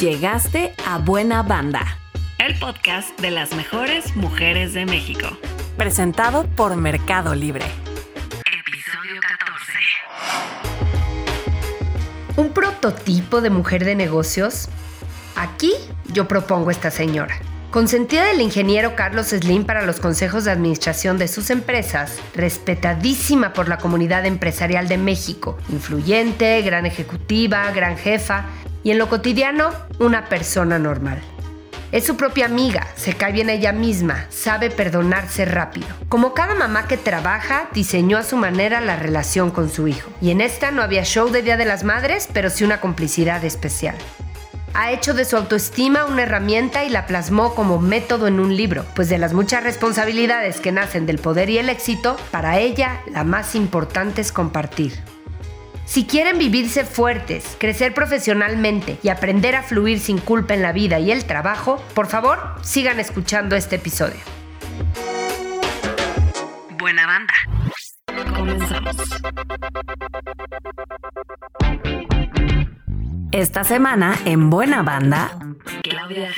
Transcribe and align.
Llegaste 0.00 0.72
a 0.86 0.96
Buena 0.98 1.42
Banda, 1.42 1.98
el 2.38 2.58
podcast 2.58 3.20
de 3.20 3.30
las 3.30 3.54
mejores 3.54 4.16
mujeres 4.16 4.72
de 4.72 4.86
México. 4.86 5.26
Presentado 5.76 6.46
por 6.56 6.76
Mercado 6.76 7.34
Libre. 7.34 7.66
Episodio 8.46 9.20
14. 9.20 9.72
¿Un 12.36 12.54
prototipo 12.54 13.42
de 13.42 13.50
mujer 13.50 13.84
de 13.84 13.94
negocios? 13.94 14.70
Aquí 15.36 15.72
yo 16.10 16.26
propongo 16.26 16.70
esta 16.70 16.90
señora. 16.90 17.38
Consentida 17.70 18.24
del 18.26 18.40
ingeniero 18.40 18.96
Carlos 18.96 19.26
Slim 19.28 19.64
para 19.64 19.82
los 19.82 20.00
consejos 20.00 20.44
de 20.44 20.52
administración 20.52 21.18
de 21.18 21.28
sus 21.28 21.50
empresas, 21.50 22.18
respetadísima 22.34 23.52
por 23.52 23.68
la 23.68 23.76
comunidad 23.76 24.24
empresarial 24.24 24.88
de 24.88 24.96
México, 24.96 25.58
influyente, 25.68 26.62
gran 26.62 26.86
ejecutiva, 26.86 27.70
gran 27.72 27.98
jefa 27.98 28.46
y 28.82 28.90
en 28.90 28.98
lo 28.98 29.08
cotidiano 29.08 29.70
una 29.98 30.28
persona 30.28 30.78
normal. 30.78 31.20
Es 31.92 32.06
su 32.06 32.16
propia 32.16 32.46
amiga, 32.46 32.86
se 32.96 33.12
cae 33.12 33.32
bien 33.32 33.50
ella 33.50 33.72
misma, 33.72 34.26
sabe 34.30 34.70
perdonarse 34.70 35.44
rápido. 35.44 35.88
Como 36.08 36.32
cada 36.32 36.54
mamá 36.54 36.88
que 36.88 36.96
trabaja, 36.96 37.68
diseñó 37.74 38.16
a 38.16 38.22
su 38.22 38.38
manera 38.38 38.80
la 38.80 38.96
relación 38.96 39.50
con 39.50 39.68
su 39.68 39.88
hijo. 39.88 40.10
Y 40.20 40.30
en 40.30 40.40
esta 40.40 40.70
no 40.70 40.80
había 40.80 41.04
show 41.04 41.28
de 41.28 41.42
Día 41.42 41.58
de 41.58 41.66
las 41.66 41.84
Madres, 41.84 42.28
pero 42.32 42.48
sí 42.48 42.64
una 42.64 42.80
complicidad 42.80 43.44
especial 43.44 43.96
ha 44.74 44.92
hecho 44.92 45.14
de 45.14 45.24
su 45.24 45.36
autoestima 45.36 46.04
una 46.04 46.22
herramienta 46.22 46.84
y 46.84 46.88
la 46.88 47.06
plasmó 47.06 47.54
como 47.54 47.78
método 47.78 48.26
en 48.26 48.40
un 48.40 48.56
libro, 48.56 48.84
pues 48.94 49.08
de 49.08 49.18
las 49.18 49.32
muchas 49.32 49.62
responsabilidades 49.62 50.60
que 50.60 50.72
nacen 50.72 51.06
del 51.06 51.18
poder 51.18 51.50
y 51.50 51.58
el 51.58 51.68
éxito, 51.68 52.16
para 52.30 52.58
ella 52.58 53.02
la 53.10 53.24
más 53.24 53.54
importante 53.54 54.20
es 54.20 54.32
compartir. 54.32 55.11
Si 55.92 56.06
quieren 56.06 56.38
vivirse 56.38 56.86
fuertes, 56.86 57.54
crecer 57.60 57.92
profesionalmente 57.92 58.98
y 59.02 59.10
aprender 59.10 59.54
a 59.54 59.62
fluir 59.62 60.00
sin 60.00 60.16
culpa 60.16 60.54
en 60.54 60.62
la 60.62 60.72
vida 60.72 60.98
y 60.98 61.12
el 61.12 61.26
trabajo, 61.26 61.84
por 61.94 62.06
favor, 62.06 62.54
sigan 62.62 62.98
escuchando 62.98 63.56
este 63.56 63.76
episodio. 63.76 64.16
Buena 66.78 67.06
banda. 67.06 67.34
Comenzamos. 68.34 68.96
Esta 73.30 73.62
semana, 73.62 74.18
en 74.24 74.48
Buena 74.48 74.80
Banda, 74.80 75.36
Claudia. 75.82 76.30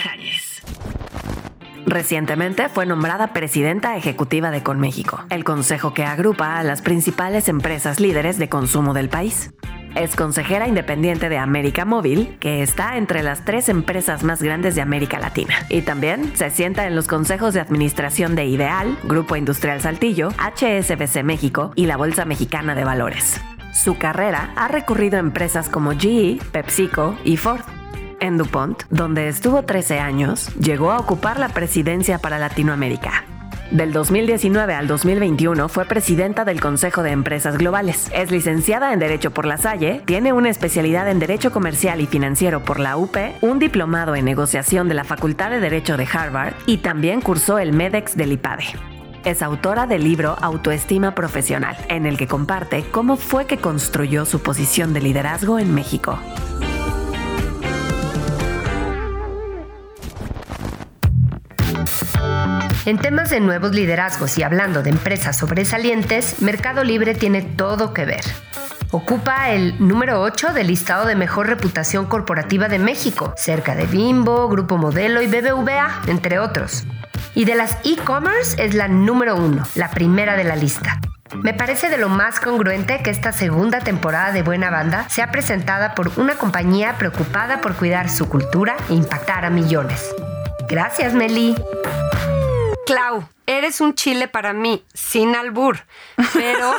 Recientemente 1.94 2.68
fue 2.68 2.86
nombrada 2.86 3.28
presidenta 3.28 3.96
ejecutiva 3.96 4.50
de 4.50 4.64
Conméxico, 4.64 5.22
el 5.30 5.44
consejo 5.44 5.94
que 5.94 6.04
agrupa 6.04 6.58
a 6.58 6.64
las 6.64 6.82
principales 6.82 7.48
empresas 7.48 8.00
líderes 8.00 8.36
de 8.36 8.48
consumo 8.48 8.94
del 8.94 9.08
país. 9.08 9.52
Es 9.94 10.16
consejera 10.16 10.66
independiente 10.66 11.28
de 11.28 11.38
América 11.38 11.84
Móvil, 11.84 12.36
que 12.40 12.64
está 12.64 12.96
entre 12.96 13.22
las 13.22 13.44
tres 13.44 13.68
empresas 13.68 14.24
más 14.24 14.42
grandes 14.42 14.74
de 14.74 14.80
América 14.80 15.20
Latina. 15.20 15.54
Y 15.68 15.82
también 15.82 16.36
se 16.36 16.50
sienta 16.50 16.88
en 16.88 16.96
los 16.96 17.06
consejos 17.06 17.54
de 17.54 17.60
administración 17.60 18.34
de 18.34 18.46
Ideal, 18.46 18.98
Grupo 19.04 19.36
Industrial 19.36 19.80
Saltillo, 19.80 20.30
HSBC 20.30 21.22
México 21.22 21.70
y 21.76 21.86
la 21.86 21.96
Bolsa 21.96 22.24
Mexicana 22.24 22.74
de 22.74 22.82
Valores. 22.82 23.40
Su 23.72 23.98
carrera 23.98 24.52
ha 24.56 24.66
recurrido 24.66 25.18
a 25.18 25.20
empresas 25.20 25.68
como 25.68 25.92
GE, 25.92 26.40
PepsiCo 26.50 27.16
y 27.22 27.36
Ford. 27.36 27.62
En 28.24 28.38
DuPont, 28.38 28.84
donde 28.88 29.28
estuvo 29.28 29.64
13 29.64 29.98
años, 29.98 30.48
llegó 30.56 30.92
a 30.92 30.98
ocupar 30.98 31.38
la 31.38 31.50
presidencia 31.50 32.16
para 32.16 32.38
Latinoamérica. 32.38 33.26
Del 33.70 33.92
2019 33.92 34.72
al 34.72 34.86
2021 34.86 35.68
fue 35.68 35.84
presidenta 35.84 36.46
del 36.46 36.58
Consejo 36.58 37.02
de 37.02 37.10
Empresas 37.10 37.58
Globales. 37.58 38.10
Es 38.14 38.30
licenciada 38.30 38.94
en 38.94 38.98
Derecho 38.98 39.32
por 39.32 39.44
la 39.44 39.58
Salle, 39.58 40.00
tiene 40.06 40.32
una 40.32 40.48
especialidad 40.48 41.10
en 41.10 41.18
Derecho 41.18 41.52
Comercial 41.52 42.00
y 42.00 42.06
Financiero 42.06 42.64
por 42.64 42.80
la 42.80 42.96
UP, 42.96 43.14
un 43.42 43.58
diplomado 43.58 44.16
en 44.16 44.24
negociación 44.24 44.88
de 44.88 44.94
la 44.94 45.04
Facultad 45.04 45.50
de 45.50 45.60
Derecho 45.60 45.98
de 45.98 46.08
Harvard 46.10 46.54
y 46.64 46.78
también 46.78 47.20
cursó 47.20 47.58
el 47.58 47.74
MEDEX 47.74 48.16
del 48.16 48.32
IPADE. 48.32 48.64
Es 49.26 49.42
autora 49.42 49.86
del 49.86 50.02
libro 50.02 50.34
Autoestima 50.40 51.14
Profesional, 51.14 51.76
en 51.90 52.06
el 52.06 52.16
que 52.16 52.26
comparte 52.26 52.86
cómo 52.90 53.18
fue 53.18 53.44
que 53.44 53.58
construyó 53.58 54.24
su 54.24 54.40
posición 54.40 54.94
de 54.94 55.02
liderazgo 55.02 55.58
en 55.58 55.74
México. 55.74 56.18
En 62.86 62.98
temas 62.98 63.30
de 63.30 63.40
nuevos 63.40 63.74
liderazgos 63.74 64.36
y 64.36 64.42
hablando 64.42 64.82
de 64.82 64.90
empresas 64.90 65.38
sobresalientes, 65.38 66.42
Mercado 66.42 66.84
Libre 66.84 67.14
tiene 67.14 67.40
todo 67.40 67.94
que 67.94 68.04
ver. 68.04 68.22
Ocupa 68.90 69.50
el 69.50 69.74
número 69.78 70.20
8 70.20 70.52
del 70.52 70.66
listado 70.66 71.06
de 71.06 71.16
mejor 71.16 71.46
reputación 71.46 72.04
corporativa 72.04 72.68
de 72.68 72.78
México, 72.78 73.32
cerca 73.38 73.74
de 73.74 73.86
Bimbo, 73.86 74.48
Grupo 74.50 74.76
Modelo 74.76 75.22
y 75.22 75.26
BBVA, 75.26 76.02
entre 76.08 76.38
otros. 76.38 76.84
Y 77.34 77.46
de 77.46 77.54
las 77.54 77.78
e-commerce 77.84 78.62
es 78.62 78.74
la 78.74 78.86
número 78.86 79.34
uno, 79.34 79.66
la 79.74 79.90
primera 79.90 80.36
de 80.36 80.44
la 80.44 80.54
lista. 80.54 81.00
Me 81.42 81.54
parece 81.54 81.88
de 81.88 81.96
lo 81.96 82.10
más 82.10 82.38
congruente 82.38 83.00
que 83.02 83.08
esta 83.08 83.32
segunda 83.32 83.80
temporada 83.80 84.30
de 84.30 84.42
Buena 84.42 84.68
Banda 84.68 85.08
sea 85.08 85.30
presentada 85.30 85.94
por 85.94 86.12
una 86.18 86.34
compañía 86.34 86.96
preocupada 86.98 87.62
por 87.62 87.76
cuidar 87.76 88.10
su 88.10 88.28
cultura 88.28 88.76
e 88.90 88.94
impactar 88.94 89.46
a 89.46 89.50
millones. 89.50 90.14
Gracias, 90.68 91.14
Meli. 91.14 91.56
Clau, 92.86 93.28
eres 93.46 93.80
un 93.80 93.94
chile 93.94 94.28
para 94.28 94.52
mí, 94.52 94.84
sin 94.92 95.34
albur, 95.34 95.78
pero 96.32 96.74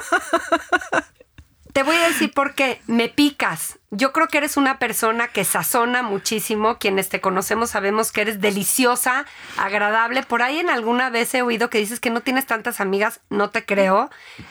te 1.74 1.84
voy 1.84 1.96
a 1.96 2.08
decir 2.08 2.32
por 2.32 2.54
qué. 2.54 2.82
Me 2.88 3.10
picas. 3.10 3.80
Yo 3.92 4.14
creo 4.14 4.28
que 4.28 4.38
eres 4.38 4.56
una 4.56 4.80
persona 4.80 5.28
que 5.28 5.44
sazona 5.44 6.04
muchísimo. 6.04 6.78
Quienes 6.78 7.10
te 7.10 7.22
conocemos 7.22 7.72
sabemos 7.72 8.12
que 8.12 8.22
eres 8.22 8.40
deliciosa, 8.40 9.26
agradable. 9.58 10.24
Por 10.24 10.42
ahí 10.42 10.60
en 10.60 10.70
alguna 10.70 11.10
vez 11.10 11.34
he 11.34 11.42
oído 11.42 11.70
que 11.70 11.80
dices 11.80 12.00
que 12.00 12.12
no 12.12 12.22
tienes 12.22 12.46
tantas 12.46 12.80
amigas. 12.80 13.22
No 13.30 13.50
te 13.50 13.66
creo. 13.66 14.10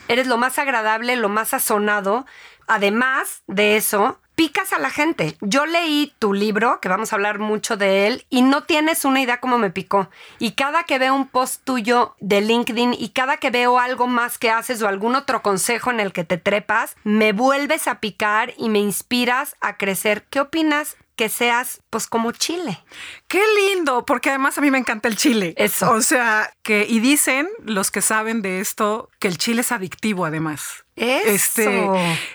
Eres 0.09 0.26
lo 0.26 0.36
más 0.36 0.59
agradable, 0.59 1.16
lo 1.16 1.28
más 1.28 1.48
sazonado. 1.48 2.26
Además 2.66 3.42
de 3.47 3.76
eso, 3.76 4.21
picas 4.34 4.72
a 4.72 4.78
la 4.78 4.91
gente. 4.91 5.37
Yo 5.41 5.67
leí 5.67 6.12
tu 6.19 6.33
libro, 6.33 6.81
que 6.81 6.89
vamos 6.89 7.12
a 7.12 7.17
hablar 7.17 7.39
mucho 7.39 7.77
de 7.77 8.06
él, 8.06 8.27
y 8.31 8.43
no 8.43 8.65
tienes 8.65 9.05
una 9.05 9.21
idea 9.21 9.41
cómo 9.41 9.59
me 9.59 9.71
picó. 9.71 10.09
Y 10.39 10.53
cada 10.53 10.84
que 10.84 10.99
veo 10.99 11.15
un 11.15 11.28
post 11.28 11.62
tuyo 11.65 12.15
de 12.21 12.41
LinkedIn 12.41 12.95
y 12.99 13.11
cada 13.11 13.37
que 13.37 13.50
veo 13.50 13.78
algo 13.78 14.06
más 14.06 14.39
que 14.39 14.50
haces 14.50 14.83
o 14.83 14.89
algún 14.89 15.17
otro 15.17 15.43
consejo 15.43 15.91
en 15.91 16.00
el 16.00 16.12
que 16.12 16.25
te 16.25 16.39
trepas, 16.39 16.97
me 17.05 17.33
vuelves 17.33 17.89
a 17.89 18.00
picar 18.00 18.55
y 18.56 18.69
me 18.69 18.81
inspiras 18.81 19.56
a 19.61 19.77
crecer. 19.77 20.25
¿Qué 20.31 20.41
opinas 20.41 20.97
que 21.16 21.28
seas 21.28 21.80
pues 21.91 22.06
como 22.06 22.32
Chile. 22.32 22.82
Qué 23.28 23.41
lindo, 23.56 24.04
porque 24.04 24.30
además 24.30 24.58
a 24.58 24.60
mí 24.60 24.70
me 24.70 24.78
encanta 24.78 25.08
el 25.08 25.16
chile. 25.16 25.54
Eso. 25.56 25.91
O 25.91 26.00
sea, 26.00 26.52
que 26.62 26.86
y 26.88 27.00
dicen 27.00 27.48
los 27.64 27.91
que 27.91 28.00
saben 28.00 28.42
de 28.42 28.60
esto 28.60 29.10
que 29.19 29.28
el 29.28 29.38
chile 29.38 29.60
es 29.60 29.72
adictivo 29.72 30.24
además. 30.24 30.84
Eso. 30.97 31.28
Este, 31.28 31.91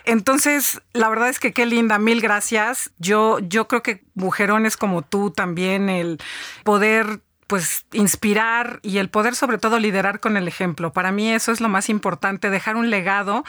entonces, 0.06 0.82
la 0.94 1.10
verdad 1.10 1.30
es 1.30 1.40
que 1.40 1.54
qué 1.54 1.66
linda, 1.66 2.00
mil 2.00 2.22
gracias. 2.22 2.92
Yo 2.98 3.40
yo 3.40 3.68
creo 3.68 3.84
que 3.84 4.04
mujerones 4.16 4.78
como 4.78 5.02
tú 5.02 5.32
también 5.32 5.90
el 5.90 6.20
poder 6.64 7.22
pues 7.48 7.86
inspirar 7.94 8.80
y 8.84 9.00
el 9.00 9.10
poder 9.10 9.36
sobre 9.36 9.58
todo 9.58 9.80
liderar 9.80 10.20
con 10.20 10.38
el 10.38 10.48
ejemplo. 10.48 10.94
Para 10.94 11.12
mí 11.12 11.32
eso 11.32 11.52
es 11.52 11.62
lo 11.62 11.68
más 11.68 11.90
importante, 11.90 12.52
dejar 12.52 12.76
un 12.76 12.92
legado 12.92 13.44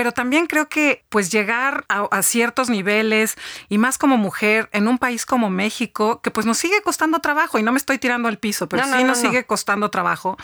pero 0.00 0.12
también 0.12 0.46
creo 0.46 0.70
que 0.70 1.04
pues 1.10 1.30
llegar 1.30 1.84
a, 1.90 2.22
ciertos 2.22 2.70
niveles 2.70 3.36
y 3.68 3.76
más 3.76 3.98
como 3.98 4.16
mujer 4.16 4.70
en 4.72 4.88
un 4.88 4.96
país 4.96 5.26
como 5.26 5.50
México, 5.50 6.22
que 6.22 6.30
pues 6.30 6.46
nos 6.46 6.56
sigue 6.56 6.80
costando 6.80 7.18
trabajo 7.18 7.58
y 7.58 7.62
no 7.62 7.70
me 7.70 7.76
estoy 7.76 7.98
tirando 7.98 8.26
al 8.26 8.38
piso, 8.38 8.66
pero 8.66 8.84
sí 8.84 9.04
nos 9.04 9.18
sigue 9.18 9.44
costando 9.44 9.90
trabajo. 9.90 10.38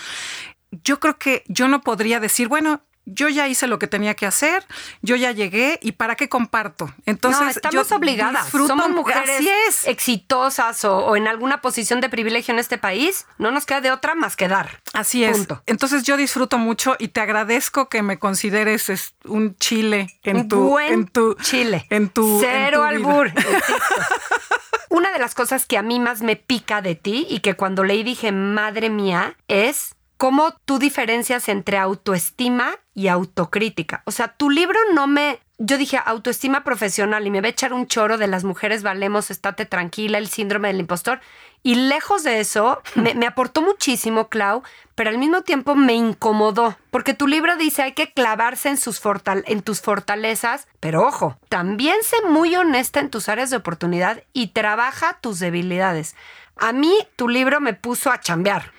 Yo 0.84 1.00
creo 1.00 1.16
que 1.16 1.42
yo 1.48 1.68
no 1.68 1.80
podría 1.80 2.20
decir, 2.20 2.48
bueno, 2.48 2.82
yo 3.06 3.28
ya 3.28 3.46
hice 3.46 3.68
lo 3.68 3.78
que 3.78 3.86
tenía 3.86 4.14
que 4.14 4.26
hacer, 4.26 4.66
yo 5.00 5.16
ya 5.16 5.30
llegué 5.30 5.78
y 5.80 5.92
para 5.92 6.16
qué 6.16 6.28
comparto. 6.28 6.92
Entonces, 7.06 7.40
no, 7.40 7.48
estamos 7.48 7.92
obligadas. 7.92 8.48
Somos 8.48 8.90
mujeres 8.90 9.86
exitosas 9.86 10.84
o, 10.84 11.16
en 11.16 11.28
alguna 11.28 11.60
posición 11.60 12.00
de 12.00 12.08
privilegio 12.08 12.52
en 12.52 12.58
este 12.58 12.78
país. 12.78 13.26
No 13.38 13.52
nos 13.52 13.64
queda 13.64 13.80
de 13.80 13.92
otra 13.92 14.14
más 14.16 14.36
que 14.36 14.48
dar. 14.48 14.82
Así 14.92 15.24
es. 15.24 15.46
Entonces 15.66 16.02
yo 16.02 16.16
disfruto 16.16 16.58
mucho 16.58 16.96
y 16.98 17.08
te 17.08 17.20
agradezco 17.20 17.88
que 17.88 18.02
me 18.02 18.18
consideres 18.18 19.14
un 19.24 19.56
chile 19.56 20.18
en 20.24 20.48
tu, 20.48 20.78
en 20.78 21.06
tu 21.06 21.34
chile, 21.34 21.86
en 21.90 22.08
tu 22.08 22.40
cero 22.40 22.82
albur. 22.82 23.32
Una 24.88 25.12
de 25.12 25.18
las 25.18 25.34
cosas 25.34 25.66
que 25.66 25.76
a 25.76 25.82
mí 25.82 26.00
más 26.00 26.22
me 26.22 26.36
pica 26.36 26.80
de 26.80 26.94
ti 26.94 27.26
y 27.28 27.40
que 27.40 27.54
cuando 27.54 27.84
leí 27.84 28.02
dije 28.02 28.32
madre 28.32 28.88
mía 28.88 29.36
es 29.48 29.95
cómo 30.16 30.54
tú 30.64 30.78
diferencias 30.78 31.48
entre 31.48 31.78
autoestima 31.78 32.76
y 32.94 33.08
autocrítica. 33.08 34.02
O 34.06 34.10
sea, 34.10 34.28
tu 34.28 34.50
libro 34.50 34.78
no 34.94 35.06
me... 35.06 35.40
Yo 35.58 35.78
dije 35.78 35.98
autoestima 36.04 36.64
profesional 36.64 37.26
y 37.26 37.30
me 37.30 37.40
va 37.40 37.46
a 37.46 37.50
echar 37.50 37.72
un 37.72 37.86
choro 37.86 38.18
de 38.18 38.26
las 38.26 38.44
mujeres 38.44 38.82
valemos, 38.82 39.30
estate 39.30 39.64
tranquila, 39.64 40.18
el 40.18 40.28
síndrome 40.28 40.68
del 40.68 40.80
impostor. 40.80 41.20
Y 41.62 41.74
lejos 41.74 42.22
de 42.22 42.40
eso, 42.40 42.82
me, 42.94 43.26
aportó 43.26 43.62
muchísimo, 43.62 44.28
Clau, 44.28 44.62
pero 44.94 45.10
al 45.10 45.18
mismo 45.18 45.42
tiempo 45.42 45.74
me 45.74 45.94
incomodó, 45.94 46.76
porque 46.90 47.14
tu 47.14 47.26
libro 47.26 47.56
dice 47.56 47.82
hay 47.82 47.92
que 47.92 48.12
clavarse 48.12 48.68
en 48.68 49.62
tus 49.62 49.80
fortalezas, 49.80 50.68
pero 50.78 51.06
ojo, 51.06 51.38
también 51.48 51.96
sé 52.02 52.16
muy 52.28 52.54
honesta 52.54 53.00
en 53.00 53.10
tus 53.10 53.28
áreas 53.28 53.50
de 53.50 53.56
oportunidad 53.56 54.22
y 54.32 54.48
trabaja 54.48 55.18
tus 55.20 55.38
debilidades. 55.38 56.14
A 56.56 56.72
mí 56.72 56.92
tu 57.16 57.28
libro 57.28 57.60
me 57.60 57.74
puso 57.74 58.10
a 58.10 58.20
chambear. 58.20 58.72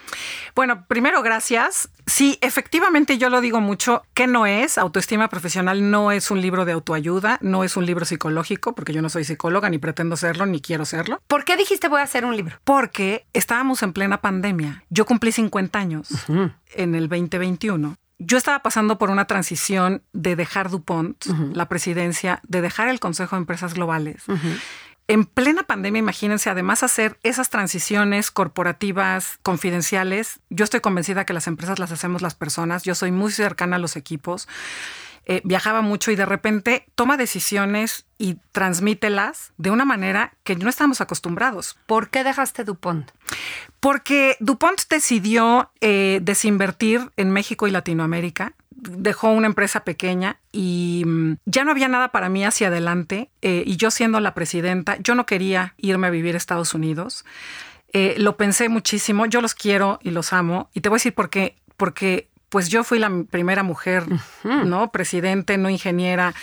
Bueno, 0.56 0.86
primero, 0.88 1.22
gracias. 1.22 1.90
Sí, 2.08 2.40
efectivamente 2.42 3.18
yo 3.18 3.30
lo 3.30 3.42
digo 3.42 3.62
mucho, 3.62 4.04
que 4.14 4.26
no 4.26 4.46
es? 4.46 4.78
Autoestima 4.78 5.30
profesional 5.30 5.92
no 5.92 6.12
es 6.12 6.32
un 6.32 6.42
libro 6.42 6.66
de 6.66 6.72
autoayuda, 6.72 7.38
no 7.42 7.64
es 7.64 7.78
un 7.78 7.86
libro 7.86 8.06
psicológico, 8.06 8.74
porque 8.74 8.94
yo 8.94 9.02
no 9.02 9.10
soy 9.10 9.26
psicóloga, 9.26 9.70
ni 9.70 9.78
pretendo 9.78 10.18
serlo, 10.18 10.46
ni 10.46 10.62
quiero 10.62 10.86
serlo. 10.86 11.22
¿Por 11.28 11.46
qué 11.46 11.58
dijiste 11.58 11.88
voy 11.88 12.00
a 12.00 12.04
hacer 12.04 12.26
un 12.26 12.36
libro? 12.36 12.58
Porque 12.64 13.28
estábamos 13.34 13.84
en 13.84 13.94
plena 13.94 14.22
pandemia. 14.22 14.84
Yo 14.90 15.06
cumplí 15.06 15.32
50 15.32 15.78
años 15.78 16.08
en 16.74 16.96
el 16.96 17.10
2021 17.10 17.98
yo 18.20 18.38
estaba 18.38 18.60
pasando 18.60 18.98
por 18.98 19.10
una 19.10 19.26
transición 19.26 20.02
de 20.12 20.36
dejar 20.36 20.70
DuPont, 20.70 21.24
la 21.54 21.70
presidencia, 21.70 22.40
de 22.48 22.62
dejar 22.62 22.90
el 22.90 23.00
Consejo 23.00 23.36
de 23.36 23.42
Empresas 23.42 23.76
Globales, 23.76 24.24
en 25.08 25.26
plena 25.26 25.64
pandemia, 25.64 26.00
imagínense, 26.00 26.50
además 26.50 26.84
hacer 26.84 27.18
esas 27.24 27.50
transiciones 27.50 28.30
corporativas 28.30 29.40
confidenciales. 29.42 30.40
Yo 30.50 30.66
estoy 30.66 30.82
convencida 30.82 31.26
que 31.26 31.34
las 31.34 31.48
empresas 31.48 31.80
las 31.80 31.92
hacemos 31.92 32.22
las 32.22 32.36
personas. 32.36 32.84
Yo 32.84 32.94
soy 32.94 33.12
muy 33.12 33.32
cercana 33.32 33.78
a 33.78 33.80
los 33.80 33.96
equipos. 33.96 34.48
Eh, 35.30 35.42
viajaba 35.44 35.82
mucho 35.82 36.12
y 36.12 36.16
de 36.16 36.26
repente 36.26 36.86
toma 36.96 37.18
decisiones 37.18 38.06
y 38.18 38.38
transmítelas 38.54 39.52
de 39.58 39.72
una 39.72 39.84
manera 39.84 40.34
que 40.44 40.56
no 40.56 40.70
estamos 40.70 41.02
acostumbrados. 41.02 41.78
¿Por 41.86 42.10
qué 42.10 42.24
dejaste 42.24 42.64
DuPont? 42.64 43.12
Porque 43.82 44.38
DuPont 44.40 44.80
decidió 44.90 45.72
eh, 45.82 46.20
desinvertir 46.22 47.12
en 47.18 47.32
México 47.32 47.68
y 47.68 47.72
Latinoamérica 47.72 48.54
dejó 48.78 49.30
una 49.30 49.48
empresa 49.48 49.84
pequeña 49.84 50.38
y 50.52 51.04
mm, 51.06 51.34
ya 51.46 51.64
no 51.64 51.72
había 51.72 51.88
nada 51.88 52.10
para 52.10 52.30
mí 52.30 52.46
hacia 52.46 52.68
adelante. 52.68 53.30
Eh, 53.42 53.64
y 53.66 53.78
yo 53.78 53.92
siendo 53.92 54.20
la 54.20 54.34
presidenta, 54.34 54.98
yo 55.00 55.16
no 55.16 55.26
quería 55.26 55.74
irme 55.78 56.08
a 56.08 56.12
vivir 56.12 56.36
a 56.36 56.38
Estados 56.38 56.74
Unidos. 56.74 57.26
Eh, 57.94 58.16
lo 58.18 58.38
pensé 58.38 58.70
muchísimo, 58.70 59.26
yo 59.26 59.42
los 59.42 59.56
quiero 59.56 60.00
y 60.04 60.12
los 60.12 60.34
amo. 60.34 60.70
Y 60.74 60.82
te 60.82 60.90
voy 60.90 60.98
a 60.98 61.00
decir 61.00 61.14
por 61.14 61.30
qué. 61.30 61.58
Porque 61.78 62.30
pues 62.50 62.70
yo 62.70 62.84
fui 62.84 63.00
la 63.00 63.12
primera 63.30 63.64
mujer, 63.64 64.06
¿no? 64.44 64.92
Presidente, 64.92 65.58
no 65.58 65.70
ingeniera. 65.70 66.34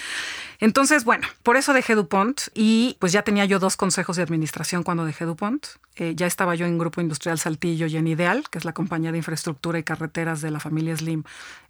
Entonces, 0.60 1.04
bueno, 1.04 1.26
por 1.42 1.56
eso 1.56 1.72
dejé 1.72 1.94
DuPont 1.94 2.40
y 2.54 2.96
pues 3.00 3.12
ya 3.12 3.22
tenía 3.22 3.44
yo 3.44 3.58
dos 3.58 3.76
consejos 3.76 4.16
de 4.16 4.22
administración 4.22 4.82
cuando 4.82 5.04
dejé 5.04 5.24
DuPont. 5.24 5.66
Eh, 5.96 6.14
ya 6.16 6.26
estaba 6.26 6.54
yo 6.54 6.66
en 6.66 6.78
Grupo 6.78 7.00
Industrial 7.00 7.38
Saltillo 7.38 7.86
y 7.86 7.96
en 7.96 8.06
Ideal, 8.06 8.44
que 8.50 8.58
es 8.58 8.64
la 8.64 8.72
compañía 8.72 9.12
de 9.12 9.18
infraestructura 9.18 9.78
y 9.78 9.82
carreteras 9.82 10.40
de 10.40 10.50
la 10.50 10.60
familia 10.60 10.96
Slim, 10.96 11.24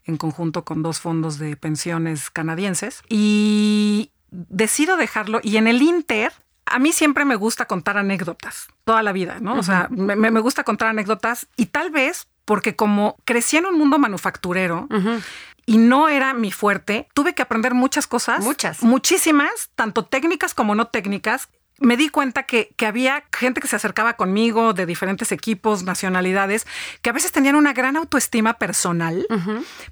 en 0.04 0.16
conjunto 0.16 0.64
con 0.64 0.82
dos 0.82 1.00
fondos 1.00 1.38
de 1.38 1.56
pensiones 1.56 2.30
canadienses. 2.30 3.02
Y 3.08 4.10
decido 4.30 4.96
dejarlo 4.96 5.40
y 5.42 5.56
en 5.56 5.66
el 5.66 5.82
Inter 5.82 6.32
a 6.66 6.78
mí 6.78 6.92
siempre 6.92 7.24
me 7.24 7.36
gusta 7.36 7.66
contar 7.66 7.98
anécdotas, 7.98 8.68
toda 8.84 9.02
la 9.02 9.12
vida, 9.12 9.38
¿no? 9.40 9.58
O 9.58 9.62
sea, 9.62 9.88
me, 9.90 10.16
me, 10.16 10.40
gusta 10.40 10.64
contar 10.64 10.88
anécdotas 10.88 11.46
y 11.56 11.66
tal 11.66 11.90
vez 11.90 12.26
porque 12.44 12.76
como 12.76 13.16
crecí 13.24 13.56
en 13.56 13.66
un 13.66 13.78
mundo 13.78 13.98
manufacturero, 13.98 14.88
y 15.66 15.78
no 15.78 16.08
era 16.08 16.34
mi 16.34 16.50
fuerte. 16.50 17.08
Tuve 17.14 17.34
que 17.34 17.42
aprender 17.42 17.74
muchas 17.74 18.06
cosas. 18.06 18.44
Muchas. 18.44 18.82
Muchísimas, 18.82 19.70
tanto 19.74 20.04
técnicas 20.04 20.54
como 20.54 20.74
no 20.74 20.88
técnicas. 20.88 21.48
Me 21.80 21.96
di 21.96 22.08
cuenta 22.08 22.44
que, 22.44 22.72
que, 22.76 22.86
había 22.86 23.24
gente 23.32 23.60
que 23.60 23.66
se 23.66 23.74
acercaba 23.74 24.12
conmigo 24.14 24.74
de 24.74 24.86
diferentes 24.86 25.32
equipos, 25.32 25.82
nacionalidades, 25.82 26.68
que 27.02 27.10
a 27.10 27.12
veces 27.12 27.32
tenían 27.32 27.56
una 27.56 27.72
gran 27.72 27.96
autoestima 27.96 28.58
personal, 28.58 29.26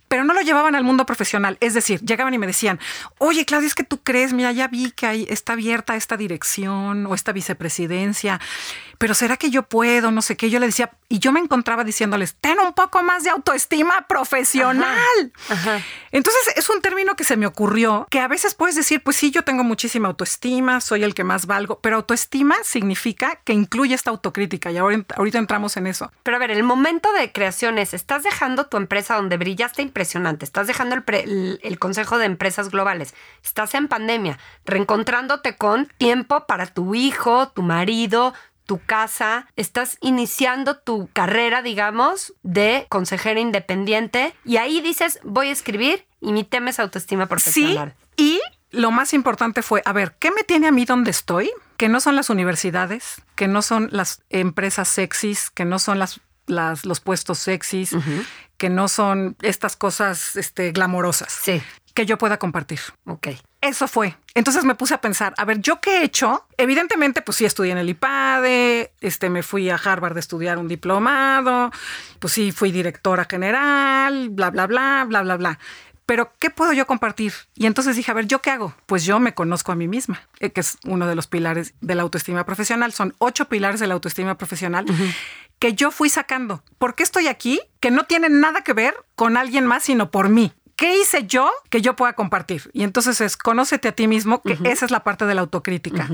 pero 0.06 0.22
no 0.22 0.32
lo 0.32 0.42
llevaban 0.42 0.76
al 0.76 0.84
mundo 0.84 1.06
profesional. 1.06 1.56
Es 1.58 1.74
decir, 1.74 2.00
llegaban 2.02 2.34
y 2.34 2.38
me 2.38 2.46
decían, 2.46 2.78
oye, 3.19 3.44
Claudia, 3.44 3.66
es 3.66 3.74
que 3.74 3.82
tú 3.82 4.00
crees, 4.00 4.32
mira, 4.32 4.52
ya 4.52 4.69
vi 4.69 4.92
que 4.92 5.06
ahí 5.06 5.26
está 5.28 5.54
abierta 5.54 5.96
esta 5.96 6.16
dirección 6.16 7.04
o 7.06 7.14
esta 7.16 7.32
vicepresidencia 7.32 8.40
pero 9.02 9.14
¿será 9.14 9.37
que 9.37 9.50
yo 9.50 9.64
puedo? 9.64 10.12
No 10.12 10.22
sé 10.22 10.37
qué. 10.37 10.49
Yo 10.49 10.60
le 10.60 10.66
decía, 10.66 10.93
y 11.08 11.19
yo 11.19 11.32
me 11.32 11.40
encontraba 11.40 11.82
diciéndoles, 11.82 12.37
ten 12.37 12.60
un 12.60 12.72
poco 12.72 13.02
más 13.02 13.25
de 13.25 13.31
autoestima 13.31 14.06
profesional. 14.06 15.32
Entonces 16.12 16.52
es 16.54 16.70
un 16.70 16.81
término 16.81 17.16
que 17.16 17.25
se 17.25 17.37
me 17.37 17.46
ocurrió, 17.46 18.06
que 18.10 18.20
a 18.20 18.28
veces 18.28 18.54
puedes 18.54 18.76
decir, 18.76 19.02
pues 19.02 19.16
sí, 19.16 19.32
yo 19.32 19.43
tengo 19.43 19.64
muchísima 19.64 20.06
autoestima, 20.06 20.81
soy 20.81 21.02
el 21.02 21.14
que 21.14 21.25
más 21.25 21.46
valgo, 21.46 21.81
pero 21.81 21.96
autoestima 21.96 22.54
significa 22.62 23.40
que 23.43 23.52
incluye 23.52 23.93
esta 23.93 24.12
autocrítica 24.12 24.70
y 24.70 24.78
ahorita, 24.78 25.16
ahorita 25.16 25.38
entramos 25.38 25.76
en 25.76 25.88
eso. 25.88 26.12
Pero 26.22 26.37
a 26.37 26.38
ver, 26.38 26.52
el 26.52 26.62
momento 26.62 27.12
de 27.12 27.32
creación 27.32 27.78
es, 27.78 27.94
estás 27.94 28.22
dejando 28.22 28.66
tu 28.66 28.76
empresa 28.76 29.16
donde 29.16 29.37
brillaste 29.37 29.82
impresionante, 29.82 30.44
estás 30.44 30.69
dejando 30.69 30.94
el, 30.94 31.58
el 31.60 31.78
Consejo 31.81 32.19
de 32.19 32.26
Empresas 32.26 32.70
Globales, 32.70 33.16
estás 33.43 33.75
en 33.75 33.88
pandemia, 33.88 34.38
reencontrándote 34.64 35.56
con 35.56 35.87
tiempo 35.98 36.46
para 36.46 36.66
tu 36.66 36.94
hijo, 36.94 37.48
tu 37.48 37.62
marido, 37.62 38.32
tu 38.72 38.80
casa, 38.86 39.46
estás 39.54 39.98
iniciando 40.00 40.78
tu 40.78 41.10
carrera, 41.12 41.60
digamos, 41.60 42.32
de 42.42 42.86
consejera 42.88 43.38
independiente 43.38 44.34
y 44.46 44.56
ahí 44.56 44.80
dices, 44.80 45.20
voy 45.24 45.48
a 45.48 45.52
escribir 45.52 46.06
y 46.22 46.32
mi 46.32 46.42
tema 46.42 46.70
es 46.70 46.80
autoestima 46.80 47.26
profesional. 47.26 47.94
Sí, 48.16 48.40
y 48.40 48.40
lo 48.70 48.90
más 48.90 49.12
importante 49.12 49.60
fue, 49.60 49.82
a 49.84 49.92
ver, 49.92 50.16
¿qué 50.19 50.30
me 50.30 50.42
tiene 50.42 50.69
a 50.69 50.72
mí 50.72 50.86
donde 50.86 51.10
estoy? 51.10 51.50
Que 51.76 51.90
no 51.90 52.00
son 52.00 52.16
las 52.16 52.30
universidades, 52.30 53.20
que 53.34 53.46
no 53.46 53.60
son 53.60 53.90
las 53.92 54.22
empresas 54.30 54.88
sexys, 54.88 55.50
que 55.50 55.66
no 55.66 55.78
son 55.78 55.98
las, 55.98 56.22
las 56.46 56.86
los 56.86 57.00
puestos 57.00 57.40
sexys, 57.40 57.94
que 58.56 58.70
no 58.70 58.88
son 58.88 59.36
estas 59.42 59.76
cosas 59.76 60.34
este, 60.36 60.72
glamorosas. 60.72 61.30
Sí 61.30 61.62
que 61.94 62.06
yo 62.06 62.19
pueda 62.19 62.38
compartir. 62.38 62.80
Ok. 63.06 63.28
Eso 63.62 63.86
fue. 63.86 64.16
Entonces 64.34 64.64
me 64.64 64.74
puse 64.74 64.92
a 64.92 65.00
pensar, 65.00 65.34
a 65.36 65.44
ver, 65.44 65.60
¿yo 65.60 65.80
qué 65.80 65.98
he 65.98 66.04
hecho? 66.04 66.44
Evidentemente, 66.58 67.22
pues 67.22 67.36
sí 67.36 67.44
estudié 67.44 67.70
en 67.70 67.78
el 67.78 67.88
IPADE, 67.88 68.92
este, 69.00 69.30
me 69.30 69.44
fui 69.44 69.70
a 69.70 69.76
Harvard 69.76 70.16
a 70.16 70.20
estudiar 70.20 70.58
un 70.58 70.66
diplomado, 70.66 71.70
pues 72.18 72.32
sí 72.32 72.50
fui 72.50 72.72
directora 72.72 73.24
general, 73.24 74.30
bla, 74.30 74.50
bla, 74.50 74.66
bla, 74.66 75.04
bla, 75.06 75.22
bla, 75.22 75.36
bla. 75.36 75.58
Pero, 76.06 76.32
¿qué 76.40 76.50
puedo 76.50 76.72
yo 76.72 76.88
compartir? 76.88 77.32
Y 77.54 77.66
entonces 77.66 77.94
dije, 77.94 78.10
a 78.10 78.14
ver, 78.14 78.26
¿yo 78.26 78.42
qué 78.42 78.50
hago? 78.50 78.74
Pues 78.86 79.04
yo 79.04 79.20
me 79.20 79.32
conozco 79.32 79.70
a 79.70 79.76
mí 79.76 79.86
misma, 79.86 80.20
eh, 80.40 80.50
que 80.50 80.60
es 80.60 80.76
uno 80.84 81.06
de 81.06 81.14
los 81.14 81.28
pilares 81.28 81.74
de 81.80 81.94
la 81.94 82.02
autoestima 82.02 82.44
profesional. 82.44 82.92
Son 82.92 83.14
ocho 83.18 83.48
pilares 83.48 83.78
de 83.78 83.86
la 83.86 83.94
autoestima 83.94 84.36
profesional 84.36 84.86
que 85.60 85.74
yo 85.74 85.92
fui 85.92 86.08
sacando. 86.08 86.64
¿Por 86.78 86.96
qué 86.96 87.04
estoy 87.04 87.28
aquí? 87.28 87.60
Que 87.78 87.92
no 87.92 88.02
tienen 88.02 88.40
nada 88.40 88.62
que 88.62 88.72
ver 88.72 88.96
con 89.14 89.36
alguien 89.36 89.64
más, 89.64 89.84
sino 89.84 90.10
por 90.10 90.28
mí. 90.28 90.52
¿Qué 90.82 90.99
hice 90.99 91.29
yo 91.29 91.49
que 91.70 91.81
yo 91.81 91.94
pueda 91.94 92.14
compartir? 92.14 92.69
Y 92.73 92.82
entonces 92.82 93.20
es, 93.20 93.37
conócete 93.37 93.87
a 93.87 93.93
ti 93.93 94.08
mismo, 94.08 94.43
que 94.43 94.58
esa 94.64 94.84
es 94.84 94.90
la 94.90 95.05
parte 95.05 95.26
de 95.26 95.34
la 95.37 95.43
autocrítica. 95.43 96.08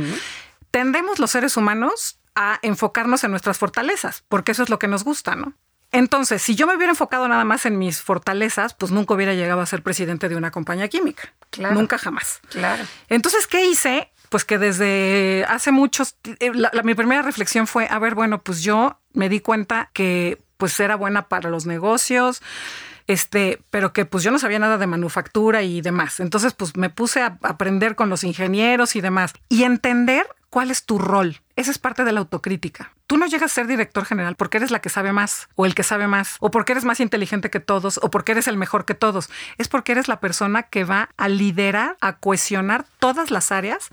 Tendemos 0.71 1.19
los 1.19 1.31
seres 1.31 1.57
humanos 1.57 2.19
a 2.35 2.59
enfocarnos 2.61 3.25
en 3.25 3.31
nuestras 3.31 3.57
fortalezas, 3.57 4.25
porque 4.29 4.53
eso 4.53 4.63
es 4.63 4.69
lo 4.69 4.79
que 4.79 4.87
nos 4.87 5.05
gusta, 5.05 5.37
¿no? 5.37 5.55
Entonces, 5.91 6.43
si 6.43 6.55
yo 6.55 6.67
me 6.67 6.77
hubiera 6.77 6.93
enfocado 6.93 7.27
nada 7.29 7.45
más 7.45 7.65
en 7.65 7.79
mis 7.79 8.03
fortalezas, 8.03 8.75
pues 8.75 8.93
nunca 8.93 9.15
hubiera 9.15 9.33
llegado 9.33 9.63
a 9.63 9.67
ser 9.67 9.83
presidente 9.83 10.29
de 10.29 10.37
una 10.37 10.51
compañía 10.51 10.89
química. 10.89 11.33
Nunca 11.73 11.97
jamás. 11.97 12.41
Claro. 12.51 12.85
Entonces, 13.09 13.47
¿qué 13.47 13.65
hice? 13.65 14.13
Pues 14.29 14.45
que 14.45 14.59
desde 14.59 15.47
hace 15.49 15.73
muchos, 15.73 16.17
eh, 16.41 16.53
mi 16.85 16.95
primera 16.95 17.23
reflexión 17.23 17.67
fue, 17.67 17.89
a 17.91 17.99
ver, 17.99 18.15
bueno, 18.15 18.43
pues 18.43 18.63
yo 18.63 19.01
me 19.15 19.31
di 19.31 19.41
cuenta 19.41 19.89
que 19.95 20.37
pues 20.59 20.79
era 20.79 20.97
buena 20.97 21.29
para 21.29 21.49
los 21.49 21.65
negocios, 21.65 22.43
este, 23.09 23.61
pero 23.71 23.93
que 23.93 24.05
pues 24.05 24.23
yo 24.23 24.31
no 24.31 24.39
sabía 24.39 24.61
nada 24.61 24.79
de 24.79 24.87
manufactura 24.87 25.63
y 25.63 25.81
demás. 25.81 26.21
Entonces, 26.21 26.55
pues 26.55 26.77
me 26.77 26.91
puse 26.91 27.23
a 27.23 27.39
aprender 27.43 27.97
con 27.97 28.11
los 28.11 28.23
ingenieros 28.23 28.95
y 28.95 29.01
demás 29.01 29.33
y 29.49 29.65
entender 29.65 30.27
cuál 30.51 30.71
es 30.71 30.85
tu 30.85 30.99
rol. 30.99 31.41
Esa 31.57 31.71
es 31.71 31.79
parte 31.79 32.05
de 32.05 32.13
la 32.13 32.21
autocrítica. 32.21 32.93
Tú 33.07 33.17
no 33.17 33.27
llegas 33.27 33.51
a 33.51 33.55
ser 33.55 33.67
director 33.67 34.05
general 34.05 34.37
porque 34.37 34.59
eres 34.59 34.71
la 34.71 34.81
que 34.81 34.91
sabe 34.91 35.13
más 35.13 35.49
o 35.57 35.65
el 35.67 35.75
que 35.75 35.83
sabe 35.83 36.07
más 36.07 36.37
o 36.41 36.51
porque 36.51 36.73
eres 36.73 36.85
más 36.85 37.01
inteligente 37.01 37.51
que 37.51 37.61
todos 37.61 37.99
o 38.03 38.11
porque 38.11 38.33
eres 38.33 38.47
el 38.49 38.59
mejor 38.59 38.85
que 38.85 38.95
todos. 38.95 39.31
Es 39.57 39.69
porque 39.69 39.93
eres 39.93 40.09
la 40.09 40.21
persona 40.21 40.65
que 40.65 40.85
va 40.85 41.09
a 41.17 41.29
liderar, 41.29 41.97
a 42.01 42.17
cohesionar 42.17 42.85
todas 42.99 43.31
las 43.31 43.51
áreas 43.51 43.89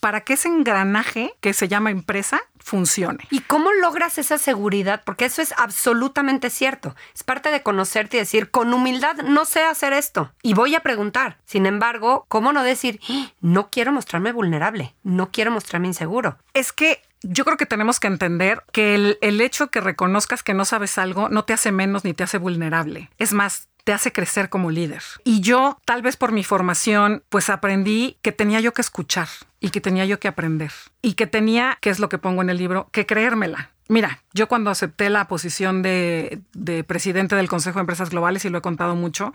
para 0.00 0.22
que 0.22 0.34
ese 0.34 0.48
engranaje 0.48 1.34
que 1.40 1.52
se 1.52 1.68
llama 1.68 1.90
empresa 1.90 2.40
funcione. 2.58 3.24
¿Y 3.30 3.40
cómo 3.40 3.72
logras 3.72 4.18
esa 4.18 4.38
seguridad? 4.38 5.02
Porque 5.04 5.26
eso 5.26 5.40
es 5.40 5.54
absolutamente 5.56 6.50
cierto. 6.50 6.96
Es 7.14 7.22
parte 7.22 7.50
de 7.50 7.62
conocerte 7.62 8.16
y 8.16 8.20
decir, 8.20 8.50
con 8.50 8.74
humildad 8.74 9.16
no 9.16 9.44
sé 9.44 9.62
hacer 9.62 9.92
esto 9.92 10.32
y 10.42 10.54
voy 10.54 10.74
a 10.74 10.80
preguntar. 10.80 11.38
Sin 11.44 11.66
embargo, 11.66 12.24
¿cómo 12.28 12.52
no 12.52 12.62
decir, 12.62 13.00
¡Ah! 13.08 13.30
no 13.40 13.70
quiero 13.70 13.92
mostrarme 13.92 14.32
vulnerable, 14.32 14.94
no 15.04 15.30
quiero 15.30 15.50
mostrarme 15.50 15.86
inseguro? 15.86 16.38
Es 16.54 16.72
que 16.72 17.02
yo 17.22 17.44
creo 17.44 17.56
que 17.56 17.66
tenemos 17.66 18.00
que 18.00 18.08
entender 18.08 18.62
que 18.72 18.94
el, 18.94 19.18
el 19.20 19.40
hecho 19.40 19.68
que 19.70 19.80
reconozcas 19.80 20.42
que 20.42 20.54
no 20.54 20.64
sabes 20.64 20.98
algo 20.98 21.28
no 21.28 21.44
te 21.44 21.52
hace 21.52 21.72
menos 21.72 22.04
ni 22.04 22.14
te 22.14 22.24
hace 22.24 22.38
vulnerable. 22.38 23.10
Es 23.18 23.32
más, 23.32 23.68
te 23.86 23.92
hace 23.92 24.12
crecer 24.12 24.48
como 24.48 24.72
líder. 24.72 25.04
Y 25.22 25.42
yo, 25.42 25.78
tal 25.84 26.02
vez 26.02 26.16
por 26.16 26.32
mi 26.32 26.42
formación, 26.42 27.22
pues 27.28 27.48
aprendí 27.48 28.18
que 28.20 28.32
tenía 28.32 28.58
yo 28.58 28.72
que 28.72 28.80
escuchar 28.80 29.28
y 29.60 29.70
que 29.70 29.80
tenía 29.80 30.04
yo 30.04 30.18
que 30.18 30.26
aprender 30.26 30.72
y 31.02 31.14
que 31.14 31.28
tenía, 31.28 31.78
que 31.80 31.90
es 31.90 32.00
lo 32.00 32.08
que 32.08 32.18
pongo 32.18 32.42
en 32.42 32.50
el 32.50 32.56
libro, 32.56 32.88
que 32.90 33.06
creérmela. 33.06 33.70
Mira, 33.86 34.24
yo 34.32 34.48
cuando 34.48 34.72
acepté 34.72 35.08
la 35.08 35.28
posición 35.28 35.82
de, 35.82 36.40
de 36.52 36.82
presidente 36.82 37.36
del 37.36 37.48
Consejo 37.48 37.78
de 37.78 37.82
Empresas 37.82 38.10
Globales, 38.10 38.44
y 38.44 38.48
lo 38.48 38.58
he 38.58 38.60
contado 38.60 38.96
mucho, 38.96 39.32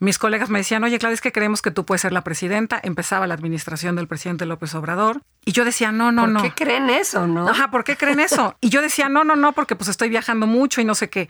mis 0.00 0.18
colegas 0.18 0.50
me 0.50 0.58
decían, 0.58 0.84
oye, 0.84 0.98
Claudia, 0.98 1.14
es 1.14 1.20
que 1.22 1.30
creemos 1.30 1.62
que 1.62 1.70
tú 1.70 1.86
puedes 1.86 2.02
ser 2.02 2.12
la 2.12 2.24
presidenta. 2.24 2.80
Empezaba 2.82 3.26
la 3.28 3.34
administración 3.34 3.94
del 3.94 4.08
presidente 4.08 4.46
López 4.46 4.74
Obrador. 4.74 5.22
Y 5.44 5.52
yo 5.52 5.64
decía, 5.64 5.92
no, 5.92 6.10
no, 6.10 6.26
no. 6.26 6.40
¿Por 6.40 6.52
qué 6.52 6.64
creen 6.64 6.90
eso, 6.90 7.28
no? 7.28 7.48
Ajá, 7.48 7.70
¿por 7.70 7.84
qué 7.84 7.96
creen 7.96 8.18
eso? 8.18 8.56
Y 8.60 8.68
yo 8.68 8.82
decía, 8.82 9.08
no, 9.08 9.22
no, 9.22 9.36
no, 9.36 9.52
porque 9.52 9.76
pues 9.76 9.88
estoy 9.88 10.08
viajando 10.08 10.48
mucho 10.48 10.80
y 10.80 10.84
no 10.84 10.96
sé 10.96 11.08
qué. 11.08 11.28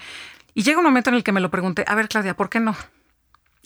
Y 0.54 0.62
llega 0.62 0.78
un 0.78 0.84
momento 0.84 1.10
en 1.10 1.16
el 1.16 1.24
que 1.24 1.32
me 1.32 1.40
lo 1.40 1.50
pregunté, 1.50 1.84
a 1.86 1.94
ver, 1.94 2.08
Claudia, 2.08 2.34
¿por 2.34 2.48
qué 2.48 2.60
no? 2.60 2.76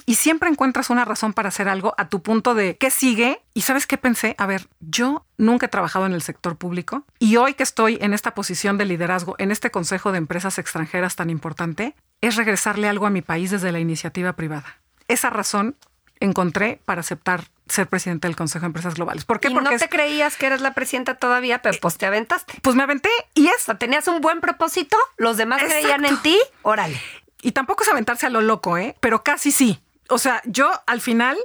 Y 0.04 0.16
siempre 0.16 0.48
encuentras 0.48 0.90
una 0.90 1.04
razón 1.04 1.32
para 1.32 1.48
hacer 1.48 1.68
algo 1.68 1.94
a 1.98 2.08
tu 2.08 2.22
punto 2.22 2.54
de 2.54 2.76
qué 2.76 2.90
sigue. 2.90 3.40
Y 3.54 3.62
sabes 3.62 3.86
qué 3.86 3.98
pensé, 3.98 4.36
a 4.38 4.46
ver, 4.46 4.68
yo 4.80 5.26
nunca 5.36 5.66
he 5.66 5.68
trabajado 5.68 6.06
en 6.06 6.12
el 6.12 6.22
sector 6.22 6.56
público 6.56 7.04
y 7.18 7.36
hoy 7.36 7.54
que 7.54 7.62
estoy 7.62 7.98
en 8.00 8.14
esta 8.14 8.34
posición 8.34 8.78
de 8.78 8.84
liderazgo, 8.84 9.34
en 9.38 9.50
este 9.50 9.70
consejo 9.70 10.12
de 10.12 10.18
empresas 10.18 10.58
extranjeras 10.58 11.16
tan 11.16 11.30
importante, 11.30 11.96
es 12.20 12.36
regresarle 12.36 12.88
algo 12.88 13.06
a 13.06 13.10
mi 13.10 13.22
país 13.22 13.50
desde 13.50 13.72
la 13.72 13.80
iniciativa 13.80 14.34
privada 14.34 14.76
esa 15.08 15.30
razón 15.30 15.76
encontré 16.20 16.80
para 16.84 17.00
aceptar 17.00 17.44
ser 17.68 17.88
presidente 17.88 18.28
del 18.28 18.36
Consejo 18.36 18.62
de 18.62 18.66
Empresas 18.66 18.94
Globales. 18.94 19.24
¿Por 19.24 19.40
qué? 19.40 19.48
Y 19.48 19.54
Porque 19.54 19.70
no 19.70 19.78
te 19.78 19.88
creías 19.88 20.36
que 20.36 20.46
eras 20.46 20.60
la 20.60 20.74
presidenta 20.74 21.14
todavía, 21.16 21.62
pero 21.62 21.76
pues 21.80 21.98
te 21.98 22.06
aventaste. 22.06 22.54
Pues 22.62 22.76
me 22.76 22.82
aventé 22.82 23.10
y 23.34 23.48
es. 23.48 23.66
tenías 23.78 24.06
un 24.08 24.20
buen 24.20 24.40
propósito, 24.40 24.96
los 25.16 25.36
demás 25.36 25.62
creían 25.62 26.04
en 26.04 26.16
ti, 26.18 26.38
órale. 26.62 27.00
Y 27.42 27.52
tampoco 27.52 27.84
es 27.84 27.90
aventarse 27.90 28.26
a 28.26 28.30
lo 28.30 28.40
loco, 28.40 28.78
¿eh? 28.78 28.96
Pero 29.00 29.22
casi 29.22 29.50
sí. 29.50 29.80
O 30.08 30.18
sea, 30.18 30.40
yo 30.44 30.70
al 30.86 31.00
final 31.00 31.36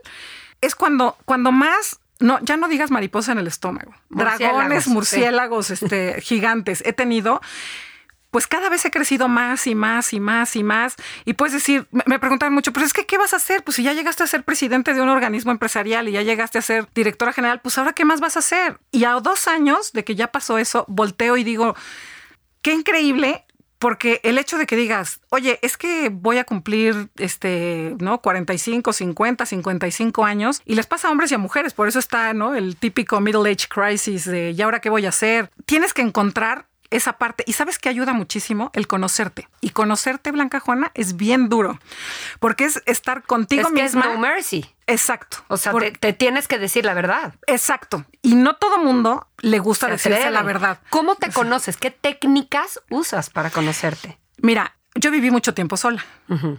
es 0.61 0.75
cuando, 0.75 1.17
cuando 1.25 1.51
más 1.51 1.99
no, 2.19 2.39
ya 2.41 2.55
no 2.55 2.67
digas 2.67 2.91
mariposa 2.91 3.31
en 3.31 3.39
el 3.39 3.47
estómago. 3.47 3.93
Dragones, 4.09 4.87
murciélagos, 4.87 5.71
este, 5.71 6.21
gigantes. 6.21 6.83
He 6.85 6.93
tenido 6.93 7.41
pues 8.31 8.47
cada 8.47 8.69
vez 8.69 8.83
he 8.85 8.91
crecido 8.91 9.27
más 9.27 9.67
y 9.67 9.75
más 9.75 10.13
y 10.13 10.19
más 10.19 10.55
y 10.55 10.63
más. 10.63 10.95
Y 11.25 11.33
puedes 11.33 11.53
decir, 11.53 11.87
me 12.05 12.17
preguntan 12.17 12.53
mucho, 12.53 12.73
pero 12.73 12.85
es 12.85 12.93
que, 12.93 13.05
¿qué 13.05 13.17
vas 13.17 13.33
a 13.33 13.37
hacer? 13.37 13.63
Pues 13.63 13.75
si 13.75 13.83
ya 13.83 13.93
llegaste 13.93 14.23
a 14.23 14.27
ser 14.27 14.43
presidente 14.43 14.93
de 14.93 15.01
un 15.01 15.09
organismo 15.09 15.51
empresarial 15.51 16.07
y 16.07 16.13
ya 16.13 16.21
llegaste 16.21 16.57
a 16.57 16.61
ser 16.61 16.87
directora 16.95 17.33
general, 17.33 17.59
pues 17.61 17.77
ahora, 17.77 17.93
¿qué 17.93 18.05
más 18.05 18.21
vas 18.21 18.37
a 18.37 18.39
hacer? 18.39 18.79
Y 18.91 19.03
a 19.03 19.11
dos 19.19 19.47
años 19.47 19.91
de 19.91 20.03
que 20.03 20.15
ya 20.15 20.31
pasó 20.31 20.57
eso, 20.57 20.85
volteo 20.87 21.35
y 21.37 21.43
digo, 21.43 21.75
qué 22.61 22.73
increíble 22.73 23.45
porque 23.81 24.21
el 24.23 24.37
hecho 24.37 24.59
de 24.59 24.67
que 24.67 24.75
digas, 24.75 25.21
oye, 25.29 25.57
es 25.63 25.75
que 25.75 26.09
voy 26.09 26.37
a 26.37 26.43
cumplir 26.43 27.09
este, 27.17 27.95
¿no? 27.97 28.21
45, 28.21 28.93
50, 28.93 29.43
55 29.47 30.23
años 30.23 30.61
y 30.65 30.75
les 30.75 30.85
pasa 30.85 31.07
a 31.07 31.11
hombres 31.11 31.31
y 31.31 31.35
a 31.35 31.39
mujeres, 31.39 31.73
por 31.73 31.87
eso 31.87 31.97
está, 31.97 32.31
¿no? 32.35 32.53
El 32.53 32.75
típico 32.75 33.19
middle 33.19 33.49
age 33.49 33.67
crisis 33.67 34.25
de 34.25 34.51
¿y 34.51 34.61
ahora 34.61 34.81
qué 34.81 34.91
voy 34.91 35.07
a 35.07 35.09
hacer? 35.09 35.49
Tienes 35.65 35.95
que 35.95 36.03
encontrar 36.03 36.67
esa 36.91 37.13
parte. 37.13 37.43
Y 37.47 37.53
sabes 37.53 37.79
que 37.79 37.89
ayuda 37.89 38.13
muchísimo 38.13 38.69
el 38.73 38.87
conocerte. 38.87 39.47
Y 39.61 39.71
conocerte, 39.71 40.31
Blanca 40.31 40.59
Juana, 40.59 40.91
es 40.93 41.15
bien 41.15 41.49
duro. 41.49 41.79
Porque 42.39 42.65
es 42.65 42.83
estar 42.85 43.23
contigo 43.23 43.69
es 43.69 43.73
misma. 43.73 44.01
es 44.01 44.07
no 44.07 44.19
mercy. 44.19 44.65
Exacto. 44.85 45.37
O 45.47 45.57
sea, 45.57 45.73
te, 45.99 46.13
tienes 46.13 46.47
que 46.47 46.59
decir 46.59 46.85
la 46.85 46.93
verdad. 46.93 47.33
Exacto. 47.47 48.05
Y 48.21 48.35
no 48.35 48.57
todo 48.57 48.77
mundo 48.77 49.27
le 49.39 49.59
gusta 49.59 49.87
decirse 49.87 50.29
la 50.29 50.43
verdad. 50.43 50.79
¿Cómo 50.89 51.15
te 51.15 51.31
conoces? 51.31 51.77
¿Qué 51.77 51.91
técnicas 51.91 52.81
usas 52.89 53.29
para 53.29 53.49
conocerte? 53.49 54.19
Mira, 54.37 54.75
yo 54.95 55.11
viví 55.11 55.31
mucho 55.31 55.53
tiempo 55.53 55.77
sola 55.77 56.03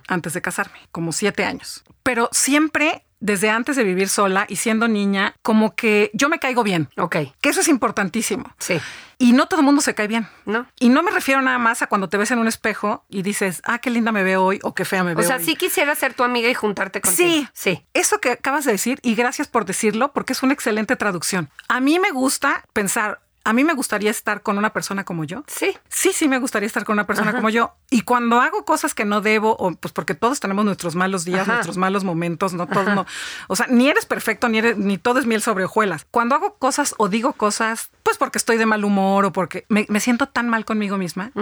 antes 0.09 0.33
de 0.33 0.43
casarme, 0.43 0.79
como 0.91 1.13
siete 1.13 1.45
años. 1.45 1.85
Pero 2.03 2.29
siempre 2.33 3.05
desde 3.23 3.51
antes 3.51 3.77
de 3.77 3.85
vivir 3.85 4.09
sola 4.09 4.47
y 4.49 4.57
siendo 4.57 4.89
niña, 4.89 5.35
como 5.43 5.75
que 5.77 6.11
yo 6.13 6.29
me 6.29 6.41
caigo 6.41 6.65
bien. 6.65 6.89
Ok. 6.97 7.17
Que 7.41 7.49
eso 7.49 7.61
es 7.61 7.69
importantísimo. 7.69 8.53
Sí. 8.59 8.81
Y 9.17 9.33
no 9.33 9.47
todo 9.47 9.61
el 9.61 9.67
mundo 9.67 9.81
se 9.81 9.95
cae 9.95 10.09
bien. 10.09 10.27
No. 10.45 10.67
Y 10.81 10.89
no 10.89 11.05
me 11.05 11.13
refiero 11.13 11.41
nada 11.41 11.59
más 11.59 11.81
a 11.83 11.87
cuando 11.87 12.09
te 12.09 12.17
ves 12.17 12.33
en 12.33 12.41
un 12.41 12.49
espejo 12.49 13.05
y 13.09 13.23
dices, 13.23 13.63
ah, 13.65 13.79
qué 13.79 13.91
linda 13.91 14.11
me 14.11 14.25
veo 14.25 14.43
hoy 14.43 14.59
o 14.65 14.75
qué 14.75 14.85
fea 14.85 15.05
me 15.05 15.15
veo. 15.15 15.25
O 15.25 15.27
sea, 15.27 15.39
sí 15.39 15.55
quisiera 15.55 15.95
ser 15.95 16.15
tu 16.15 16.25
amiga 16.25 16.49
y 16.49 16.55
juntarte 16.55 17.01
contigo. 17.01 17.29
Sí, 17.29 17.49
sí. 17.53 17.87
Eso 17.95 18.19
que 18.19 18.33
acabas 18.33 18.65
de 18.65 18.73
decir, 18.73 18.99
y 19.03 19.15
gracias 19.15 19.47
por 19.47 19.65
decirlo, 19.67 20.13
porque 20.13 20.33
es 20.33 20.43
una 20.43 20.53
excelente 20.53 20.97
traducción. 20.97 21.49
A 21.69 21.79
mí 21.79 22.01
me 22.01 22.11
gusta 22.11 22.65
pensar, 22.73 23.21
a 23.45 23.53
mí 23.53 23.65
me 23.65 23.75
gustaría 23.75 24.11
estar 24.11 24.43
con 24.43 24.59
una 24.59 24.73
persona 24.73 25.05
como 25.05 25.25
yo. 25.25 25.45
Sí. 25.47 25.77
Sí, 25.89 26.13
sí 26.13 26.29
me 26.29 26.39
gustaría 26.39 26.67
estar 26.67 26.85
con 26.85 26.95
una 26.95 27.07
persona 27.07 27.33
como 27.33 27.51
yo. 27.51 27.75
Y 27.91 28.03
cuando 28.03 28.41
hago 28.41 28.65
cosas 28.65 28.95
que 28.95 29.05
no 29.05 29.21
debo, 29.21 29.57
o 29.59 29.73
pues 29.73 29.93
porque 29.93 30.15
todos 30.15 30.41
tenemos 30.41 30.65
nuestros 30.65 30.95
malos 30.95 31.25
días, 31.25 31.47
nuestros 31.47 31.77
malos 31.77 32.05
momentos, 32.05 32.55
no 32.55 32.67
todos 32.67 32.87
no. 32.95 33.07
O 33.49 33.57
sea, 33.57 33.67
ni 33.69 33.89
eres 33.89 34.07
perfecto, 34.07 34.49
ni 34.49 34.59
eres, 34.59 34.77
ni 34.77 34.99
todo 34.99 35.19
es 35.19 35.27
miel 35.27 35.43
sobre 35.43 35.65
hojuelas. 35.65 36.07
Cuando 36.11 36.35
hago 36.35 36.55
cosas 36.55 36.95
o 36.99 37.09
digo 37.09 37.33
cosas, 37.33 37.91
pues 38.03 38.17
porque 38.17 38.39
estoy 38.39 38.57
de 38.57 38.67
mal 38.67 38.85
humor 38.85 39.25
o 39.25 39.33
porque 39.33 39.65
me, 39.69 39.87
siento 40.01 40.29
tan 40.29 40.49
mal 40.49 40.65
conmigo 40.65 40.97
misma. 40.99 41.33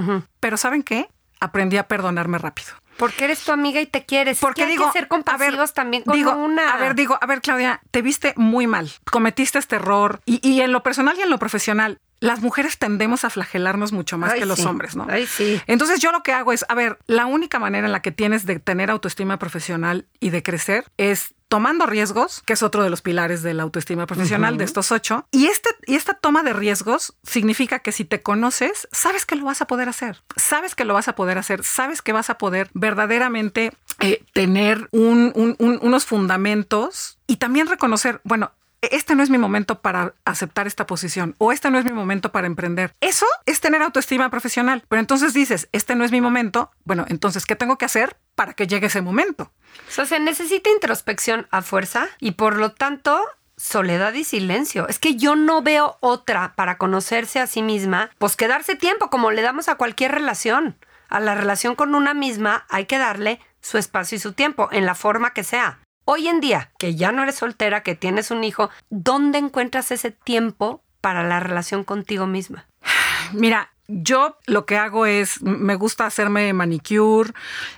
Pero 0.40 0.56
¿saben 0.56 0.82
qué? 0.82 1.08
Aprendí 1.40 1.76
a 1.76 1.88
perdonarme 1.88 2.38
rápido. 2.38 2.72
Porque 3.00 3.24
eres 3.24 3.40
tu 3.40 3.50
amiga 3.50 3.80
y 3.80 3.86
te 3.86 4.04
quieres. 4.04 4.38
Porque 4.38 4.66
digo, 4.66 4.84
hay 4.84 4.92
que 4.92 4.98
ser 4.98 5.08
compasivos 5.08 5.72
también 5.74 6.04
con 6.04 6.14
digo, 6.14 6.32
una. 6.32 6.74
A 6.74 6.76
ver, 6.76 6.94
digo, 6.94 7.18
a 7.20 7.26
ver, 7.26 7.40
Claudia, 7.40 7.80
te 7.90 8.02
viste 8.02 8.34
muy 8.36 8.66
mal. 8.66 8.92
Cometiste 9.10 9.58
este 9.58 9.76
error. 9.76 10.20
Y, 10.26 10.46
y 10.46 10.60
en 10.60 10.70
lo 10.70 10.82
personal 10.82 11.16
y 11.18 11.22
en 11.22 11.30
lo 11.30 11.38
profesional, 11.38 11.98
las 12.20 12.40
mujeres 12.42 12.78
tendemos 12.78 13.24
a 13.24 13.30
flagelarnos 13.30 13.92
mucho 13.92 14.18
más 14.18 14.34
que 14.34 14.44
los 14.44 14.64
hombres, 14.66 14.94
¿no? 14.94 15.06
Ay, 15.08 15.26
sí. 15.26 15.60
Entonces 15.66 16.00
yo 16.00 16.12
lo 16.12 16.22
que 16.22 16.32
hago 16.32 16.52
es, 16.52 16.66
a 16.68 16.74
ver, 16.74 16.98
la 17.06 17.26
única 17.26 17.58
manera 17.58 17.86
en 17.86 17.92
la 17.92 18.02
que 18.02 18.12
tienes 18.12 18.44
de 18.44 18.58
tener 18.60 18.90
autoestima 18.90 19.38
profesional 19.38 20.06
y 20.20 20.30
de 20.30 20.42
crecer 20.42 20.84
es 20.98 21.34
tomando 21.50 21.84
riesgos, 21.84 22.42
que 22.46 22.52
es 22.52 22.62
otro 22.62 22.84
de 22.84 22.90
los 22.90 23.02
pilares 23.02 23.42
de 23.42 23.54
la 23.54 23.64
autoestima 23.64 24.06
profesional 24.06 24.56
de 24.56 24.62
estos 24.62 24.92
ocho. 24.92 25.26
Y, 25.32 25.46
este, 25.46 25.68
y 25.84 25.96
esta 25.96 26.14
toma 26.14 26.44
de 26.44 26.52
riesgos 26.52 27.12
significa 27.24 27.80
que 27.80 27.90
si 27.90 28.04
te 28.04 28.22
conoces, 28.22 28.86
sabes 28.92 29.26
que 29.26 29.34
lo 29.34 29.44
vas 29.44 29.60
a 29.60 29.66
poder 29.66 29.88
hacer, 29.88 30.22
sabes 30.36 30.76
que 30.76 30.84
lo 30.84 30.94
vas 30.94 31.08
a 31.08 31.16
poder 31.16 31.38
hacer, 31.38 31.64
sabes 31.64 32.02
que 32.02 32.12
vas 32.12 32.30
a 32.30 32.38
poder 32.38 32.70
verdaderamente 32.72 33.72
eh, 33.98 34.22
tener 34.32 34.88
unos 34.92 36.06
fundamentos 36.06 37.18
y 37.26 37.36
también 37.36 37.66
reconocer, 37.66 38.20
bueno, 38.22 38.52
este 38.82 39.14
no 39.14 39.22
es 39.22 39.30
mi 39.30 39.38
momento 39.38 39.80
para 39.80 40.14
aceptar 40.24 40.66
esta 40.66 40.86
posición 40.86 41.34
o 41.38 41.52
este 41.52 41.70
no 41.70 41.78
es 41.78 41.84
mi 41.84 41.92
momento 41.92 42.32
para 42.32 42.46
emprender. 42.46 42.94
Eso 43.00 43.26
es 43.46 43.60
tener 43.60 43.82
autoestima 43.82 44.30
profesional. 44.30 44.84
Pero 44.88 45.00
entonces 45.00 45.34
dices, 45.34 45.68
este 45.72 45.94
no 45.94 46.04
es 46.04 46.12
mi 46.12 46.20
momento. 46.20 46.70
Bueno, 46.84 47.04
entonces, 47.08 47.46
¿qué 47.46 47.56
tengo 47.56 47.78
que 47.78 47.84
hacer 47.84 48.16
para 48.34 48.54
que 48.54 48.66
llegue 48.66 48.86
ese 48.86 49.02
momento? 49.02 49.52
O 49.88 49.92
sea, 49.92 50.06
se 50.06 50.18
necesita 50.18 50.70
introspección 50.70 51.46
a 51.50 51.62
fuerza 51.62 52.08
y 52.18 52.32
por 52.32 52.56
lo 52.56 52.72
tanto 52.72 53.20
soledad 53.56 54.14
y 54.14 54.24
silencio. 54.24 54.88
Es 54.88 54.98
que 54.98 55.16
yo 55.16 55.36
no 55.36 55.62
veo 55.62 55.98
otra 56.00 56.54
para 56.56 56.78
conocerse 56.78 57.40
a 57.40 57.46
sí 57.46 57.62
misma, 57.62 58.10
pues 58.18 58.36
quedarse 58.36 58.74
tiempo 58.74 59.10
como 59.10 59.30
le 59.30 59.42
damos 59.42 59.68
a 59.68 59.74
cualquier 59.74 60.12
relación. 60.12 60.76
A 61.08 61.20
la 61.20 61.34
relación 61.34 61.74
con 61.74 61.94
una 61.94 62.14
misma 62.14 62.64
hay 62.70 62.86
que 62.86 62.98
darle 62.98 63.40
su 63.60 63.76
espacio 63.76 64.16
y 64.16 64.20
su 64.20 64.32
tiempo, 64.32 64.68
en 64.72 64.86
la 64.86 64.94
forma 64.94 65.34
que 65.34 65.44
sea. 65.44 65.80
Hoy 66.12 66.26
en 66.26 66.40
día, 66.40 66.72
que 66.76 66.96
ya 66.96 67.12
no 67.12 67.22
eres 67.22 67.36
soltera, 67.36 67.84
que 67.84 67.94
tienes 67.94 68.32
un 68.32 68.42
hijo, 68.42 68.68
¿dónde 68.88 69.38
encuentras 69.38 69.92
ese 69.92 70.10
tiempo 70.10 70.82
para 71.00 71.22
la 71.22 71.38
relación 71.38 71.84
contigo 71.84 72.26
misma? 72.26 72.66
Mira, 73.32 73.70
yo 73.86 74.36
lo 74.46 74.66
que 74.66 74.76
hago 74.76 75.06
es, 75.06 75.40
me 75.40 75.76
gusta 75.76 76.06
hacerme 76.06 76.52
manicure, 76.52 77.32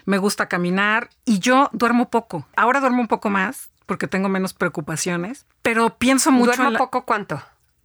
me 0.07 0.17
gusta 0.17 0.49
caminar 0.49 1.11
y 1.27 1.41
yo 1.41 1.69
duermo 1.75 2.09
poco. 2.09 2.49
Ahora 2.57 2.81
duermo 2.81 3.03
un 3.03 3.09
poco 3.09 3.29
más 3.29 3.69
porque 3.85 4.09
tengo 4.09 4.31
menos 4.31 4.55
preocupaciones, 4.55 5.45
pero 5.61 5.99
pienso 5.99 6.33
mucho. 6.33 6.57
¿Duermo 6.57 6.79
poco 6.79 7.05
cuánto? 7.05 7.43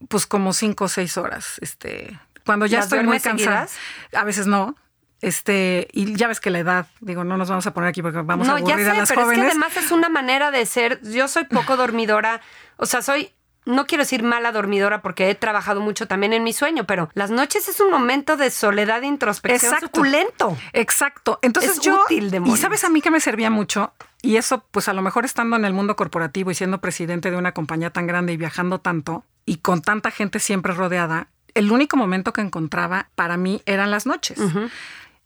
Pues 0.07 0.25
como 0.25 0.53
cinco 0.53 0.85
o 0.85 0.87
seis 0.87 1.17
horas. 1.17 1.57
Este, 1.59 2.17
cuando 2.45 2.67
ya 2.67 2.79
estoy 2.79 3.03
muy 3.03 3.19
cansada. 3.19 3.67
A 4.13 4.23
veces 4.23 4.47
no. 4.47 4.77
Este, 5.21 5.87
y 5.93 6.15
ya 6.15 6.27
ves 6.27 6.39
que 6.39 6.51
la 6.51 6.59
edad, 6.59 6.87
digo, 6.99 7.23
no 7.23 7.37
nos 7.37 7.49
vamos 7.49 7.65
a 7.65 7.73
poner 7.73 7.89
aquí 7.89 8.01
porque 8.01 8.21
vamos 8.21 8.47
a 8.47 8.57
aburrir 8.57 8.85
ya 8.85 8.91
a 8.91 8.95
las 8.95 9.09
pero 9.09 9.23
jóvenes. 9.23 9.45
Es 9.45 9.51
que 9.53 9.59
además 9.59 9.77
es 9.77 9.91
una 9.91 10.09
manera 10.09 10.51
de 10.51 10.65
ser. 10.65 11.01
Yo 11.01 11.27
soy 11.27 11.45
poco 11.45 11.75
dormidora, 11.77 12.41
o 12.77 12.85
sea, 12.85 13.01
soy 13.01 13.33
no 13.67 13.85
quiero 13.85 14.03
decir 14.03 14.23
mala 14.23 14.51
dormidora 14.51 15.01
porque 15.01 15.29
he 15.29 15.35
trabajado 15.35 15.81
mucho 15.81 16.07
también 16.07 16.33
en 16.33 16.43
mi 16.43 16.53
sueño, 16.53 16.85
pero 16.85 17.09
las 17.13 17.31
noches 17.31 17.67
es 17.67 17.79
un 17.81 17.91
momento 17.91 18.37
de 18.37 18.49
soledad 18.49 19.03
e 19.03 19.07
introspección 19.07 19.73
Exacto. 19.73 19.97
suculento. 19.97 20.57
Exacto. 20.71 21.37
Entonces 21.41 21.81
yo 21.81 22.01
útil, 22.05 22.33
y 22.45 22.57
sabes 22.57 22.85
a 22.85 22.89
mí 22.89 23.01
que 23.01 23.11
me 23.11 23.19
servía 23.19 23.49
mucho 23.49 23.93
y 24.21 24.37
eso 24.37 24.65
pues 24.71 24.87
a 24.87 24.93
lo 24.93 25.01
mejor 25.01 25.25
estando 25.25 25.57
en 25.57 25.65
el 25.65 25.73
mundo 25.73 25.97
corporativo 25.97 26.49
y 26.49 26.55
siendo 26.55 26.79
presidente 26.79 27.29
de 27.29 27.37
una 27.37 27.51
compañía 27.51 27.89
tan 27.89 28.07
grande 28.07 28.33
y 28.33 28.37
viajando 28.37 28.79
tanto 28.79 29.25
y 29.45 29.57
con 29.57 29.81
tanta 29.81 30.11
gente 30.11 30.39
siempre 30.39 30.73
rodeada, 30.73 31.27
el 31.53 31.71
único 31.71 31.97
momento 31.97 32.33
que 32.33 32.41
encontraba 32.41 33.09
para 33.15 33.35
mí 33.35 33.61
eran 33.65 33.91
las 33.91 34.05
noches. 34.05 34.39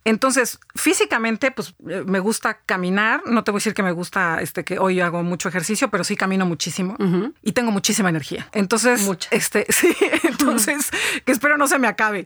Entonces, 0.03 0.59
físicamente, 0.75 1.51
pues 1.51 1.75
eh, 1.87 2.03
me 2.05 2.19
gusta 2.19 2.59
caminar. 2.65 3.21
No 3.25 3.43
te 3.43 3.51
voy 3.51 3.57
a 3.57 3.59
decir 3.59 3.73
que 3.73 3.83
me 3.83 3.91
gusta, 3.91 4.41
este, 4.41 4.63
que 4.63 4.79
hoy 4.79 4.99
hago 4.99 5.21
mucho 5.23 5.49
ejercicio, 5.49 5.89
pero 5.89 6.03
sí 6.03 6.15
camino 6.15 6.45
muchísimo 6.45 6.97
y 7.43 7.51
tengo 7.51 7.71
muchísima 7.71 8.09
energía. 8.09 8.47
Entonces, 8.51 9.07
este, 9.29 9.65
sí, 9.69 9.95
entonces, 10.23 10.89
que 11.25 11.31
espero 11.31 11.57
no 11.57 11.67
se 11.67 11.77
me 11.77 11.87
acabe. 11.87 12.25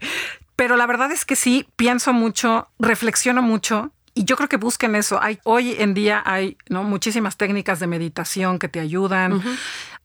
Pero 0.55 0.77
la 0.77 0.86
verdad 0.86 1.12
es 1.12 1.25
que 1.25 1.36
sí, 1.36 1.67
pienso 1.75 2.13
mucho, 2.13 2.70
reflexiono 2.79 3.41
mucho 3.41 3.91
Y 4.13 4.24
yo 4.24 4.38
creo 4.38 4.48
que 4.48 4.55
busquen 4.55 4.96
eso. 4.96 5.22
Hay, 5.22 5.39
hoy 5.44 5.75
en 5.77 5.94
día 5.94 6.24
hay 6.25 6.58
¿no? 6.70 6.84
muchísimas 6.84 7.36
técnicas 7.36 7.82
de 7.82 7.88
meditación 7.88 8.58
que 8.58 8.70
te 8.70 8.79
ayudan. 8.79 9.41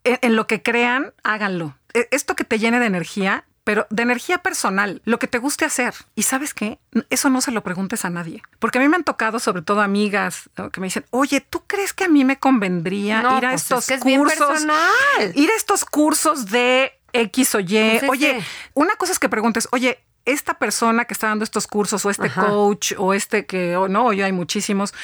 en, 0.02 0.18
en 0.22 0.34
lo 0.34 0.48
que 0.48 0.60
crean, 0.62 1.12
háganlo. 1.22 1.76
E, 1.94 2.08
Esto 2.10 2.34
que 2.34 2.42
te 2.42 2.58
llene 2.58 2.80
de 2.80 2.86
energía, 2.86 3.44
pero 3.64 3.86
de 3.90 4.02
energía 4.02 4.38
personal, 4.38 5.02
lo 5.04 5.18
que 5.18 5.26
te 5.26 5.38
guste 5.38 5.64
hacer. 5.64 5.94
Y 6.14 6.22
sabes 6.22 6.54
qué, 6.54 6.78
eso 7.10 7.28
no 7.30 7.40
se 7.40 7.50
lo 7.50 7.62
preguntes 7.62 8.04
a 8.04 8.10
nadie. 8.10 8.42
Porque 8.58 8.78
a 8.78 8.80
mí 8.80 8.88
me 8.88 8.96
han 8.96 9.04
tocado, 9.04 9.38
sobre 9.38 9.62
todo 9.62 9.80
amigas, 9.82 10.48
¿no? 10.56 10.70
que 10.70 10.80
me 10.80 10.86
dicen, 10.86 11.04
oye, 11.10 11.40
¿tú 11.40 11.62
crees 11.66 11.92
que 11.92 12.04
a 12.04 12.08
mí 12.08 12.24
me 12.24 12.38
convendría 12.38 13.22
No, 13.22 13.36
ir 13.38 13.46
a 13.46 13.50
pues 13.50 13.62
estos 13.62 13.80
es 13.80 13.86
que 13.88 13.94
es 13.94 14.04
bien 14.04 14.20
cursos? 14.20 14.38
personal. 14.48 15.32
Ir 15.34 15.50
a 15.50 15.54
estos 15.56 15.84
cursos 15.84 16.46
de 16.46 16.92
X 17.12 17.54
o 17.54 17.60
Y. 17.60 17.66
Pues 17.66 18.02
es 18.04 18.08
oye, 18.10 18.36
que- 18.38 18.44
una 18.74 18.94
cosa 18.96 19.12
es 19.12 19.18
que 19.18 19.28
preguntes, 19.28 19.68
oye, 19.72 19.98
esta 20.24 20.54
persona 20.58 21.04
que 21.04 21.14
está 21.14 21.28
dando 21.28 21.44
estos 21.44 21.66
cursos 21.66 22.04
o 22.04 22.10
este 22.10 22.26
Ajá. 22.28 22.46
coach 22.46 22.92
o 22.98 23.14
este 23.14 23.46
que, 23.46 23.76
o 23.76 23.88
no, 23.88 24.12
yo 24.12 24.24
hay 24.24 24.32
muchísimos, 24.32 24.94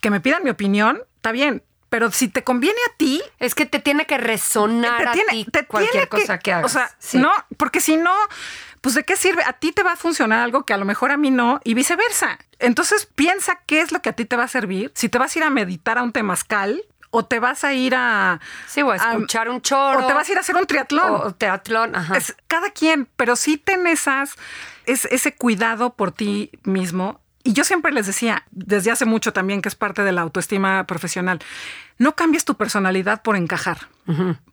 que 0.00 0.10
me 0.10 0.20
pidan 0.20 0.42
mi 0.44 0.50
opinión, 0.50 1.02
está 1.16 1.32
bien. 1.32 1.62
Pero 1.88 2.10
si 2.10 2.28
te 2.28 2.42
conviene 2.44 2.78
a 2.92 2.96
ti, 2.96 3.22
Es 3.38 3.54
que 3.54 3.64
te 3.66 3.78
tiene 3.78 4.06
que 4.06 4.18
resonar 4.18 5.02
te 5.02 5.08
a 5.08 5.12
tiene, 5.12 5.30
ti 5.30 5.44
te 5.44 5.66
cualquier 5.66 5.92
tiene 5.92 6.08
cosa 6.24 6.38
que 6.38 6.52
hagas. 6.52 6.64
O 6.70 6.72
sea, 6.72 6.90
Sí. 6.98 7.18
no, 7.18 7.30
porque 7.56 7.80
si 7.80 7.96
no, 7.96 8.12
pues 8.80 8.94
de 8.96 9.04
qué 9.04 9.16
sirve? 9.16 9.42
A 9.44 9.52
ti 9.52 9.72
te 9.72 9.82
va 9.82 9.92
a 9.92 9.96
funcionar 9.96 10.40
algo 10.40 10.64
que 10.66 10.72
a 10.74 10.76
lo 10.78 10.84
mejor 10.84 11.10
a 11.12 11.16
mí 11.16 11.30
no 11.30 11.60
y 11.64 11.74
viceversa. 11.74 12.38
Entonces 12.58 13.06
piensa 13.14 13.60
qué 13.66 13.80
es 13.80 13.92
lo 13.92 14.00
que 14.02 14.08
a 14.08 14.12
ti 14.14 14.24
te 14.24 14.36
va 14.36 14.44
a 14.44 14.48
servir. 14.48 14.90
Si 14.94 15.08
te 15.08 15.18
vas 15.18 15.34
a 15.34 15.38
ir 15.38 15.44
a 15.44 15.50
meditar 15.50 15.98
a 15.98 16.02
un 16.02 16.12
temazcal 16.12 16.82
o 17.10 17.24
te 17.24 17.38
vas 17.38 17.62
a 17.64 17.72
ir 17.72 17.94
a... 17.94 18.40
Sí, 18.66 18.82
o 18.82 18.90
a 18.90 18.94
a- 18.94 18.96
escuchar 18.96 19.48
un 19.48 19.62
choro. 19.62 20.04
O 20.04 20.06
te 20.06 20.12
vas 20.12 20.28
a 20.28 20.32
ir 20.32 20.38
a 20.38 20.40
hacer 20.40 20.56
un 20.56 20.66
triatlón. 20.66 21.12
O 21.14 21.34
teatlón, 21.34 21.94
ajá. 21.96 22.16
Es 22.16 22.36
cada 22.48 22.70
quien, 22.70 23.08
pero 23.16 23.36
sí 23.36 23.56
ten 23.58 23.86
esas, 23.86 24.34
es, 24.86 25.04
ese 25.06 25.34
cuidado 25.34 25.94
por 25.94 26.10
ti 26.12 26.50
mismo. 26.64 27.20
Y 27.46 27.52
yo 27.52 27.64
siempre 27.64 27.92
les 27.92 28.06
decía, 28.06 28.44
desde 28.50 28.90
hace 28.90 29.04
mucho 29.04 29.32
también, 29.32 29.62
que 29.62 29.68
es 29.68 29.74
parte 29.76 30.02
de 30.02 30.12
la 30.12 30.22
autoestima 30.22 30.84
profesional, 30.86 31.38
no 31.98 32.14
cambies 32.16 32.44
tu 32.44 32.56
personalidad 32.56 33.22
por 33.22 33.36
encajar, 33.36 33.88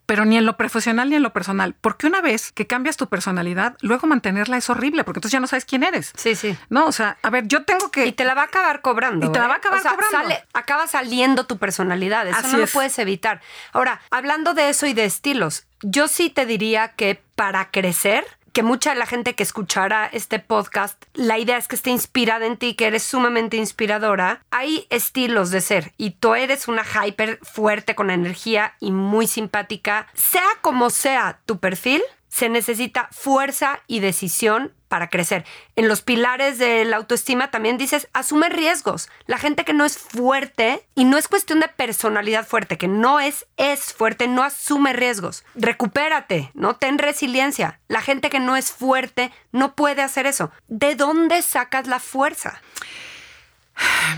pero 0.06 0.24
ni 0.24 0.36
en 0.38 0.46
lo 0.46 0.56
profesional 0.56 1.10
ni 1.10 1.16
en 1.16 1.22
lo 1.22 1.32
personal, 1.32 1.74
porque 1.80 2.06
una 2.06 2.20
vez 2.20 2.52
que 2.52 2.66
cambias 2.66 2.96
tu 2.96 3.08
personalidad, 3.08 3.76
luego 3.80 4.06
mantenerla 4.06 4.56
es 4.56 4.70
horrible, 4.70 5.02
porque 5.04 5.18
entonces 5.18 5.32
ya 5.32 5.40
no 5.40 5.46
sabes 5.46 5.64
quién 5.64 5.82
eres. 5.82 6.12
Sí, 6.16 6.34
sí. 6.36 6.56
No, 6.70 6.86
o 6.86 6.92
sea, 6.92 7.18
a 7.22 7.30
ver, 7.30 7.46
yo 7.48 7.64
tengo 7.64 7.90
que... 7.90 8.06
Y 8.06 8.12
te 8.12 8.24
la 8.24 8.34
va 8.34 8.42
a 8.42 8.44
acabar 8.46 8.80
cobrando. 8.80 9.26
Y 9.26 9.32
te 9.32 9.38
la 9.38 9.46
¿eh? 9.46 9.48
va 9.48 9.54
a 9.54 9.58
acabar 9.58 9.78
O 9.80 9.82
sea, 9.82 9.90
cobrando. 9.92 10.16
sale- 10.16 10.44
acaba 10.54 10.86
saliendo 10.86 11.46
tu 11.46 11.58
personalidad. 11.58 12.26
Eso 12.28 12.38
Así 12.38 12.52
no 12.52 12.58
lo 12.58 12.64
es. 12.64 12.72
puedes 12.72 12.98
evitar. 12.98 13.40
Ahora, 13.72 14.00
hablando 14.10 14.54
de 14.54 14.68
eso 14.70 14.86
y 14.86 14.94
de 14.94 15.04
estilos, 15.04 15.66
yo 15.82 16.06
sí 16.08 16.30
te 16.30 16.46
diría 16.46 16.88
que 16.88 17.20
para 17.34 17.70
crecer, 17.70 18.24
que 18.54 18.62
mucha 18.62 18.90
de 18.90 18.96
la 18.96 19.06
gente 19.06 19.34
que 19.34 19.42
escuchará 19.42 20.06
este 20.06 20.38
podcast, 20.38 21.04
la 21.12 21.38
idea 21.38 21.58
es 21.58 21.66
que 21.66 21.74
esté 21.74 21.90
inspirada 21.90 22.46
en 22.46 22.56
ti, 22.56 22.74
que 22.74 22.86
eres 22.86 23.02
sumamente 23.02 23.56
inspiradora. 23.56 24.40
Hay 24.52 24.86
estilos 24.90 25.50
de 25.50 25.60
ser 25.60 25.92
y 25.98 26.12
tú 26.12 26.36
eres 26.36 26.68
una 26.68 26.84
hyper 26.84 27.40
fuerte 27.42 27.96
con 27.96 28.12
energía 28.12 28.74
y 28.78 28.92
muy 28.92 29.26
simpática. 29.26 30.06
Sea 30.14 30.46
como 30.62 30.90
sea 30.90 31.40
tu 31.46 31.58
perfil, 31.58 32.00
se 32.28 32.48
necesita 32.48 33.08
fuerza 33.10 33.80
y 33.88 33.98
decisión 33.98 34.72
para 34.94 35.10
crecer. 35.10 35.44
En 35.74 35.88
los 35.88 36.02
pilares 36.02 36.56
de 36.58 36.84
la 36.84 36.98
autoestima 36.98 37.50
también 37.50 37.78
dices, 37.78 38.06
asume 38.12 38.48
riesgos. 38.48 39.10
La 39.26 39.38
gente 39.38 39.64
que 39.64 39.72
no 39.72 39.84
es 39.84 39.98
fuerte, 39.98 40.86
y 40.94 41.04
no 41.04 41.18
es 41.18 41.26
cuestión 41.26 41.58
de 41.58 41.66
personalidad 41.66 42.46
fuerte, 42.46 42.78
que 42.78 42.86
no 42.86 43.18
es, 43.18 43.44
es 43.56 43.92
fuerte, 43.92 44.28
no 44.28 44.44
asume 44.44 44.92
riesgos. 44.92 45.42
Recupérate, 45.56 46.52
no 46.54 46.76
ten 46.76 46.98
resiliencia. 46.98 47.80
La 47.88 48.02
gente 48.02 48.30
que 48.30 48.38
no 48.38 48.54
es 48.54 48.70
fuerte 48.70 49.32
no 49.50 49.74
puede 49.74 50.00
hacer 50.00 50.26
eso. 50.26 50.52
¿De 50.68 50.94
dónde 50.94 51.42
sacas 51.42 51.88
la 51.88 51.98
fuerza? 51.98 52.62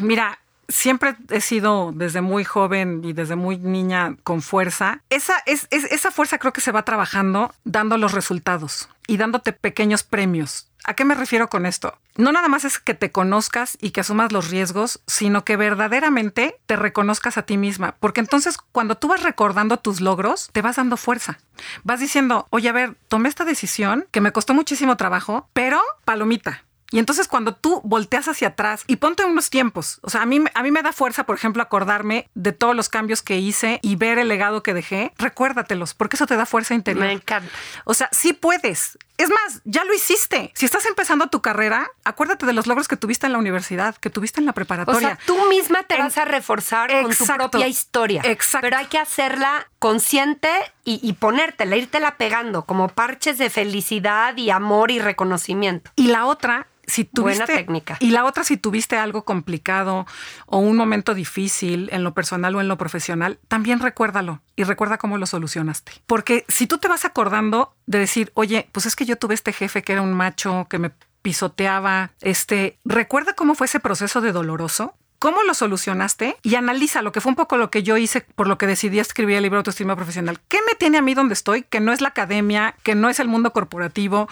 Mira, 0.00 0.40
siempre 0.68 1.16
he 1.30 1.40
sido 1.40 1.92
desde 1.94 2.20
muy 2.20 2.44
joven 2.44 3.02
y 3.04 3.12
desde 3.12 3.36
muy 3.36 3.58
niña 3.58 4.16
con 4.24 4.42
fuerza. 4.42 5.00
Esa, 5.10 5.34
es, 5.46 5.66
es- 5.70 5.84
esa 5.92 6.10
fuerza 6.10 6.38
creo 6.38 6.52
que 6.52 6.60
se 6.60 6.72
va 6.72 6.84
trabajando 6.84 7.54
dando 7.64 7.96
los 7.98 8.12
resultados 8.12 8.88
y 9.06 9.16
dándote 9.16 9.52
pequeños 9.52 10.02
premios. 10.02 10.68
¿A 10.88 10.94
qué 10.94 11.04
me 11.04 11.16
refiero 11.16 11.48
con 11.48 11.66
esto? 11.66 11.98
No 12.16 12.30
nada 12.30 12.46
más 12.46 12.64
es 12.64 12.78
que 12.78 12.94
te 12.94 13.10
conozcas 13.10 13.76
y 13.80 13.90
que 13.90 14.00
asumas 14.02 14.30
los 14.30 14.50
riesgos, 14.50 15.00
sino 15.08 15.44
que 15.44 15.56
verdaderamente 15.56 16.60
te 16.66 16.76
reconozcas 16.76 17.38
a 17.38 17.42
ti 17.42 17.56
misma. 17.56 17.96
Porque 17.98 18.20
entonces 18.20 18.56
cuando 18.72 18.96
tú 18.96 19.08
vas 19.08 19.22
recordando 19.24 19.78
tus 19.78 20.00
logros, 20.00 20.48
te 20.52 20.62
vas 20.62 20.76
dando 20.76 20.96
fuerza. 20.96 21.38
Vas 21.82 21.98
diciendo, 21.98 22.46
oye, 22.50 22.68
a 22.68 22.72
ver, 22.72 22.96
tomé 23.08 23.28
esta 23.28 23.44
decisión 23.44 24.06
que 24.12 24.20
me 24.20 24.30
costó 24.32 24.54
muchísimo 24.54 24.96
trabajo, 24.96 25.48
pero 25.52 25.80
palomita. 26.04 26.62
Y 26.92 26.98
entonces 26.98 27.26
cuando 27.28 27.54
tú 27.54 27.80
volteas 27.84 28.28
hacia 28.28 28.48
atrás 28.48 28.84
y 28.86 28.96
ponte 28.96 29.24
unos 29.24 29.50
tiempos, 29.50 29.98
o 30.02 30.10
sea, 30.10 30.22
a 30.22 30.26
mí, 30.26 30.42
a 30.54 30.62
mí 30.62 30.70
me 30.70 30.82
da 30.82 30.92
fuerza, 30.92 31.24
por 31.24 31.36
ejemplo, 31.36 31.62
acordarme 31.62 32.28
de 32.34 32.52
todos 32.52 32.76
los 32.76 32.88
cambios 32.88 33.22
que 33.22 33.38
hice 33.38 33.80
y 33.82 33.96
ver 33.96 34.18
el 34.18 34.28
legado 34.28 34.62
que 34.62 34.72
dejé, 34.74 35.12
recuérdatelos, 35.18 35.94
porque 35.94 36.16
eso 36.16 36.26
te 36.26 36.36
da 36.36 36.46
fuerza 36.46 36.74
interior. 36.74 37.06
Me 37.06 37.12
encanta. 37.12 37.50
O 37.84 37.94
sea, 37.94 38.08
sí 38.12 38.32
puedes. 38.32 38.98
Es 39.18 39.30
más, 39.30 39.62
ya 39.64 39.82
lo 39.84 39.94
hiciste. 39.94 40.52
Si 40.54 40.66
estás 40.66 40.84
empezando 40.86 41.28
tu 41.28 41.40
carrera, 41.40 41.88
acuérdate 42.04 42.44
de 42.46 42.52
los 42.52 42.66
logros 42.66 42.86
que 42.86 42.96
tuviste 42.96 43.26
en 43.26 43.32
la 43.32 43.38
universidad, 43.38 43.96
que 43.96 44.10
tuviste 44.10 44.40
en 44.40 44.44
la 44.46 44.50
O 44.52 44.54
preparatoria. 44.54 45.08
sea, 45.16 45.18
tú 45.26 45.48
misma 45.48 45.82
te 45.84 45.94
En- 45.94 46.02
vas 46.02 46.18
a 46.18 46.24
reforzar 46.26 46.90
con 46.90 47.04
tu 47.04 47.10
Exacto. 47.24 47.50
propia 47.50 47.66
historia. 47.66 48.20
Exacto. 48.24 48.66
Pero 48.66 48.76
hay 48.76 48.86
que 48.86 48.98
hacerla 48.98 49.68
consciente 49.86 50.48
y, 50.84 50.98
y 51.02 51.12
ponértela, 51.12 51.76
irtela 51.76 52.16
pegando 52.16 52.64
como 52.64 52.88
parches 52.88 53.38
de 53.38 53.50
felicidad 53.50 54.36
y 54.36 54.50
amor 54.50 54.90
y 54.90 54.98
reconocimiento. 54.98 55.92
Y 55.94 56.08
la 56.08 56.26
otra, 56.26 56.66
si 56.86 57.04
tuviste. 57.04 57.44
Buena 57.44 57.60
técnica. 57.60 57.96
Y 58.00 58.10
la 58.10 58.24
otra, 58.24 58.42
si 58.42 58.56
tuviste 58.56 58.96
algo 58.96 59.24
complicado 59.24 60.06
o 60.46 60.58
un 60.58 60.76
momento 60.76 61.14
difícil 61.14 61.88
en 61.92 62.02
lo 62.02 62.14
personal 62.14 62.56
o 62.56 62.60
en 62.60 62.68
lo 62.68 62.76
profesional, 62.76 63.38
también 63.48 63.78
recuérdalo 63.80 64.42
y 64.56 64.64
recuerda 64.64 64.98
cómo 64.98 65.18
lo 65.18 65.26
solucionaste. 65.26 65.92
Porque 66.06 66.44
si 66.48 66.66
tú 66.66 66.78
te 66.78 66.88
vas 66.88 67.04
acordando 67.04 67.74
de 67.86 68.00
decir, 68.00 68.32
oye, 68.34 68.68
pues 68.72 68.86
es 68.86 68.96
que 68.96 69.04
yo 69.04 69.16
tuve 69.16 69.34
este 69.34 69.52
jefe 69.52 69.82
que 69.82 69.92
era 69.92 70.02
un 70.02 70.14
macho 70.14 70.66
que 70.68 70.78
me 70.78 70.90
pisoteaba, 71.22 72.10
este, 72.20 72.78
recuerda 72.84 73.34
cómo 73.34 73.54
fue 73.54 73.66
ese 73.66 73.80
proceso 73.80 74.20
de 74.20 74.32
doloroso. 74.32 74.94
¿Cómo 75.18 75.42
lo 75.42 75.54
solucionaste? 75.54 76.36
Y 76.42 76.54
analiza 76.56 77.02
lo 77.02 77.12
que 77.12 77.20
fue 77.20 77.30
un 77.30 77.36
poco 77.36 77.56
lo 77.56 77.70
que 77.70 77.82
yo 77.82 77.96
hice, 77.96 78.20
por 78.20 78.46
lo 78.48 78.58
que 78.58 78.66
decidí 78.66 78.98
escribir 78.98 79.36
el 79.36 79.42
libro 79.42 79.58
Autoestima 79.58 79.96
Profesional. 79.96 80.40
¿Qué 80.48 80.58
me 80.66 80.74
tiene 80.74 80.98
a 80.98 81.02
mí 81.02 81.14
donde 81.14 81.34
estoy? 81.34 81.62
Que 81.62 81.80
no 81.80 81.92
es 81.92 82.00
la 82.00 82.08
academia, 82.08 82.74
que 82.82 82.94
no 82.94 83.08
es 83.08 83.18
el 83.20 83.28
mundo 83.28 83.52
corporativo, 83.52 84.28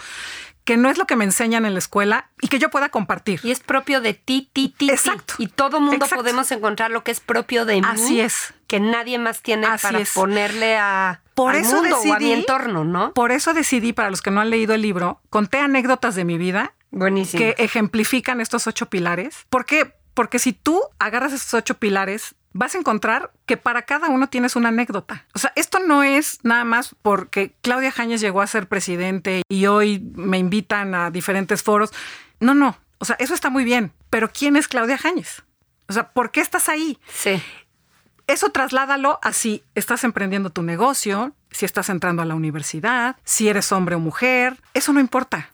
que 0.65 0.77
no 0.79 0.89
es 0.89 0.97
lo 0.99 1.07
que 1.07 1.17
me 1.17 1.25
enseñan 1.25 1.67
en 1.67 1.75
la 1.75 1.79
escuela 1.79 2.31
y 2.41 2.49
que 2.49 2.59
yo 2.59 2.71
pueda 2.71 2.89
compartir. 2.89 3.41
Y 3.43 3.51
es 3.51 3.61
propio 3.61 4.01
de 4.01 4.15
ti, 4.15 4.49
ti, 4.53 4.69
ti. 4.71 4.87
ti. 4.87 4.91
Exacto. 4.91 5.35
Y 5.39 5.49
todo 5.49 5.79
mundo 5.81 5.97
Exacto. 6.07 6.17
podemos 6.17 6.51
encontrar 6.53 6.91
lo 6.91 7.05
que 7.05 7.11
es 7.11 7.21
propio 7.21 7.65
de 7.67 7.77
mí. 7.77 7.87
Así 7.87 8.21
es. 8.21 8.55
Que 8.67 8.81
nadie 8.81 9.19
más 9.19 9.43
tiene 9.43 9.67
Así 9.67 9.83
para 9.87 9.99
es. 10.01 10.13
ponerle 10.13 10.77
a, 10.79 11.21
Por 11.35 11.55
al 11.55 11.61
eso 11.63 11.77
mundo 11.83 11.97
o 11.99 12.13
a 12.15 12.19
mi 12.19 12.25
decidí- 12.27 12.33
entorno, 12.33 12.85
¿no? 12.85 13.13
Por 13.13 13.31
eso 13.31 13.53
decidí, 13.53 13.93
para 13.93 14.09
los 14.11 14.23
que 14.23 14.31
no 14.31 14.41
han 14.41 14.49
leído 14.51 14.73
el 14.75 14.81
libro, 14.83 15.21
conté 15.29 15.59
anécdotas 15.59 16.15
de 16.15 16.25
mi 16.25 16.39
vida 16.39 16.73
Buenísimo. 16.91 17.39
que 17.43 17.55
ejemplifican 17.59 18.41
estos 18.41 18.67
ocho 18.67 18.87
pilares. 18.89 19.45
¿Por 19.51 19.67
qué? 19.67 19.95
Porque 20.15 20.39
si 20.39 20.53
tú 20.53 20.81
agarras 20.99 21.33
estos 21.33 21.55
ocho 21.55 21.75
pilares, 21.75 22.35
vas 22.53 22.75
a 22.75 22.79
encontrar 22.79 23.33
que 23.47 23.57
para 23.57 23.83
cada 23.83 24.09
uno 24.09 24.29
tienes 24.29 24.57
una 24.57 24.71
anécdota. 24.71 25.27
O 25.35 25.39
sea, 25.39 25.53
esto 25.57 25.81
no 25.81 26.03
es 26.03 26.39
nada 26.45 26.65
más 26.65 26.95
porque 27.03 27.55
Claudia 27.61 27.91
Jañez 27.91 28.21
llegó 28.21 28.41
a 28.41 28.47
ser 28.47 28.69
presidente 28.69 29.43
y 29.49 29.67
hoy 29.67 30.01
me 30.15 30.39
invitan 30.39 30.95
a 30.95 31.11
diferentes 31.11 31.63
foros. 31.63 31.91
No, 32.41 32.55
no. 32.55 32.79
O 32.99 33.05
sea, 33.05 33.17
eso 33.19 33.35
está 33.35 33.51
muy 33.51 33.65
bien. 33.65 33.93
Pero 34.09 34.31
¿quién 34.33 34.57
es 34.57 34.69
Claudia 34.69 34.97
Jañez? 34.97 35.43
O 35.89 35.93
sea, 35.93 36.13
¿por 36.13 36.31
qué 36.31 36.41
estás 36.41 36.69
ahí? 36.69 36.99
Sí. 37.13 37.43
Eso 38.27 38.51
trasládalo 38.51 39.19
a 39.23 39.33
si 39.33 39.65
estás 39.75 40.05
emprendiendo 40.05 40.49
tu 40.49 40.63
negocio, 40.63 41.35
si 41.51 41.67
estás 41.67 41.91
entrando 41.91 42.23
a 42.23 42.25
la 42.25 42.35
universidad, 42.35 43.17
si 43.25 43.49
eres 43.49 43.71
hombre 43.73 43.97
o 43.97 43.99
mujer. 43.99 44.63
Eso 44.73 44.93
no 44.93 45.01
importa. 45.01 45.51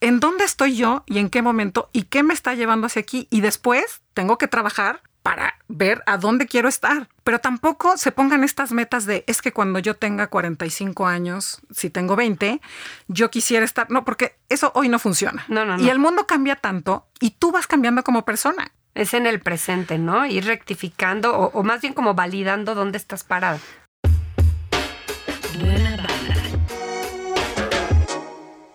¿En 0.00 0.20
dónde 0.20 0.44
estoy 0.44 0.76
yo 0.76 1.02
y 1.06 1.18
en 1.18 1.28
qué 1.28 1.42
momento 1.42 1.90
y 1.92 2.04
qué 2.04 2.22
me 2.22 2.32
está 2.32 2.54
llevando 2.54 2.86
hacia 2.86 3.00
aquí? 3.00 3.26
Y 3.30 3.40
después 3.40 4.00
tengo 4.14 4.38
que 4.38 4.46
trabajar 4.46 5.02
para 5.24 5.58
ver 5.66 6.04
a 6.06 6.18
dónde 6.18 6.46
quiero 6.46 6.68
estar. 6.68 7.08
Pero 7.24 7.40
tampoco 7.40 7.96
se 7.96 8.12
pongan 8.12 8.44
estas 8.44 8.70
metas 8.70 9.06
de 9.06 9.24
es 9.26 9.42
que 9.42 9.52
cuando 9.52 9.80
yo 9.80 9.96
tenga 9.96 10.28
45 10.28 11.06
años, 11.06 11.60
si 11.72 11.90
tengo 11.90 12.14
20, 12.14 12.60
yo 13.08 13.28
quisiera 13.30 13.64
estar. 13.64 13.90
No, 13.90 14.04
porque 14.04 14.36
eso 14.48 14.70
hoy 14.76 14.88
no 14.88 15.00
funciona. 15.00 15.44
No, 15.48 15.64
no, 15.64 15.76
no. 15.76 15.82
Y 15.82 15.90
el 15.90 15.98
mundo 15.98 16.28
cambia 16.28 16.54
tanto 16.54 17.08
y 17.18 17.30
tú 17.30 17.50
vas 17.50 17.66
cambiando 17.66 18.04
como 18.04 18.24
persona. 18.24 18.70
Es 18.94 19.14
en 19.14 19.26
el 19.26 19.40
presente, 19.40 19.98
¿no? 19.98 20.26
Ir 20.26 20.44
rectificando 20.44 21.36
o, 21.36 21.50
o 21.58 21.62
más 21.64 21.80
bien 21.80 21.92
como 21.92 22.14
validando 22.14 22.76
dónde 22.76 22.98
estás 22.98 23.24
parado. 23.24 23.58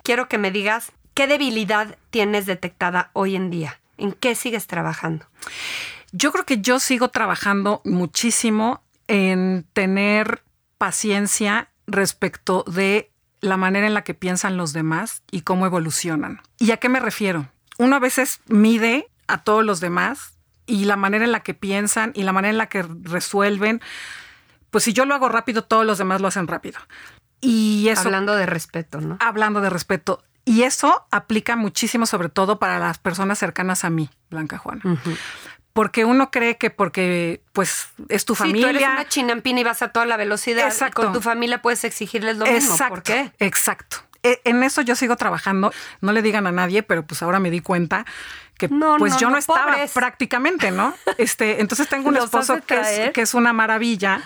Quiero 0.03 0.27
que 0.27 0.37
me 0.37 0.51
digas 0.51 0.91
qué 1.13 1.27
debilidad 1.27 1.97
tienes 2.09 2.45
detectada 2.45 3.11
hoy 3.13 3.35
en 3.35 3.49
día. 3.49 3.79
¿En 3.97 4.11
qué 4.11 4.35
sigues 4.35 4.67
trabajando? 4.67 5.25
Yo 6.11 6.31
creo 6.31 6.45
que 6.45 6.61
yo 6.61 6.79
sigo 6.79 7.09
trabajando 7.09 7.81
muchísimo 7.85 8.83
en 9.07 9.65
tener 9.73 10.43
paciencia 10.77 11.69
respecto 11.87 12.63
de 12.67 13.11
la 13.41 13.57
manera 13.57 13.87
en 13.87 13.93
la 13.93 14.03
que 14.03 14.13
piensan 14.13 14.57
los 14.57 14.73
demás 14.73 15.21
y 15.29 15.41
cómo 15.41 15.65
evolucionan. 15.65 16.41
¿Y 16.59 16.71
a 16.71 16.77
qué 16.77 16.89
me 16.89 16.99
refiero? 16.99 17.49
Uno 17.77 17.95
a 17.95 17.99
veces 17.99 18.39
mide 18.47 19.07
a 19.27 19.43
todos 19.43 19.65
los 19.65 19.79
demás 19.79 20.33
y 20.65 20.85
la 20.85 20.95
manera 20.95 21.25
en 21.25 21.31
la 21.31 21.41
que 21.41 21.53
piensan 21.53 22.11
y 22.15 22.23
la 22.23 22.31
manera 22.31 22.51
en 22.51 22.57
la 22.57 22.69
que 22.69 22.83
resuelven. 22.83 23.81
Pues 24.71 24.85
si 24.85 24.93
yo 24.93 25.05
lo 25.05 25.13
hago 25.13 25.29
rápido, 25.29 25.63
todos 25.63 25.85
los 25.85 25.97
demás 25.97 26.21
lo 26.21 26.27
hacen 26.27 26.47
rápido. 26.47 26.79
Y 27.41 27.89
eso, 27.89 28.03
hablando 28.03 28.35
de 28.35 28.45
respeto, 28.45 29.01
¿no? 29.01 29.17
Hablando 29.19 29.59
de 29.59 29.69
respeto. 29.69 30.23
Y 30.45 30.63
eso 30.63 31.05
aplica 31.11 31.55
muchísimo, 31.55 32.05
sobre 32.05 32.29
todo 32.29 32.59
para 32.59 32.79
las 32.79 32.97
personas 32.97 33.39
cercanas 33.39 33.85
a 33.85 33.89
mí, 33.89 34.09
Blanca 34.29 34.57
Juana. 34.57 34.81
Porque 35.71 36.05
uno 36.05 36.29
cree 36.29 36.57
que 36.57 36.69
porque 36.69 37.41
pues 37.51 37.87
es 38.09 38.25
tu 38.25 38.35
familia. 38.35 38.67
Sí, 38.67 38.73
tú 38.73 38.79
eres 38.79 38.89
una 38.89 39.07
chinampina 39.07 39.61
y 39.61 39.63
vas 39.63 39.81
a 39.81 39.89
toda 39.89 40.05
la 40.05 40.17
velocidad. 40.17 40.67
Exacto. 40.67 41.01
Y 41.01 41.05
con 41.05 41.13
tu 41.13 41.21
familia 41.21 41.61
puedes 41.61 41.83
exigirles 41.83 42.37
lo 42.37 42.45
mismo. 42.45 42.77
¿Por 42.89 43.01
qué? 43.01 43.31
Exacto. 43.39 43.97
E, 44.21 44.39
en 44.43 44.63
eso 44.63 44.81
yo 44.81 44.95
sigo 44.95 45.15
trabajando. 45.15 45.71
No 46.01 46.11
le 46.11 46.21
digan 46.21 46.45
a 46.45 46.51
nadie, 46.51 46.83
pero 46.83 47.05
pues 47.05 47.23
ahora 47.23 47.39
me 47.39 47.49
di 47.49 47.61
cuenta 47.61 48.05
que 48.57 48.69
pues 48.69 49.17
yo 49.17 49.29
no, 49.29 49.37
estaba 49.37 49.75
prácticamente, 49.93 50.71
¿no? 50.71 50.93
Este, 51.17 51.59
entonces 51.61 51.89
tengo 51.89 52.09
un 52.09 52.17
esposo 52.17 52.59
que 52.61 52.79
es, 52.79 53.11
que 53.11 53.21
es, 53.21 53.33
una 53.33 53.51
maravilla, 53.51 54.21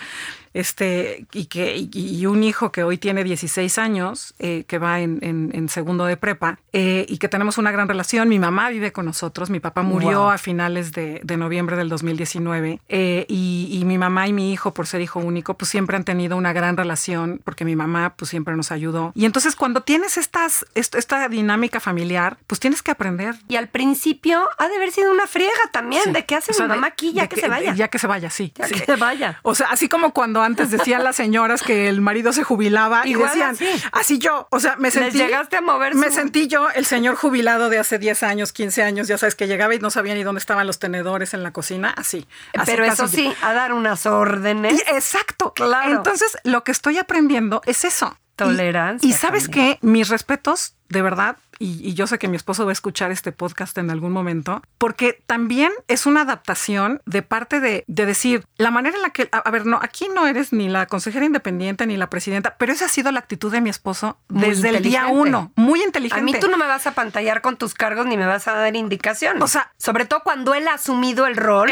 este, 0.54 1.26
y, 1.32 1.46
que, 1.46 1.88
y, 1.92 2.26
un 2.26 2.42
hijo 2.42 2.72
que 2.72 2.82
hoy 2.82 2.98
tiene 2.98 3.24
16 3.24 3.78
años, 3.78 4.34
eh, 4.38 4.64
que 4.66 4.78
va 4.78 5.00
en, 5.00 5.18
en, 5.22 5.68
segundo 5.68 6.04
de 6.04 6.16
prepa, 6.16 6.58
eh, 6.72 7.06
y 7.08 7.18
que 7.18 7.28
tenemos 7.28 7.58
una 7.58 7.70
gran 7.70 7.88
relación. 7.88 8.28
Mi 8.28 8.38
mamá 8.38 8.70
vive 8.70 8.92
con 8.92 9.06
nosotros, 9.06 9.50
mi 9.50 9.60
papá 9.60 9.82
murió 9.82 10.30
a 10.30 10.38
finales 10.38 10.92
de, 10.92 11.20
de, 11.22 11.36
noviembre 11.36 11.76
del 11.76 11.88
2019, 11.88 12.80
eh, 12.88 13.26
y, 13.28 13.68
y, 13.72 13.84
mi 13.84 13.98
mamá 13.98 14.28
y 14.28 14.32
mi 14.32 14.52
hijo, 14.52 14.74
por 14.74 14.86
ser 14.86 15.00
hijo 15.00 15.20
único, 15.20 15.54
pues 15.54 15.70
siempre 15.70 15.96
han 15.96 16.04
tenido 16.04 16.36
una 16.36 16.52
gran 16.52 16.76
relación, 16.76 17.40
porque 17.44 17.64
mi 17.64 17.76
mamá 17.76 18.14
pues 18.16 18.30
siempre 18.30 18.56
nos 18.56 18.72
ayudó. 18.72 19.12
Y 19.14 19.24
entonces 19.24 19.56
cuando 19.56 19.82
tienes 19.82 20.16
estas, 20.16 20.66
esta 20.74 21.28
dinámica 21.28 21.80
familiar, 21.80 22.38
pues 22.46 22.60
tienes 22.60 22.82
que 22.82 22.90
aprender. 22.90 23.36
Y 23.48 23.56
al 23.56 23.68
principio 23.68 24.48
ha 24.58 24.68
de 24.68 24.76
haber 24.76 24.92
sido 24.92 25.12
una 25.12 25.26
friega 25.26 25.52
también, 25.72 26.12
de 26.12 26.24
qué 26.24 26.34
hace 26.34 26.52
mi 26.60 26.68
mamá 26.68 26.88
aquí, 26.88 27.12
ya 27.12 27.26
que, 27.26 27.40
se 27.40 27.48
vaya. 27.48 27.74
Ya 27.74 27.88
que 27.88 27.98
se 27.98 28.06
vaya, 28.06 28.30
sí. 28.30 28.52
Ya 28.56 28.68
que 28.68 28.78
se 28.78 28.96
vaya. 28.96 29.38
O 29.42 29.54
sea, 29.54 29.68
así 29.70 29.88
como 29.88 30.12
cuando 30.12 30.42
antes 30.48 30.70
decían 30.70 31.04
las 31.04 31.16
señoras 31.16 31.62
que 31.62 31.88
el 31.88 32.00
marido 32.00 32.32
se 32.32 32.42
jubilaba 32.42 33.06
y 33.06 33.14
decían, 33.14 33.56
así. 33.92 34.18
yo, 34.18 34.48
o 34.50 34.60
sea, 34.60 34.76
me 34.76 34.90
sentí... 34.90 35.18
llegaste 35.18 35.56
a 35.56 35.60
mover 35.60 35.94
Me 35.94 36.10
sentí 36.10 36.48
yo 36.48 36.68
el 36.70 36.84
señor 36.84 37.14
jubilado 37.14 37.68
de 37.68 37.78
hace 37.78 37.98
10 37.98 38.22
años, 38.24 38.52
15 38.52 38.82
años, 38.82 39.08
ya 39.08 39.18
sabes, 39.18 39.34
que 39.34 39.46
llegaba 39.46 39.74
y 39.74 39.78
no 39.78 39.90
sabía 39.90 40.14
ni 40.14 40.22
dónde 40.22 40.40
estaban 40.40 40.66
los 40.66 40.78
tenedores 40.78 41.34
en 41.34 41.42
la 41.42 41.52
cocina, 41.52 41.94
así. 41.96 42.26
Pero 42.66 42.84
eso 42.84 43.06
sí, 43.06 43.32
a 43.42 43.52
dar 43.52 43.72
unas 43.72 44.06
órdenes. 44.06 44.82
exacto. 44.88 45.52
Claro. 45.54 45.96
Entonces, 45.96 46.36
lo 46.44 46.64
que 46.64 46.72
estoy 46.72 46.98
aprendiendo 46.98 47.62
es 47.66 47.84
eso. 47.84 48.18
Tolerancia. 48.36 49.08
Y, 49.08 49.12
sabes 49.12 49.48
que 49.48 49.78
mis 49.82 50.08
respetos, 50.08 50.76
de 50.88 51.02
verdad, 51.02 51.36
y, 51.58 51.94
yo 51.94 52.06
sé 52.06 52.18
que 52.18 52.28
mi 52.28 52.36
esposo 52.36 52.64
va 52.64 52.70
a 52.70 52.72
escuchar 52.72 53.10
este 53.10 53.32
podcast 53.32 53.76
en 53.78 53.90
algún 53.90 54.12
momento, 54.12 54.62
porque 54.78 55.22
también 55.26 55.72
es 55.88 56.06
una 56.06 56.22
adaptación 56.22 57.02
de 57.04 57.22
parte 57.22 57.60
de, 57.60 57.84
decir 57.86 58.46
la 58.56 58.70
manera 58.70 58.96
en 58.96 59.02
la 59.02 59.10
que, 59.10 59.28
a, 59.32 59.50
ver, 59.50 59.66
no, 59.66 59.78
aquí 59.82 60.08
no 60.14 60.26
eres 60.26 60.52
ni 60.52 60.68
la 60.68 60.86
consejera 60.86 61.26
independiente 61.26 61.86
ni 61.86 61.96
la 61.96 62.08
presidenta, 62.08 62.56
pero 62.58 62.72
esa 62.72 62.86
ha 62.86 62.88
sido 62.88 63.10
la 63.10 63.18
actitud 63.18 63.50
de 63.50 63.60
mi 63.60 63.70
esposo 63.70 64.18
desde 64.28 64.70
el 64.70 64.82
día 64.82 65.08
uno, 65.08 65.52
muy 65.56 65.82
inteligente. 65.82 66.20
A 66.20 66.24
mí 66.24 66.32
tú 66.38 66.48
no 66.48 66.56
me 66.56 66.66
vas 66.66 66.86
a 66.86 66.92
pantallar 66.92 67.42
con 67.42 67.56
tus 67.56 67.74
cargos 67.74 68.06
ni 68.06 68.16
me 68.16 68.26
vas 68.26 68.46
a 68.48 68.52
dar 68.52 68.74
indicaciones. 68.76 69.42
O 69.42 69.48
sea, 69.48 69.72
sobre 69.76 70.04
todo 70.04 70.22
cuando 70.22 70.54
él 70.54 70.68
ha 70.68 70.74
asumido 70.74 71.26
el 71.26 71.36
rol 71.36 71.70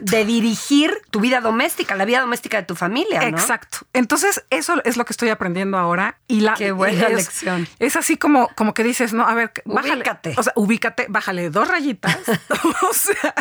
de 0.00 0.24
dirigir 0.24 0.92
tu 1.10 1.20
vida 1.20 1.40
doméstica, 1.40 1.94
la 1.94 2.04
vida 2.04 2.20
doméstica 2.20 2.58
de 2.58 2.64
tu 2.64 2.74
familia. 2.74 3.20
¿no? 3.20 3.38
Exacto. 3.38 3.78
Entonces, 3.92 4.44
eso 4.50 4.82
es 4.84 4.96
lo 4.96 5.04
que 5.04 5.12
estoy 5.12 5.28
aprendiendo 5.30 5.78
ahora. 5.78 6.18
Y 6.26 6.40
la, 6.40 6.54
Qué 6.54 6.72
buena 6.72 7.08
lección. 7.08 7.68
Es 7.78 7.96
así 7.96 8.16
como, 8.16 8.48
como 8.58 8.74
que 8.74 8.82
dices, 8.82 9.12
no, 9.12 9.24
a 9.24 9.34
ver, 9.34 9.52
bájale, 9.66 9.94
ubícate. 9.94 10.34
O 10.36 10.42
sea, 10.42 10.52
ubícate, 10.56 11.06
bájale 11.08 11.48
dos 11.48 11.68
rayitas. 11.68 12.18
o 12.90 12.92
sea, 12.92 13.32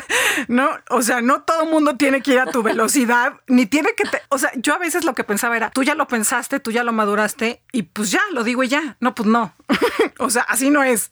no, 0.47 0.69
o 0.91 1.01
sea, 1.01 1.21
no 1.21 1.41
todo 1.41 1.63
el 1.63 1.71
mundo 1.71 1.97
tiene 1.97 2.21
que 2.21 2.33
ir 2.33 2.39
a 2.39 2.45
tu 2.45 2.61
velocidad, 2.61 3.33
ni 3.47 3.65
tiene 3.65 3.95
que 3.97 4.03
te, 4.03 4.21
o 4.29 4.37
sea, 4.37 4.51
yo 4.57 4.75
a 4.75 4.77
veces 4.77 5.05
lo 5.05 5.15
que 5.15 5.23
pensaba 5.23 5.57
era, 5.57 5.71
tú 5.71 5.81
ya 5.81 5.95
lo 5.95 6.07
pensaste, 6.07 6.59
tú 6.59 6.69
ya 6.69 6.83
lo 6.83 6.93
maduraste 6.93 7.63
y 7.71 7.81
pues 7.81 8.11
ya, 8.11 8.21
lo 8.31 8.43
digo 8.43 8.61
y 8.61 8.67
ya. 8.67 8.95
No, 8.99 9.15
pues 9.15 9.27
no. 9.27 9.55
o 10.19 10.29
sea, 10.29 10.43
así 10.43 10.69
no 10.69 10.83
es. 10.83 11.09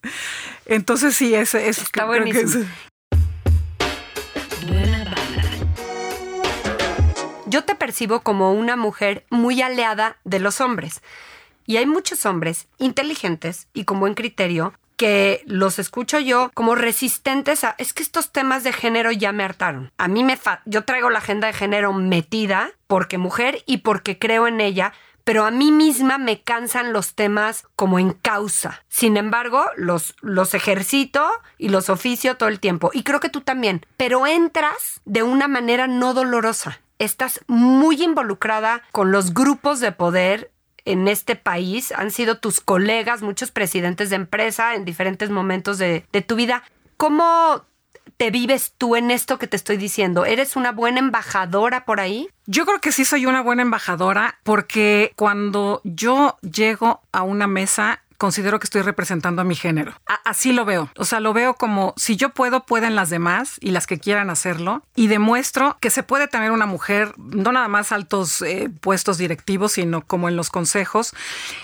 Entonces 0.67 1.15
sí, 1.15 1.33
es, 1.33 1.55
es 1.55 1.79
Está 1.79 2.05
buenísimo. 2.05 2.63
Yo 7.47 7.63
te 7.63 7.73
percibo 7.73 8.19
como 8.19 8.53
una 8.53 8.75
mujer 8.75 9.25
muy 9.31 9.63
aliada 9.63 10.17
de 10.25 10.39
los 10.39 10.61
hombres. 10.61 11.01
Y 11.65 11.77
hay 11.77 11.85
muchos 11.85 12.25
hombres 12.25 12.67
inteligentes 12.77 13.67
y 13.73 13.85
con 13.85 13.99
buen 13.99 14.13
criterio 14.13 14.73
que 14.97 15.43
los 15.45 15.79
escucho 15.79 16.19
yo 16.19 16.51
como 16.53 16.75
resistentes 16.75 17.63
a 17.63 17.75
es 17.77 17.93
que 17.93 18.03
estos 18.03 18.31
temas 18.31 18.63
de 18.63 18.73
género 18.73 19.11
ya 19.11 19.31
me 19.31 19.43
hartaron. 19.43 19.91
A 19.97 20.07
mí 20.07 20.23
me 20.23 20.37
yo 20.65 20.83
traigo 20.83 21.09
la 21.09 21.19
agenda 21.19 21.47
de 21.47 21.53
género 21.53 21.93
metida 21.93 22.71
porque 22.87 23.17
mujer 23.17 23.63
y 23.65 23.77
porque 23.77 24.17
creo 24.17 24.47
en 24.47 24.61
ella, 24.61 24.93
pero 25.23 25.45
a 25.45 25.51
mí 25.51 25.71
misma 25.71 26.17
me 26.17 26.41
cansan 26.41 26.93
los 26.93 27.15
temas 27.15 27.65
como 27.75 27.99
en 27.99 28.13
causa. 28.13 28.83
Sin 28.87 29.17
embargo, 29.17 29.65
los, 29.75 30.15
los 30.21 30.53
ejercito 30.53 31.27
y 31.57 31.69
los 31.69 31.89
oficio 31.89 32.37
todo 32.37 32.47
el 32.47 32.59
tiempo. 32.59 32.91
Y 32.93 33.03
creo 33.03 33.19
que 33.19 33.29
tú 33.29 33.41
también. 33.41 33.85
Pero 33.97 34.27
entras 34.27 35.01
de 35.05 35.23
una 35.23 35.47
manera 35.47 35.87
no 35.87 36.13
dolorosa. 36.13 36.79
Estás 36.99 37.41
muy 37.47 38.01
involucrada 38.03 38.83
con 38.91 39.11
los 39.11 39.33
grupos 39.33 39.79
de 39.79 39.91
poder 39.91 40.51
en 40.85 41.07
este 41.07 41.35
país 41.35 41.91
han 41.91 42.11
sido 42.11 42.37
tus 42.37 42.61
colegas, 42.61 43.21
muchos 43.21 43.51
presidentes 43.51 44.09
de 44.09 44.15
empresa 44.15 44.75
en 44.75 44.85
diferentes 44.85 45.29
momentos 45.29 45.77
de, 45.77 46.05
tu 46.27 46.35
vida. 46.35 46.63
¿Cómo 46.95 47.65
te 48.17 48.31
vives 48.31 48.73
tú 48.77 48.95
en 48.95 49.11
esto 49.11 49.37
que 49.37 49.47
te 49.47 49.57
estoy 49.57 49.77
diciendo? 49.77 50.25
¿Eres 50.25 50.55
una 50.55 50.71
buena 50.71 50.99
embajadora 50.99 51.85
por 51.85 51.99
ahí? 51.99 52.29
Yo 52.45 52.65
creo 52.65 52.79
que 52.79 52.91
sí 52.91 53.03
soy 53.03 53.25
una 53.25 53.41
buena 53.41 53.63
embajadora 53.63 54.39
porque 54.43 55.11
cuando 55.15 55.81
yo 55.83 56.37
llego 56.41 57.01
a 57.11 57.23
una 57.23 57.47
mesa 57.47 58.03
considero 58.25 58.59
que 58.59 58.65
estoy 58.65 58.81
representando 58.81 59.43
a 59.43 59.45
mi 59.45 59.53
género. 59.53 59.93
así 60.23 60.51
lo 60.51 60.65
veo. 60.65 60.89
O 60.97 61.05
sea, 61.05 61.19
lo 61.19 61.31
veo 61.31 61.53
como 61.53 61.93
si 61.95 62.15
yo 62.15 62.29
puedo, 62.29 62.65
pueden 62.65 62.95
las 62.95 63.11
demás 63.11 63.57
y 63.59 63.69
las 63.69 63.85
que 63.85 63.99
quieran 63.99 64.31
hacerlo. 64.31 64.81
Y 64.95 65.05
demuestro 65.05 65.77
que 65.79 65.91
se 65.91 66.01
puede 66.01 66.27
tener 66.27 66.49
una 66.49 66.65
mujer, 66.65 67.13
no 67.19 67.51
nada 67.51 67.67
más 67.67 67.91
altos 67.91 68.41
eh, 68.41 68.71
puestos 68.81 69.19
directivos, 69.19 69.73
sino 69.73 70.01
como 70.01 70.27
en 70.27 70.35
los 70.35 70.49
consejos. 70.49 71.13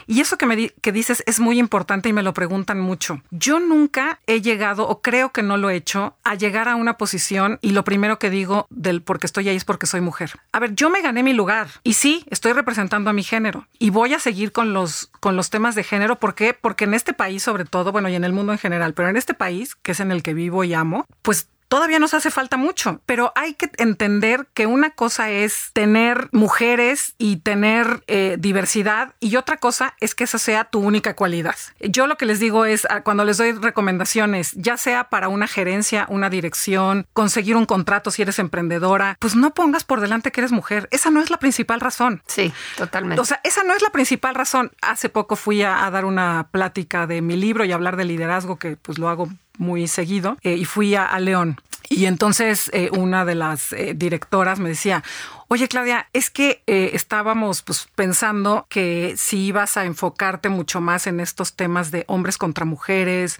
Y 0.06 0.22
eso 0.22 0.38
que 0.38 0.46
me 0.46 0.70
que 0.70 0.92
dices 0.92 1.24
es 1.26 1.40
muy 1.40 1.58
importante 1.58 2.10
y 2.10 2.14
me 2.14 2.22
lo 2.22 2.36
preguntan 2.36 2.80
mucho. 2.80 3.24
Yo 3.32 3.60
nunca 3.60 4.20
he 4.28 4.42
llegado, 4.42 4.88
o 4.88 5.02
creo 5.02 5.32
que 5.32 5.42
no 5.42 5.58
lo 5.58 5.72
he 5.72 5.76
hecho, 5.76 6.16
a 6.24 6.36
llegar 6.36 6.70
a 6.70 6.76
una 6.76 6.96
posición 6.96 7.58
y 7.64 7.72
lo 7.72 7.84
primero 7.84 8.20
que 8.20 8.30
digo 8.30 8.68
del 8.70 9.02
porque 9.02 9.26
estoy 9.26 9.50
ahí 9.50 9.56
es 9.56 9.66
porque 9.66 9.88
soy 9.88 10.02
mujer. 10.02 10.34
A 10.52 10.60
ver, 10.60 10.76
yo 10.76 10.92
me 10.92 11.02
gané 11.02 11.24
mi 11.24 11.34
lugar 11.34 11.70
y 11.82 11.94
sí, 11.94 12.24
estoy 12.30 12.54
representando 12.54 13.10
a 13.10 13.14
mi 13.14 13.24
género 13.24 13.66
y 13.80 13.90
voy 13.90 14.14
a 14.14 14.20
seguir 14.20 14.52
con 14.52 14.74
los, 14.74 15.10
con 15.20 15.36
los 15.36 15.50
temas 15.50 15.74
de 15.74 15.84
género 15.84 16.20
porque 16.20 16.51
porque 16.54 16.86
en 16.86 16.94
este 16.94 17.14
país, 17.14 17.44
sobre 17.44 17.66
todo, 17.66 17.92
bueno, 17.92 18.10
y 18.10 18.16
en 18.16 18.24
el 18.24 18.34
mundo 18.34 18.52
en 18.52 18.60
general, 18.60 18.94
pero 18.94 19.10
en 19.10 19.18
este 19.18 19.34
país, 19.34 19.76
que 19.76 19.94
es 19.94 20.00
en 20.00 20.12
el 20.12 20.24
que 20.24 20.34
vivo 20.34 20.64
y 20.64 20.74
amo, 20.74 21.06
pues 21.22 21.48
todavía 21.72 22.00
nos 22.00 22.14
hace 22.14 22.32
falta 22.32 22.58
mucho, 22.58 23.00
pero 23.06 23.32
hay 23.34 23.54
que 23.54 23.72
entender 23.78 24.46
que 24.54 24.66
una 24.66 24.90
cosa 24.90 25.30
es 25.30 25.70
tener 25.72 26.28
mujeres 26.34 27.16
y 27.18 27.38
tener 27.38 28.04
eh, 28.08 28.36
diversidad 28.38 29.16
y 29.22 29.38
otra 29.38 29.56
cosa 29.56 29.96
es 30.02 30.14
que 30.14 30.26
esa 30.26 30.38
sea 30.38 30.66
tu 30.66 30.80
única 30.80 31.16
cualidad. 31.16 31.56
Yo 31.80 32.08
lo 32.08 32.18
que 32.18 32.26
les 32.26 32.42
digo 32.42 32.66
es, 32.66 32.86
ah, 32.90 33.04
cuando 33.04 33.24
les 33.24 33.38
doy 33.38 33.54
recomendaciones, 33.54 34.52
ya 34.58 34.76
sea 34.76 35.06
para 35.06 35.30
una 35.30 35.48
gerencia, 35.48 36.08
una 36.10 36.30
dirección, 36.30 37.08
conseguir 37.14 37.56
un 37.56 37.66
contrato 37.66 38.12
si 38.12 38.22
eres 38.22 38.38
emprendedora, 38.40 39.16
pues 39.22 39.38
no 39.38 39.54
pongas 39.54 39.86
por 39.86 40.02
delante 40.02 40.34
que 40.34 40.42
eres 40.42 40.52
mujer. 40.52 40.90
Esa 40.92 41.10
no 41.10 41.22
es 41.22 41.30
la 41.30 41.38
principal 41.38 41.80
razón. 41.80 42.22
Sí, 42.28 42.52
totalmente. 42.76 43.22
O 43.22 43.24
sea, 43.24 43.40
esa 43.46 43.64
no 43.64 43.74
es 43.74 43.82
la 43.82 43.92
principal 43.92 44.36
razón. 44.36 44.74
Hace 44.82 45.08
poco 45.08 45.38
fui 45.38 45.62
a, 45.62 45.90
dar 45.90 46.04
una 46.04 46.50
plática 46.52 47.08
de 47.08 47.22
mi 47.22 47.38
libro 47.38 47.64
y 47.64 47.72
hablar 47.72 47.96
de 47.96 48.04
liderazgo, 48.04 48.60
que 48.60 48.76
pues 48.76 48.98
lo 48.98 49.08
hago 49.08 49.30
muy 49.62 49.88
seguido 49.88 50.38
eh, 50.42 50.56
y 50.56 50.66
fui 50.66 50.96
a, 50.96 51.18
León. 51.20 51.62
Y 51.88 52.06
entonces 52.06 52.70
eh, 52.74 52.90
una 52.92 53.26
de 53.26 53.36
las 53.36 53.74
eh, 53.74 53.94
directoras 53.96 54.60
me 54.60 54.70
decía, 54.70 55.04
oye 55.50 55.68
Claudia, 55.68 56.08
es 56.14 56.30
que 56.30 56.64
estábamos 56.66 57.62
pues, 57.62 57.88
pensando 57.96 58.66
que 58.70 59.14
si 59.18 59.46
ibas 59.46 59.78
a 59.78 59.86
enfocarte 59.86 60.50
mucho 60.50 60.82
más 60.82 61.06
en 61.06 61.20
estos 61.20 61.54
temas 61.54 61.92
de 61.92 62.06
hombres 62.08 62.38
contra 62.38 62.66
mujeres, 62.66 63.40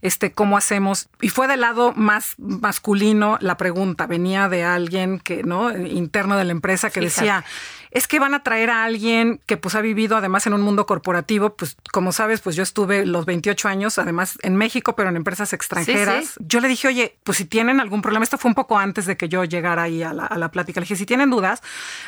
este, 0.00 0.32
cómo 0.32 0.56
hacemos. 0.56 1.08
Y 1.20 1.28
fue 1.28 1.46
del 1.46 1.60
lado 1.60 1.92
más 1.94 2.34
masculino 2.38 3.38
la 3.40 3.56
pregunta, 3.56 4.06
venía 4.06 4.48
de 4.48 4.64
alguien 4.64 5.20
que, 5.20 5.44
¿no? 5.44 5.70
Interno 5.76 6.36
de 6.36 6.44
la 6.44 6.52
empresa 6.52 6.90
que 6.90 7.00
decía, 7.00 7.44
es 7.92 8.08
que 8.08 8.18
van 8.18 8.34
a 8.34 8.42
traer 8.42 8.70
a 8.70 8.84
alguien 8.84 9.40
que 9.46 9.58
pues 9.58 9.74
ha 9.74 9.82
vivido 9.82 10.16
además 10.16 10.46
en 10.46 10.54
un 10.54 10.62
mundo 10.62 10.86
corporativo, 10.86 11.54
pues 11.56 11.76
como 11.92 12.12
sabes, 12.12 12.40
pues 12.40 12.56
yo 12.56 12.62
estuve 12.62 13.04
los 13.04 13.26
28 13.26 13.68
años 13.68 13.98
además 13.98 14.38
en 14.42 14.56
México, 14.56 14.96
pero 14.96 15.10
en 15.10 15.16
empresas 15.16 15.52
extranjeras. 15.52 16.34
Yo 16.38 16.60
le 16.60 16.68
dije, 16.68 16.88
oye, 16.88 17.18
pues 17.22 17.36
si 17.36 17.44
tienen 17.44 17.80
algún 17.80 18.00
problema, 18.00 18.24
esto 18.24 18.38
fue 18.38 18.48
un 18.48 18.54
poco 18.54 18.78
antes 18.78 19.04
de 19.04 19.18
que 19.18 19.28
yo 19.28 19.44
llegara 19.44 19.82
ahí 19.82 20.02
a 20.02 20.14
la, 20.14 20.24
a 20.24 20.38
la 20.38 20.50
plática, 20.50 20.80
le 20.80 20.84
dije, 20.84 20.96
si 20.96 21.04
tienen 21.04 21.28
dudas, 21.28 21.62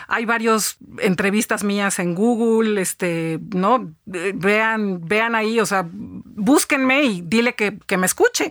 hay 0.08 0.24
varios 0.24 0.78
entrevistas 0.98 1.64
mías 1.64 1.98
en 1.98 2.14
Google, 2.14 2.80
este, 2.80 3.38
¿no? 3.54 3.92
Vean, 4.06 5.06
vean 5.06 5.34
ahí, 5.34 5.60
o 5.60 5.66
sea, 5.66 5.86
búsquenme 5.86 7.04
y 7.04 7.20
dile 7.20 7.54
que, 7.54 7.78
que 7.86 7.98
me 7.98 8.06
escuche. 8.06 8.50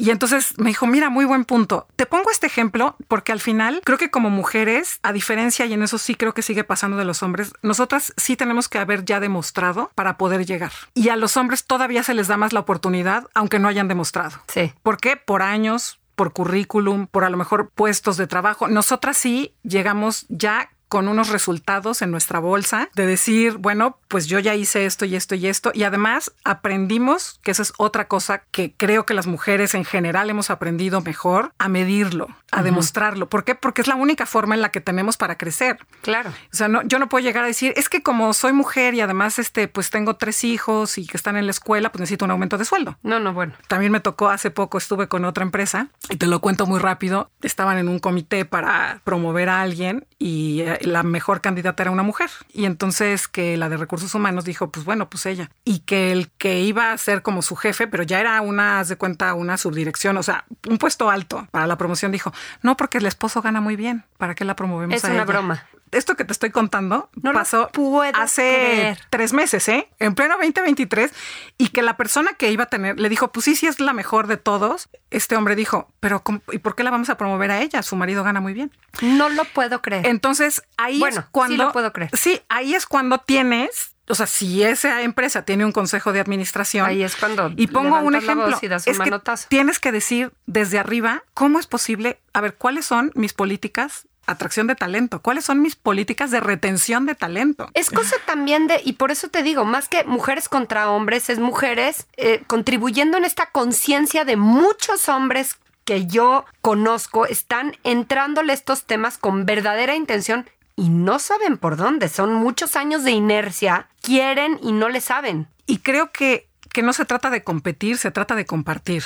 Y 0.00 0.10
entonces 0.10 0.58
me 0.58 0.70
dijo, 0.70 0.86
mira, 0.86 1.10
muy 1.10 1.26
buen 1.26 1.44
punto. 1.44 1.86
Te 1.94 2.06
pongo 2.06 2.30
este 2.30 2.46
ejemplo 2.46 2.96
porque 3.06 3.32
al 3.32 3.40
final 3.40 3.82
creo 3.84 3.98
que 3.98 4.10
como 4.10 4.30
mujeres, 4.30 4.98
a 5.02 5.12
diferencia, 5.12 5.66
y 5.66 5.74
en 5.74 5.82
eso 5.82 5.98
sí 5.98 6.14
creo 6.14 6.32
que 6.32 6.40
sigue 6.40 6.64
pasando 6.64 6.96
de 6.96 7.04
los 7.04 7.22
hombres, 7.22 7.52
nosotras 7.60 8.14
sí 8.16 8.34
tenemos 8.34 8.70
que 8.70 8.78
haber 8.78 9.04
ya 9.04 9.20
demostrado 9.20 9.90
para 9.94 10.16
poder 10.16 10.46
llegar. 10.46 10.72
Y 10.94 11.10
a 11.10 11.16
los 11.16 11.36
hombres 11.36 11.66
todavía 11.66 12.02
se 12.02 12.14
les 12.14 12.28
da 12.28 12.38
más 12.38 12.54
la 12.54 12.60
oportunidad, 12.60 13.26
aunque 13.34 13.58
no 13.58 13.68
hayan 13.68 13.88
demostrado. 13.88 14.38
Sí. 14.48 14.72
¿Por 14.82 14.96
qué? 14.96 15.16
Por 15.16 15.42
años, 15.42 16.00
por 16.16 16.32
currículum, 16.32 17.06
por 17.06 17.24
a 17.24 17.30
lo 17.30 17.36
mejor 17.36 17.68
puestos 17.68 18.16
de 18.16 18.26
trabajo. 18.26 18.68
Nosotras 18.68 19.18
sí 19.18 19.54
llegamos 19.62 20.24
ya 20.30 20.70
con 20.90 21.06
unos 21.06 21.28
resultados 21.28 22.02
en 22.02 22.10
nuestra 22.10 22.40
bolsa 22.40 22.90
de 22.96 23.06
decir, 23.06 23.58
bueno, 23.58 23.96
pues 24.08 24.26
yo 24.26 24.40
ya 24.40 24.56
hice 24.56 24.86
esto 24.86 25.04
y 25.04 25.14
esto 25.14 25.36
y 25.36 25.46
esto. 25.46 25.70
Y 25.72 25.84
además 25.84 26.32
aprendimos, 26.44 27.38
que 27.44 27.52
esa 27.52 27.62
es 27.62 27.72
otra 27.78 28.08
cosa 28.08 28.42
que 28.50 28.74
creo 28.76 29.06
que 29.06 29.14
las 29.14 29.28
mujeres 29.28 29.76
en 29.76 29.84
general 29.84 30.28
hemos 30.30 30.50
aprendido 30.50 31.00
mejor, 31.00 31.52
a 31.58 31.68
medirlo, 31.68 32.26
a 32.50 32.64
demostrarlo. 32.64 33.28
¿Por 33.28 33.44
qué? 33.44 33.54
Porque 33.54 33.82
es 33.82 33.86
la 33.86 33.94
única 33.94 34.26
forma 34.26 34.56
en 34.56 34.62
la 34.62 34.70
que 34.70 34.80
tenemos 34.80 35.16
para 35.16 35.38
crecer. 35.38 35.78
Claro. 36.02 36.30
O 36.30 36.56
sea, 36.56 36.66
no, 36.66 36.82
yo 36.82 36.98
no 36.98 37.08
puedo 37.08 37.22
llegar 37.22 37.44
a 37.44 37.46
decir, 37.46 37.72
es 37.76 37.88
que 37.88 38.02
como 38.02 38.34
soy 38.34 38.52
mujer 38.52 38.94
y 38.94 39.00
además 39.00 39.38
este, 39.38 39.68
pues 39.68 39.90
tengo 39.90 40.16
tres 40.16 40.42
hijos 40.42 40.98
y 40.98 41.06
que 41.06 41.16
están 41.16 41.36
en 41.36 41.46
la 41.46 41.52
escuela, 41.52 41.92
pues 41.92 42.00
necesito 42.00 42.24
un 42.24 42.32
aumento 42.32 42.58
de 42.58 42.64
sueldo. 42.64 42.98
No, 43.04 43.20
no, 43.20 43.32
bueno. 43.32 43.52
También 43.68 43.92
me 43.92 44.00
tocó 44.00 44.28
hace 44.28 44.50
poco, 44.50 44.78
estuve 44.78 45.06
con 45.06 45.24
otra 45.24 45.44
empresa 45.44 45.86
y 46.08 46.16
te 46.16 46.26
lo 46.26 46.40
cuento 46.40 46.66
muy 46.66 46.80
rápido. 46.80 47.30
Estaban 47.42 47.78
en 47.78 47.88
un 47.88 48.00
comité 48.00 48.44
para 48.44 49.00
promover 49.04 49.48
a 49.50 49.60
alguien 49.60 50.04
y 50.22 50.60
eh, 50.60 50.78
la 50.82 51.02
mejor 51.02 51.40
candidata 51.40 51.82
era 51.82 51.90
una 51.90 52.02
mujer. 52.02 52.30
Y 52.52 52.66
entonces 52.66 53.26
que 53.26 53.56
la 53.56 53.70
de 53.70 53.78
recursos 53.78 54.14
humanos 54.14 54.44
dijo, 54.44 54.70
pues 54.70 54.84
bueno, 54.84 55.08
pues 55.08 55.24
ella. 55.24 55.50
Y 55.64 55.80
que 55.80 56.12
el 56.12 56.30
que 56.32 56.60
iba 56.60 56.92
a 56.92 56.98
ser 56.98 57.22
como 57.22 57.40
su 57.40 57.56
jefe, 57.56 57.88
pero 57.88 58.02
ya 58.02 58.20
era 58.20 58.40
una, 58.42 58.80
haz 58.80 58.90
de 58.90 58.96
cuenta, 58.96 59.32
una 59.32 59.56
subdirección, 59.56 60.18
o 60.18 60.22
sea, 60.22 60.44
un 60.68 60.76
puesto 60.76 61.08
alto 61.08 61.48
para 61.50 61.66
la 61.66 61.78
promoción, 61.78 62.12
dijo, 62.12 62.32
no, 62.62 62.76
porque 62.76 62.98
el 62.98 63.06
esposo 63.06 63.40
gana 63.40 63.62
muy 63.62 63.76
bien. 63.76 64.04
¿Para 64.18 64.34
qué 64.34 64.44
la 64.44 64.54
promovemos? 64.54 64.94
Es 64.94 65.04
a 65.04 65.08
una 65.08 65.16
ella?". 65.16 65.24
broma. 65.24 65.66
Esto 65.92 66.16
que 66.16 66.24
te 66.24 66.32
estoy 66.32 66.50
contando 66.50 67.10
No 67.20 67.32
pasó 67.32 67.68
hace 68.14 68.42
creer. 68.42 68.98
tres 69.10 69.32
meses, 69.32 69.68
¿eh? 69.68 69.88
En 69.98 70.14
pleno 70.14 70.36
2023, 70.38 71.12
y 71.58 71.68
que 71.68 71.82
la 71.82 71.96
persona 71.96 72.32
que 72.34 72.50
iba 72.50 72.64
a 72.64 72.66
tener 72.68 72.98
le 73.00 73.08
dijo, 73.08 73.32
pues 73.32 73.44
sí, 73.44 73.56
sí 73.56 73.66
es 73.66 73.80
la 73.80 73.92
mejor 73.92 74.26
de 74.26 74.36
todos. 74.36 74.88
Este 75.10 75.36
hombre 75.36 75.56
dijo, 75.56 75.92
pero 76.00 76.22
¿cómo- 76.22 76.40
¿y 76.52 76.58
por 76.58 76.74
qué 76.76 76.84
la 76.84 76.90
vamos 76.90 77.10
a 77.10 77.16
promover 77.16 77.50
a 77.50 77.60
ella? 77.60 77.82
Su 77.82 77.96
marido 77.96 78.22
gana 78.24 78.40
muy 78.40 78.52
bien. 78.52 78.70
No 79.02 79.28
lo 79.28 79.44
puedo 79.44 79.82
creer. 79.82 80.06
Entonces 80.06 80.62
ahí 80.76 80.98
Bueno, 81.00 81.20
es 81.20 81.26
cuando. 81.32 81.54
sí 81.54 81.58
lo 81.58 81.72
puedo 81.72 81.92
creer. 81.92 82.10
Sí, 82.14 82.40
ahí 82.48 82.74
es 82.74 82.86
cuando 82.86 83.18
tienes. 83.18 83.94
O 84.08 84.14
sea, 84.16 84.26
si 84.26 84.64
esa 84.64 85.02
empresa 85.02 85.44
tiene 85.44 85.64
un 85.64 85.70
consejo 85.70 86.12
de 86.12 86.18
administración. 86.18 86.84
Ahí 86.84 87.04
es 87.04 87.14
cuando 87.14 87.52
Y 87.56 87.68
pongo 87.68 87.96
un 88.00 88.16
ejemplo. 88.16 88.58
y 88.60 88.66
das 88.66 88.84
un 88.86 88.90
es 88.90 88.98
que 88.98 89.04
manotazo. 89.04 89.46
tienes 89.48 89.78
que 89.78 89.92
decir 89.92 90.32
desde 90.46 90.80
arriba 90.80 91.22
cómo 91.32 91.60
es 91.60 91.68
posible. 91.68 92.20
A 92.32 92.40
ver, 92.40 92.54
¿cuáles 92.54 92.84
son 92.86 93.12
mis 93.14 93.32
políticas? 93.34 94.08
Atracción 94.30 94.68
de 94.68 94.76
talento. 94.76 95.20
¿Cuáles 95.20 95.44
son 95.44 95.60
mis 95.60 95.74
políticas 95.74 96.30
de 96.30 96.38
retención 96.38 97.04
de 97.04 97.16
talento? 97.16 97.68
Es 97.74 97.90
cosa 97.90 98.14
también 98.26 98.68
de, 98.68 98.80
y 98.84 98.92
por 98.92 99.10
eso 99.10 99.28
te 99.28 99.42
digo, 99.42 99.64
más 99.64 99.88
que 99.88 100.04
mujeres 100.04 100.48
contra 100.48 100.88
hombres, 100.88 101.28
es 101.30 101.40
mujeres 101.40 102.06
eh, 102.16 102.44
contribuyendo 102.46 103.18
en 103.18 103.24
esta 103.24 103.46
conciencia 103.46 104.24
de 104.24 104.36
muchos 104.36 105.08
hombres 105.08 105.56
que 105.84 106.06
yo 106.06 106.44
conozco, 106.60 107.26
están 107.26 107.76
entrándole 107.82 108.52
estos 108.52 108.84
temas 108.84 109.18
con 109.18 109.46
verdadera 109.46 109.96
intención 109.96 110.48
y 110.76 110.90
no 110.90 111.18
saben 111.18 111.58
por 111.58 111.76
dónde. 111.76 112.08
Son 112.08 112.32
muchos 112.32 112.76
años 112.76 113.02
de 113.02 113.10
inercia, 113.10 113.88
quieren 114.00 114.60
y 114.62 114.70
no 114.70 114.88
le 114.88 115.00
saben. 115.00 115.48
Y 115.66 115.78
creo 115.78 116.12
que, 116.12 116.48
que 116.72 116.82
no 116.84 116.92
se 116.92 117.04
trata 117.04 117.30
de 117.30 117.42
competir, 117.42 117.98
se 117.98 118.12
trata 118.12 118.36
de 118.36 118.46
compartir. 118.46 119.02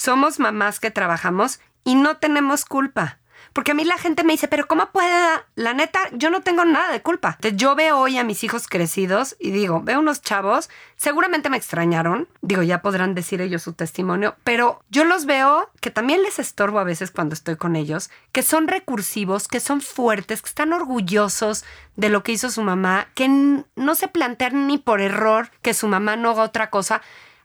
Somos 0.00 0.38
mamás 0.38 0.80
que 0.80 0.90
trabajamos 0.90 1.60
y 1.84 1.94
no 1.94 2.16
tenemos 2.16 2.64
culpa. 2.64 3.18
Porque 3.52 3.72
a 3.72 3.74
mí 3.74 3.84
la 3.84 3.98
gente 3.98 4.24
me 4.24 4.32
dice, 4.32 4.48
pero 4.48 4.66
¿cómo 4.66 4.90
puede? 4.92 5.12
La 5.56 5.74
neta, 5.74 6.00
yo 6.12 6.30
no 6.30 6.40
tengo 6.40 6.64
nada 6.64 6.90
de 6.90 7.02
culpa. 7.02 7.36
Yo 7.54 7.74
veo 7.74 7.98
hoy 7.98 8.16
a 8.16 8.24
mis 8.24 8.42
hijos 8.42 8.66
crecidos 8.66 9.36
y 9.38 9.50
digo, 9.50 9.82
veo 9.82 10.00
unos 10.00 10.22
chavos, 10.22 10.70
seguramente 10.96 11.50
me 11.50 11.58
extrañaron, 11.58 12.28
digo, 12.40 12.62
ya 12.62 12.80
podrán 12.80 13.14
decir 13.14 13.42
ellos 13.42 13.60
su 13.60 13.74
testimonio, 13.74 14.36
pero 14.42 14.82
yo 14.88 15.04
los 15.04 15.26
veo 15.26 15.70
que 15.82 15.90
también 15.90 16.22
les 16.22 16.38
estorbo 16.38 16.78
a 16.78 16.84
veces 16.84 17.10
cuando 17.10 17.34
estoy 17.34 17.56
con 17.56 17.76
ellos, 17.76 18.08
que 18.32 18.42
son 18.42 18.68
recursivos, 18.68 19.48
que 19.48 19.60
son 19.60 19.82
fuertes, 19.82 20.40
que 20.40 20.48
están 20.48 20.72
orgullosos 20.72 21.66
de 21.96 22.08
lo 22.08 22.22
que 22.22 22.32
hizo 22.32 22.48
su 22.48 22.62
mamá, 22.62 23.08
que 23.14 23.28
no 23.28 23.94
se 23.94 24.08
plantean 24.08 24.66
ni 24.66 24.78
por 24.78 25.02
error 25.02 25.50
que 25.60 25.74
su 25.74 25.88
mamá 25.88 26.16
no 26.16 26.30
haga 26.30 26.44
otra 26.44 26.70
cosa. 26.70 27.02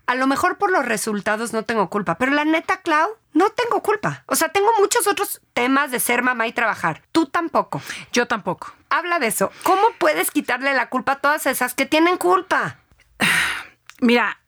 A 0.07 0.15
lo 0.15 0.27
mejor 0.27 0.57
por 0.57 0.71
los 0.71 0.85
resultados 0.85 1.51
no 1.53 1.63
tengo 1.63 1.89
culpa, 1.89 2.15
pero 2.17 2.31
la 2.31 2.45
neta, 2.45 2.77
Clau, 2.81 3.09
no 3.33 3.49
tengo 3.49 3.81
culpa. 3.81 4.23
O 4.27 4.35
sea, 4.35 4.49
tengo 4.49 4.69
muchos 4.79 5.07
otros 5.07 5.41
temas 5.53 5.89
de 5.91 5.99
ser 5.99 6.21
mamá 6.21 6.45
y 6.47 6.53
trabajar. 6.53 7.01
Tú 7.11 7.25
tampoco. 7.25 7.81
Yo 8.13 8.27
tampoco. 8.27 8.73
Habla 8.89 9.17
de 9.19 9.27
eso. 9.27 9.51
¿Cómo 9.63 9.81
puedes 9.97 10.29
quitarle 10.31 10.73
la 10.73 10.89
culpa 10.89 11.13
a 11.13 11.19
todas 11.21 11.45
esas 11.47 11.73
que 11.73 11.85
tienen 11.85 12.17
culpa? 12.17 12.77
Mira, 13.99 14.39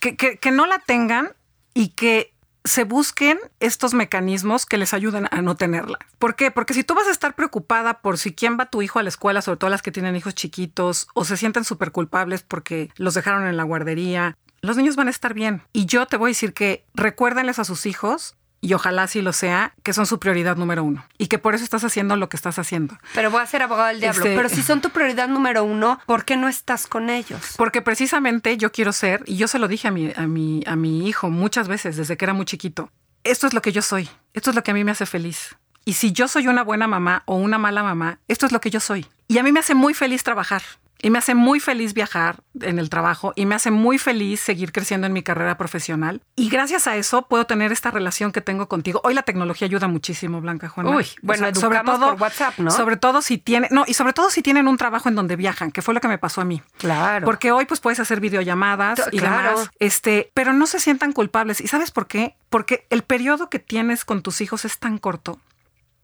que, 0.00 0.16
que- 0.16 0.36
que 0.38 0.50
no 0.50 0.66
la 0.66 0.78
tengan 0.78 1.32
y 1.74 1.88
que 1.88 2.32
se 2.64 2.84
busquen 2.84 3.38
estos 3.58 3.94
mecanismos 3.94 4.66
que 4.66 4.76
les 4.76 4.92
ayuden 4.92 5.26
a 5.30 5.40
no 5.40 5.56
tenerla. 5.56 5.98
¿Por 6.18 6.36
qué? 6.36 6.50
Porque 6.50 6.74
si 6.74 6.84
tú 6.84 6.94
vas 6.94 7.08
a 7.08 7.10
estar 7.10 7.34
preocupada 7.34 8.00
por 8.02 8.18
si 8.18 8.34
quién 8.34 8.58
va 8.60 8.66
tu 8.66 8.82
hijo 8.82 8.98
a 8.98 9.02
la 9.02 9.08
escuela, 9.08 9.40
sobre 9.40 9.56
todo 9.56 9.70
las 9.70 9.80
que 9.80 9.90
tienen 9.90 10.14
hijos 10.14 10.34
chiquitos, 10.34 11.08
o 11.14 11.24
se 11.24 11.38
sienten 11.38 11.64
súper 11.64 11.90
culpables 11.90 12.42
porque 12.42 12.90
los 12.96 13.14
dejaron 13.14 13.46
en 13.46 13.56
la 13.56 13.62
guardería, 13.64 14.36
los 14.62 14.76
niños 14.76 14.96
van 14.96 15.08
a 15.08 15.10
estar 15.10 15.34
bien. 15.34 15.62
Y 15.72 15.86
yo 15.86 16.06
te 16.06 16.16
voy 16.16 16.28
a 16.28 16.32
decir 16.32 16.52
que 16.52 16.84
recuérdenles 16.94 17.58
a 17.58 17.64
sus 17.64 17.86
hijos, 17.86 18.36
y 18.62 18.74
ojalá 18.74 19.04
así 19.04 19.22
lo 19.22 19.32
sea, 19.32 19.72
que 19.82 19.94
son 19.94 20.04
su 20.04 20.18
prioridad 20.18 20.56
número 20.56 20.84
uno. 20.84 21.06
Y 21.16 21.28
que 21.28 21.38
por 21.38 21.54
eso 21.54 21.64
estás 21.64 21.82
haciendo 21.82 22.14
lo 22.16 22.28
que 22.28 22.36
estás 22.36 22.58
haciendo. 22.58 22.98
Pero 23.14 23.30
voy 23.30 23.40
a 23.40 23.46
ser 23.46 23.62
abogado 23.62 23.88
del 23.88 24.00
diablo. 24.00 24.22
Este- 24.22 24.36
Pero 24.36 24.48
si 24.50 24.62
son 24.62 24.82
tu 24.82 24.90
prioridad 24.90 25.28
número 25.28 25.64
uno, 25.64 25.98
¿por 26.04 26.26
qué 26.26 26.36
no 26.36 26.46
estás 26.46 26.86
con 26.86 27.08
ellos? 27.08 27.40
Porque 27.56 27.80
precisamente 27.80 28.58
yo 28.58 28.70
quiero 28.70 28.92
ser, 28.92 29.22
y 29.26 29.36
yo 29.36 29.48
se 29.48 29.58
lo 29.58 29.66
dije 29.66 29.88
a 29.88 29.90
mi, 29.90 30.12
a 30.14 30.26
mi, 30.26 30.62
a 30.66 30.76
mi 30.76 31.08
hijo 31.08 31.30
muchas 31.30 31.68
veces 31.68 31.96
desde 31.96 32.18
que 32.18 32.24
era 32.26 32.34
muy 32.34 32.44
chiquito, 32.44 32.90
esto 33.24 33.46
es 33.46 33.54
lo 33.54 33.62
que 33.62 33.72
yo 33.72 33.80
soy, 33.80 34.10
esto 34.34 34.50
es 34.50 34.56
lo 34.56 34.62
que 34.62 34.72
a 34.72 34.74
mí 34.74 34.84
me 34.84 34.90
hace 34.92 35.06
feliz. 35.06 35.56
Y 35.86 35.94
si 35.94 36.12
yo 36.12 36.28
soy 36.28 36.46
una 36.46 36.62
buena 36.62 36.86
mamá 36.86 37.22
o 37.24 37.36
una 37.36 37.56
mala 37.56 37.82
mamá, 37.82 38.18
esto 38.28 38.44
es 38.44 38.52
lo 38.52 38.60
que 38.60 38.68
yo 38.70 38.80
soy. 38.80 39.06
Y 39.26 39.38
a 39.38 39.42
mí 39.42 39.52
me 39.52 39.60
hace 39.60 39.74
muy 39.74 39.94
feliz 39.94 40.22
trabajar. 40.22 40.62
Y 41.02 41.10
me 41.10 41.18
hace 41.18 41.34
muy 41.34 41.60
feliz 41.60 41.94
viajar 41.94 42.42
en 42.60 42.78
el 42.78 42.90
trabajo 42.90 43.32
y 43.36 43.46
me 43.46 43.54
hace 43.54 43.70
muy 43.70 43.98
feliz 43.98 44.40
seguir 44.40 44.72
creciendo 44.72 45.06
en 45.06 45.12
mi 45.12 45.22
carrera 45.22 45.56
profesional. 45.56 46.22
Y 46.36 46.48
gracias 46.50 46.86
a 46.86 46.96
eso 46.96 47.26
puedo 47.28 47.46
tener 47.46 47.72
esta 47.72 47.90
relación 47.90 48.32
que 48.32 48.40
tengo 48.40 48.68
contigo. 48.68 49.00
Hoy 49.04 49.14
la 49.14 49.22
tecnología 49.22 49.66
ayuda 49.66 49.88
muchísimo, 49.88 50.40
Blanca 50.40 50.68
Juana. 50.68 50.90
Uy, 50.90 51.06
bueno, 51.22 51.46
educamos 51.46 51.98
por 51.98 52.20
WhatsApp, 52.20 52.58
¿no? 52.58 52.70
Sobre 52.70 52.96
todo 52.96 53.22
si 53.22 53.38
tienen, 53.38 53.70
no, 53.72 53.84
y 53.86 53.94
sobre 53.94 54.12
todo 54.12 54.30
si 54.30 54.42
tienen 54.42 54.68
un 54.68 54.76
trabajo 54.76 55.08
en 55.08 55.14
donde 55.14 55.36
viajan, 55.36 55.70
que 55.70 55.82
fue 55.82 55.94
lo 55.94 56.00
que 56.00 56.08
me 56.08 56.18
pasó 56.18 56.40
a 56.40 56.44
mí. 56.44 56.62
Claro. 56.78 57.24
Porque 57.24 57.52
hoy 57.52 57.64
pues 57.64 57.80
puedes 57.80 58.00
hacer 58.00 58.20
videollamadas 58.20 58.96
T- 59.04 59.16
y 59.16 59.18
claro. 59.18 59.50
demás, 59.50 59.70
este, 59.78 60.30
pero 60.34 60.52
no 60.52 60.66
se 60.66 60.80
sientan 60.80 61.12
culpables. 61.12 61.60
¿Y 61.60 61.68
sabes 61.68 61.90
por 61.90 62.06
qué? 62.06 62.36
Porque 62.50 62.86
el 62.90 63.02
periodo 63.02 63.48
que 63.48 63.58
tienes 63.58 64.04
con 64.04 64.22
tus 64.22 64.40
hijos 64.40 64.64
es 64.64 64.78
tan 64.78 64.98
corto 64.98 65.38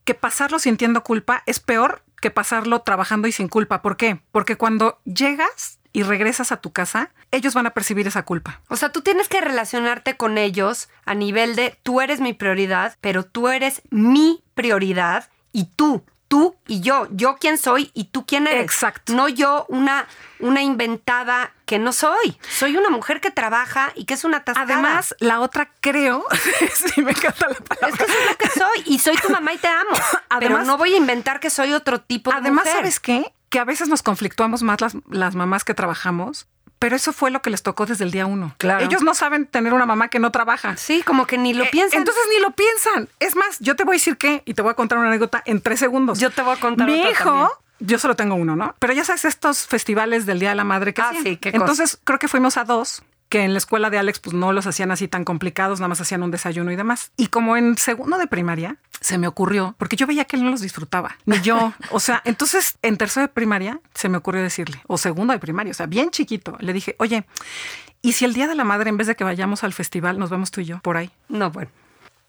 que 0.06 0.14
pasarlo 0.14 0.58
sintiendo 0.58 1.02
culpa 1.02 1.42
es 1.44 1.60
peor 1.60 2.02
que 2.22 2.30
pasarlo 2.30 2.80
trabajando 2.80 3.28
y 3.28 3.32
sin 3.32 3.48
culpa. 3.48 3.82
¿Por 3.82 3.98
qué? 3.98 4.22
Porque 4.32 4.56
cuando 4.56 5.00
llegas 5.04 5.78
y 5.92 6.02
regresas 6.02 6.52
a 6.52 6.58
tu 6.58 6.72
casa, 6.72 7.10
ellos 7.30 7.54
van 7.54 7.66
a 7.66 7.74
percibir 7.74 8.06
esa 8.06 8.22
culpa. 8.22 8.62
O 8.68 8.76
sea, 8.76 8.90
tú 8.90 9.02
tienes 9.02 9.28
que 9.28 9.40
relacionarte 9.40 10.16
con 10.16 10.38
ellos 10.38 10.88
a 11.04 11.14
nivel 11.14 11.56
de 11.56 11.78
tú 11.82 12.00
eres 12.00 12.20
mi 12.20 12.32
prioridad, 12.32 12.96
pero 13.00 13.24
tú 13.24 13.48
eres 13.48 13.82
mi 13.90 14.44
prioridad 14.54 15.28
y 15.52 15.66
tú, 15.74 16.04
tú 16.28 16.56
y 16.66 16.80
yo, 16.80 17.06
yo 17.10 17.36
quién 17.40 17.58
soy 17.58 17.90
y 17.94 18.04
tú 18.04 18.26
quién 18.26 18.46
eres. 18.46 18.62
Exacto. 18.64 19.12
No 19.14 19.28
yo 19.28 19.66
una, 19.68 20.06
una 20.40 20.62
inventada 20.62 21.52
que 21.66 21.78
no 21.78 21.92
soy. 21.92 22.38
Soy 22.48 22.76
una 22.76 22.90
mujer 22.90 23.20
que 23.20 23.30
trabaja 23.30 23.92
y 23.94 24.04
que 24.04 24.14
es 24.14 24.24
una 24.24 24.38
atascada. 24.38 24.72
Además, 24.74 25.14
la 25.20 25.40
otra 25.40 25.70
creo, 25.80 26.24
sí 26.74 27.02
me 27.02 27.10
encanta 27.12 27.48
la 27.48 27.54
palabra. 27.56 27.88
es 27.88 27.96
que 27.96 28.04
es 28.04 28.30
lo 28.30 28.36
que 28.36 28.48
soy 28.50 28.82
y 28.86 28.98
soy 28.98 29.16
tu 29.16 29.30
mamá 29.30 29.52
y 29.52 29.58
te 29.58 29.68
amo. 29.68 29.90
pero 30.38 30.56
Además- 30.56 30.66
no 30.66 30.76
voy 30.78 30.94
a 30.94 30.96
inventar 30.96 31.40
que 31.40 31.50
soy 31.50 31.72
otro 31.72 32.00
tipo 32.00 32.30
de 32.30 32.36
Además, 32.38 32.64
mujer. 32.64 32.78
¿sabes 32.80 33.00
qué? 33.00 33.32
Que 33.48 33.58
a 33.60 33.64
veces 33.64 33.88
nos 33.88 34.02
conflictuamos 34.02 34.62
más 34.62 34.80
las, 34.80 34.94
las 35.08 35.34
mamás 35.36 35.62
que 35.64 35.74
trabajamos, 35.74 36.46
pero 36.78 36.96
eso 36.96 37.12
fue 37.12 37.30
lo 37.30 37.42
que 37.42 37.50
les 37.50 37.62
tocó 37.62 37.86
desde 37.86 38.04
el 38.04 38.10
día 38.10 38.26
uno. 38.26 38.54
Claro. 38.58 38.84
Ellos 38.84 39.02
no 39.02 39.14
saben 39.14 39.46
tener 39.46 39.72
una 39.74 39.86
mamá 39.86 40.08
que 40.08 40.18
no 40.18 40.30
trabaja. 40.30 40.76
Sí, 40.76 41.02
como 41.02 41.26
que 41.26 41.38
ni 41.38 41.54
lo 41.54 41.64
Eh, 41.64 41.68
piensan. 41.72 41.98
Entonces 42.00 42.22
ni 42.34 42.40
lo 42.40 42.50
piensan. 42.52 43.08
Es 43.20 43.34
más, 43.36 43.58
yo 43.60 43.76
te 43.76 43.84
voy 43.84 43.94
a 43.94 43.98
decir 43.98 44.16
qué, 44.18 44.42
y 44.44 44.54
te 44.54 44.62
voy 44.62 44.70
a 44.70 44.74
contar 44.74 44.98
una 44.98 45.08
anécdota 45.08 45.42
en 45.46 45.60
tres 45.60 45.78
segundos. 45.80 46.18
Yo 46.18 46.30
te 46.30 46.42
voy 46.42 46.56
a 46.56 46.60
contar 46.60 46.86
Mi 46.86 46.98
otra 46.98 47.10
hijo, 47.10 47.24
también. 47.24 47.48
yo 47.80 47.98
solo 47.98 48.14
tengo 48.16 48.34
uno, 48.34 48.56
¿no? 48.56 48.74
Pero 48.78 48.92
ya 48.92 49.04
sabes, 49.04 49.24
estos 49.24 49.66
festivales 49.66 50.26
del 50.26 50.38
Día 50.38 50.50
de 50.50 50.54
la 50.56 50.64
Madre 50.64 50.92
que 50.94 51.02
Ah, 51.02 51.12
sí, 51.22 51.36
qué 51.36 51.50
cosa. 51.52 51.62
Entonces 51.62 51.98
creo 52.04 52.18
que 52.18 52.28
fuimos 52.28 52.56
a 52.56 52.64
dos 52.64 53.02
que 53.28 53.42
en 53.42 53.52
la 53.52 53.58
escuela 53.58 53.90
de 53.90 53.98
Alex 53.98 54.20
pues 54.20 54.34
no 54.34 54.52
los 54.52 54.66
hacían 54.66 54.90
así 54.90 55.08
tan 55.08 55.24
complicados, 55.24 55.80
nada 55.80 55.88
más 55.88 56.00
hacían 56.00 56.22
un 56.22 56.30
desayuno 56.30 56.70
y 56.70 56.76
demás. 56.76 57.12
Y 57.16 57.28
como 57.28 57.56
en 57.56 57.76
segundo 57.76 58.18
de 58.18 58.26
primaria 58.26 58.76
se 59.00 59.18
me 59.18 59.26
ocurrió, 59.26 59.74
porque 59.78 59.96
yo 59.96 60.06
veía 60.06 60.24
que 60.24 60.36
él 60.36 60.44
no 60.44 60.50
los 60.50 60.60
disfrutaba, 60.60 61.16
ni 61.26 61.40
yo. 61.40 61.72
O 61.90 62.00
sea, 62.00 62.22
entonces 62.24 62.78
en 62.82 62.96
tercero 62.96 63.26
de 63.26 63.32
primaria 63.32 63.80
se 63.94 64.08
me 64.08 64.18
ocurrió 64.18 64.42
decirle, 64.42 64.80
o 64.86 64.98
segundo 64.98 65.32
de 65.32 65.38
primaria, 65.38 65.72
o 65.72 65.74
sea, 65.74 65.86
bien 65.86 66.10
chiquito, 66.10 66.56
le 66.60 66.72
dije, 66.72 66.96
oye, 66.98 67.26
¿y 68.02 68.12
si 68.12 68.24
el 68.24 68.34
Día 68.34 68.46
de 68.46 68.54
la 68.54 68.64
Madre, 68.64 68.90
en 68.90 68.96
vez 68.96 69.06
de 69.06 69.16
que 69.16 69.24
vayamos 69.24 69.64
al 69.64 69.72
festival, 69.72 70.18
nos 70.18 70.30
vemos 70.30 70.50
tú 70.50 70.60
y 70.60 70.64
yo 70.66 70.78
por 70.80 70.96
ahí? 70.96 71.10
No, 71.28 71.50
bueno. 71.50 71.70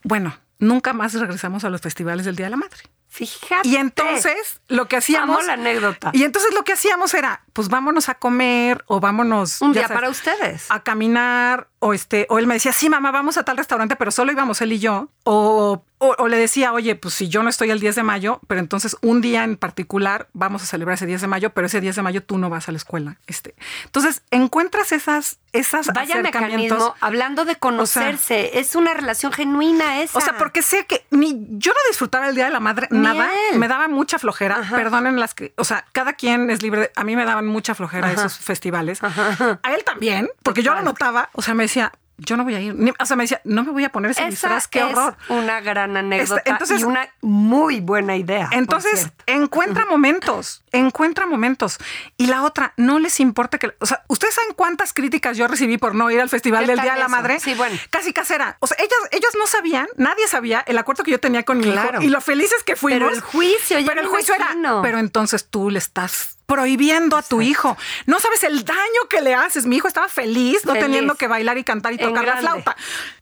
Bueno, 0.04 0.36
nunca 0.58 0.92
más 0.92 1.14
regresamos 1.14 1.64
a 1.64 1.70
los 1.70 1.80
festivales 1.80 2.24
del 2.24 2.36
Día 2.36 2.46
de 2.46 2.50
la 2.50 2.56
Madre. 2.56 2.82
Fíjate. 3.08 3.66
Y 3.66 3.76
entonces 3.76 4.60
lo 4.68 4.86
que 4.86 4.96
hacíamos. 4.96 5.38
Amo 5.38 5.46
la 5.46 5.54
anécdota. 5.54 6.10
Y 6.12 6.24
entonces 6.24 6.54
lo 6.54 6.62
que 6.62 6.74
hacíamos 6.74 7.14
era, 7.14 7.42
pues 7.58 7.68
vámonos 7.70 8.08
a 8.08 8.14
comer 8.14 8.84
o 8.86 9.00
vámonos. 9.00 9.60
Un 9.62 9.72
día 9.72 9.88
sabes, 9.88 9.96
para 9.96 10.10
ustedes. 10.10 10.66
A 10.70 10.84
caminar 10.84 11.66
o 11.80 11.92
este, 11.92 12.24
o 12.30 12.38
él 12.38 12.46
me 12.46 12.54
decía, 12.54 12.72
sí, 12.72 12.88
mamá, 12.88 13.10
vamos 13.10 13.36
a 13.36 13.42
tal 13.44 13.56
restaurante, 13.56 13.96
pero 13.96 14.12
solo 14.12 14.30
íbamos 14.30 14.60
él 14.60 14.72
y 14.74 14.78
yo. 14.78 15.08
O, 15.24 15.82
o, 15.98 16.14
o 16.18 16.28
le 16.28 16.36
decía, 16.36 16.72
oye, 16.72 16.94
pues 16.94 17.14
si 17.14 17.28
yo 17.28 17.42
no 17.42 17.48
estoy 17.50 17.70
el 17.72 17.80
10 17.80 17.96
de 17.96 18.02
mayo, 18.04 18.40
pero 18.46 18.60
entonces 18.60 18.96
un 19.02 19.20
día 19.20 19.42
en 19.42 19.56
particular 19.56 20.28
vamos 20.34 20.62
a 20.62 20.66
celebrar 20.66 20.94
ese 20.94 21.06
10 21.06 21.20
de 21.22 21.26
mayo, 21.26 21.50
pero 21.50 21.66
ese 21.66 21.80
10 21.80 21.96
de 21.96 22.02
mayo 22.02 22.22
tú 22.22 22.38
no 22.38 22.48
vas 22.48 22.68
a 22.68 22.72
la 22.72 22.78
escuela. 22.78 23.18
Este, 23.26 23.56
entonces 23.86 24.22
encuentras 24.30 24.92
esas, 24.92 25.38
esas 25.52 25.88
Vaya 25.92 26.22
mecanismo, 26.22 26.94
hablando 27.00 27.44
de 27.44 27.56
conocerse, 27.56 28.58
es 28.60 28.76
una 28.76 28.94
relación 28.94 29.32
genuina 29.32 30.00
esa. 30.00 30.18
O 30.18 30.20
sea, 30.20 30.36
porque 30.38 30.62
sé 30.62 30.86
que 30.86 31.04
ni 31.10 31.32
yo 31.58 31.72
no 31.72 31.78
disfrutaba 31.88 32.28
el 32.28 32.34
Día 32.36 32.44
de 32.44 32.50
la 32.52 32.60
Madre, 32.60 32.86
Ni 32.92 33.00
nada. 33.00 33.28
él. 33.52 33.58
Me 33.58 33.66
daba 33.66 33.88
mucha 33.88 34.18
flojera. 34.20 34.58
Ajá. 34.60 34.76
Perdonen 34.76 35.18
las 35.18 35.34
que, 35.34 35.52
o 35.56 35.64
sea, 35.64 35.84
cada 35.92 36.12
quien 36.12 36.50
es 36.50 36.62
libre. 36.62 36.80
de- 36.82 36.92
a 36.94 37.02
mí 37.04 37.16
me 37.16 37.24
daban 37.24 37.46
mucha 37.48 37.74
flojera 37.74 38.12
esos 38.12 38.38
festivales. 38.38 39.00
A 39.02 39.74
él 39.74 39.84
también, 39.84 40.28
porque 40.42 40.62
yo 40.62 40.74
lo 40.74 40.82
notaba. 40.82 41.30
O 41.32 41.42
sea, 41.42 41.54
me 41.54 41.64
decía, 41.64 41.92
yo 42.20 42.36
no 42.36 42.42
voy 42.42 42.56
a 42.56 42.60
ir. 42.60 42.74
Ni- 42.74 42.92
o 42.98 43.06
sea, 43.06 43.16
me 43.16 43.22
decía, 43.22 43.40
no 43.44 43.62
me 43.62 43.70
voy 43.70 43.84
a 43.84 43.90
poner 43.92 44.10
ese 44.10 44.22
esa 44.22 44.28
disfraz, 44.30 44.66
qué 44.66 44.80
es 44.80 44.86
horror. 44.86 45.16
una 45.28 45.60
gran 45.60 45.96
anécdota 45.96 46.38
Este, 46.38 46.50
entonces- 46.50 46.80
y 46.80 46.84
una 46.84 47.08
muy 47.22 47.78
buena 47.80 48.16
idea. 48.16 48.48
Entonces, 48.50 49.10
encuentra 49.26 49.84
momentos, 49.86 50.64
encuentra 50.72 51.26
momentos. 51.26 51.78
Y 52.16 52.26
la 52.26 52.42
otra, 52.42 52.72
no 52.76 52.98
les 52.98 53.20
importa 53.20 53.58
que, 53.58 53.72
o 53.78 53.86
sea, 53.86 54.02
¿ustedes 54.08 54.34
saben 54.34 54.54
cuántas 54.56 54.92
críticas 54.92 55.36
yo 55.36 55.46
recibí 55.46 55.78
por 55.78 55.94
no 55.94 56.10
ir 56.10 56.20
al 56.20 56.28
Festival 56.28 56.64
¿Qué 56.64 56.72
del 56.72 56.80
Día 56.80 56.94
de 56.94 56.98
la? 56.98 57.06
Madre? 57.08 57.38
Sí, 57.38 57.54
bueno. 57.54 57.78
Casi 57.90 58.12
casera. 58.12 58.56
O 58.58 58.66
sea, 58.66 58.76
ellas, 58.80 58.98
ellas 59.12 59.30
no 59.38 59.46
sabían, 59.46 59.86
nadie 59.96 60.26
sabía 60.26 60.64
el 60.66 60.76
acuerdo 60.76 61.04
que 61.04 61.12
yo 61.12 61.20
tenía 61.20 61.44
con 61.44 61.58
mi 61.58 61.70
Claro. 61.70 61.98
hijo 61.98 62.02
y 62.02 62.08
lo 62.08 62.20
felices 62.20 62.64
que 62.64 62.74
fuimos. 62.74 62.98
Pero 63.10 63.14
el 63.14 63.20
juicio, 63.20 63.78
ya 63.78 63.86
Pero 63.86 64.00
el 64.00 64.08
juicio 64.08 64.34
imagino. 64.34 64.72
era, 64.72 64.82
pero 64.82 64.98
entonces 64.98 65.48
tú 65.48 65.70
le 65.70 65.78
estás 65.78 66.37
prohibiendo 66.48 67.18
a 67.18 67.22
tu 67.22 67.42
hijo. 67.42 67.76
No 68.06 68.18
sabes 68.20 68.42
el 68.42 68.64
daño 68.64 69.02
que 69.10 69.20
le 69.20 69.34
haces. 69.34 69.66
Mi 69.66 69.76
hijo 69.76 69.86
estaba 69.86 70.08
feliz 70.08 70.64
no 70.64 70.72
Feliz. 70.72 70.86
teniendo 70.86 71.14
que 71.14 71.28
bailar 71.28 71.58
y 71.58 71.62
cantar 71.62 71.92
y 71.92 71.98
tocar 71.98 72.24
la 72.24 72.38
flauta. 72.38 72.74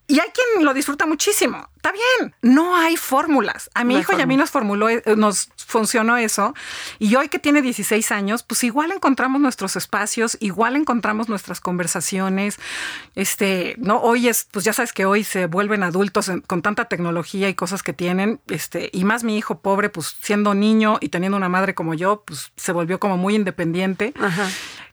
Y 0.08 0.20
hay 0.20 0.28
quien 0.28 0.64
lo 0.64 0.72
disfruta 0.72 1.04
muchísimo. 1.06 1.68
Está 1.76 1.92
bien. 1.92 2.34
No 2.42 2.76
hay 2.76 2.96
fórmulas. 2.96 3.70
A 3.74 3.82
mi 3.84 3.94
No 3.94 4.00
hijo 4.00 4.16
y 4.16 4.20
a 4.20 4.26
mí 4.26 4.36
nos 4.36 4.50
formuló, 4.50 4.88
eh, 4.88 5.02
nos 5.16 5.48
funcionó 5.56 6.16
eso. 6.16 6.54
Y 6.98 7.14
hoy 7.16 7.28
que 7.28 7.38
tiene 7.38 7.60
16 7.60 8.12
años, 8.12 8.42
pues 8.44 8.62
igual 8.64 8.92
encontramos 8.92 9.40
nuestros 9.40 9.74
espacios, 9.74 10.36
igual 10.40 10.76
encontramos 10.76 11.28
nuestras 11.28 11.60
conversaciones. 11.60 12.58
Este, 13.16 13.74
no, 13.78 13.98
hoy 13.98 14.28
es, 14.28 14.46
pues 14.50 14.64
ya 14.64 14.72
sabes 14.72 14.92
que 14.92 15.06
hoy 15.06 15.24
se 15.24 15.46
vuelven 15.46 15.82
adultos 15.82 16.30
con 16.46 16.62
tanta 16.62 16.84
tecnología 16.86 17.48
y 17.48 17.54
cosas 17.54 17.82
que 17.82 17.92
tienen. 17.92 18.40
Este, 18.46 18.90
y 18.92 19.04
más 19.04 19.24
mi 19.24 19.36
hijo 19.36 19.60
pobre, 19.60 19.88
pues 19.88 20.16
siendo 20.20 20.54
niño 20.54 20.98
y 21.00 21.08
teniendo 21.08 21.36
una 21.36 21.48
madre 21.48 21.74
como 21.74 21.94
yo, 21.94 22.22
pues 22.24 22.52
se 22.56 22.72
volvió 22.72 23.00
como 23.00 23.16
muy 23.16 23.34
independiente. 23.34 24.14
Ajá. 24.20 24.48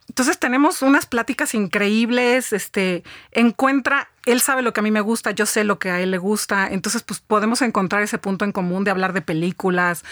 Entonces 0.09 0.37
tenemos 0.37 0.81
unas 0.81 1.05
pláticas 1.05 1.53
increíbles, 1.53 2.53
este, 2.53 3.03
encuentra, 3.31 4.09
él 4.25 4.41
sabe 4.41 4.61
lo 4.61 4.73
que 4.73 4.79
a 4.79 4.83
mí 4.83 4.91
me 4.91 5.01
gusta, 5.01 5.31
yo 5.31 5.45
sé 5.45 5.63
lo 5.63 5.79
que 5.79 5.89
a 5.91 5.99
él 5.99 6.11
le 6.11 6.17
gusta, 6.17 6.67
entonces 6.69 7.03
pues 7.03 7.19
podemos 7.19 7.61
encontrar 7.61 8.01
ese 8.03 8.17
punto 8.17 8.45
en 8.45 8.51
común 8.51 8.83
de 8.83 8.91
hablar 8.91 9.13
de 9.13 9.21
películas. 9.21 10.03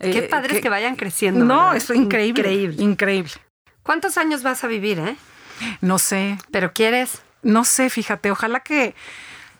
Qué 0.00 0.18
eh, 0.18 0.22
padre 0.28 0.56
es 0.56 0.62
que 0.62 0.68
vayan 0.68 0.96
creciendo. 0.96 1.44
No, 1.44 1.70
¿verdad? 1.70 1.76
es 1.76 1.90
increíble, 1.90 2.40
Increíble. 2.40 2.82
increíble. 2.82 3.32
¿Cuántos 3.82 4.18
años 4.18 4.42
vas 4.42 4.64
a 4.64 4.66
vivir, 4.66 4.98
eh? 4.98 5.16
No 5.80 5.98
sé, 5.98 6.38
¿Pero 6.50 6.72
quieres? 6.72 7.22
no 7.42 7.64
sé, 7.64 7.90
fíjate, 7.90 8.30
ojalá 8.30 8.60
que 8.60 8.94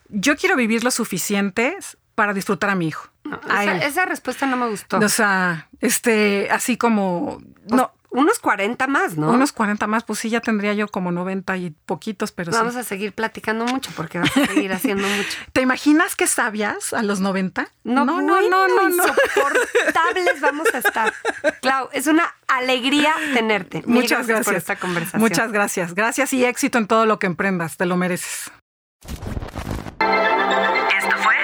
yo 0.09 0.37
quiero 0.37 0.57
vivir 0.57 0.83
lo 0.85 0.91
suficiente 0.91 1.77
para 2.15 2.35
disfrutar 2.35 2.71
a 2.71 2.75
mi 2.75 2.89
hijo. 2.89 3.09
a 3.49 3.65
Esa, 3.65 3.87
esa 3.87 4.05
respuesta 4.07 4.47
no 4.47 4.57
me 4.57 4.69
gustó. 4.69 4.99
O 4.99 5.09
sea, 5.09 5.69
este, 5.81 6.49
así 6.51 6.77
como, 6.77 7.41
no, 7.69 7.93
Unos 8.13 8.41
40 8.41 8.89
más, 8.89 9.17
¿no? 9.17 9.31
unos 9.31 9.53
40 9.53 9.87
más, 9.87 10.03
pues 10.03 10.19
sí, 10.19 10.31
ya 10.31 10.41
tendría 10.41 10.75
yo 10.75 10.89
como 10.89 11.13
90 11.13 11.57
y 11.59 11.71
poquitos, 11.71 12.33
pero 12.33 12.51
sí. 12.51 12.59
Vamos 12.59 12.75
a 12.75 12.83
seguir 12.83 13.13
platicando 13.13 13.65
mucho 13.67 13.93
porque 13.95 14.19
vas 14.19 14.37
a 14.37 14.47
seguir 14.47 14.73
haciendo 14.73 15.07
mucho. 15.07 15.39
¿Te 15.53 15.61
imaginas 15.61 16.17
que 16.17 16.27
sabias 16.27 16.93
a 16.93 17.03
los 17.03 17.21
90? 17.21 17.69
No, 17.85 18.05
no, 18.05 18.21
no, 18.21 18.43
no, 18.49 18.67
no. 18.67 18.89
Insoportables 18.89 20.41
vamos 20.41 20.67
a 20.75 20.79
estar. 20.79 21.15
Clau, 21.63 21.89
es 21.93 22.09
una 22.09 22.35
alegría 22.49 23.15
tenerte. 23.33 23.83
Mil 23.87 24.03
Muchas 24.03 24.27
gracias. 24.27 24.47
por 24.47 24.57
esta 24.57 24.77
conversación. 24.77 25.23
Muchas 25.23 25.53
gracias. 25.53 25.95
Gracias 25.95 26.33
y 26.33 26.45
éxito 26.45 26.79
en 26.79 26.89
todo 26.89 27.07
lo 27.07 27.21
que 27.21 27.27
emprendas. 27.29 27.77
Te 27.77 27.87
lo 27.87 27.97
mereces. 27.97 28.51
Esto 30.99 31.17
fue. 31.19 31.35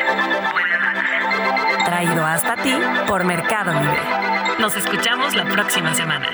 Traído 1.85 2.27
hasta 2.27 2.57
ti 2.57 2.75
por 3.07 3.25
Mercado 3.25 3.73
Libre. 3.73 4.36
Nos 4.61 4.77
escuchamos 4.77 5.35
la 5.35 5.45
próxima 5.45 5.95
semana. 5.95 6.29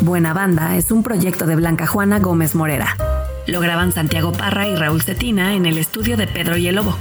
Buena 0.00 0.34
Banda 0.34 0.76
es 0.76 0.90
un 0.90 1.02
proyecto 1.02 1.46
de 1.46 1.56
Blanca 1.56 1.86
Juana 1.86 2.18
Gómez 2.18 2.54
Morera. 2.54 2.96
Lo 3.46 3.60
graban 3.60 3.92
Santiago 3.92 4.32
Parra 4.32 4.66
y 4.66 4.74
Raúl 4.74 5.02
Cetina 5.02 5.54
en 5.54 5.66
el 5.66 5.76
estudio 5.78 6.16
de 6.16 6.26
Pedro 6.26 6.56
y 6.56 6.68
el 6.68 6.76
Lobo. 6.76 6.96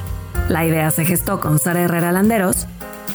La 0.49 0.65
idea 0.65 0.91
se 0.91 1.05
gestó 1.05 1.39
con 1.39 1.59
Sara 1.59 1.79
Herrera 1.81 2.11
Landeros, 2.11 2.67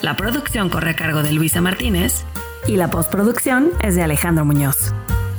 la 0.03 0.17
producción 0.17 0.71
corre 0.71 0.91
a 0.91 0.97
cargo 0.97 1.23
de 1.23 1.33
Luisa 1.33 1.61
Martínez 1.61 2.25
y 2.67 2.77
la 2.77 2.91
postproducción 2.91 3.71
es 3.83 3.95
de 3.97 4.03
Alejandro 4.03 4.45
Muñoz. 4.45 4.93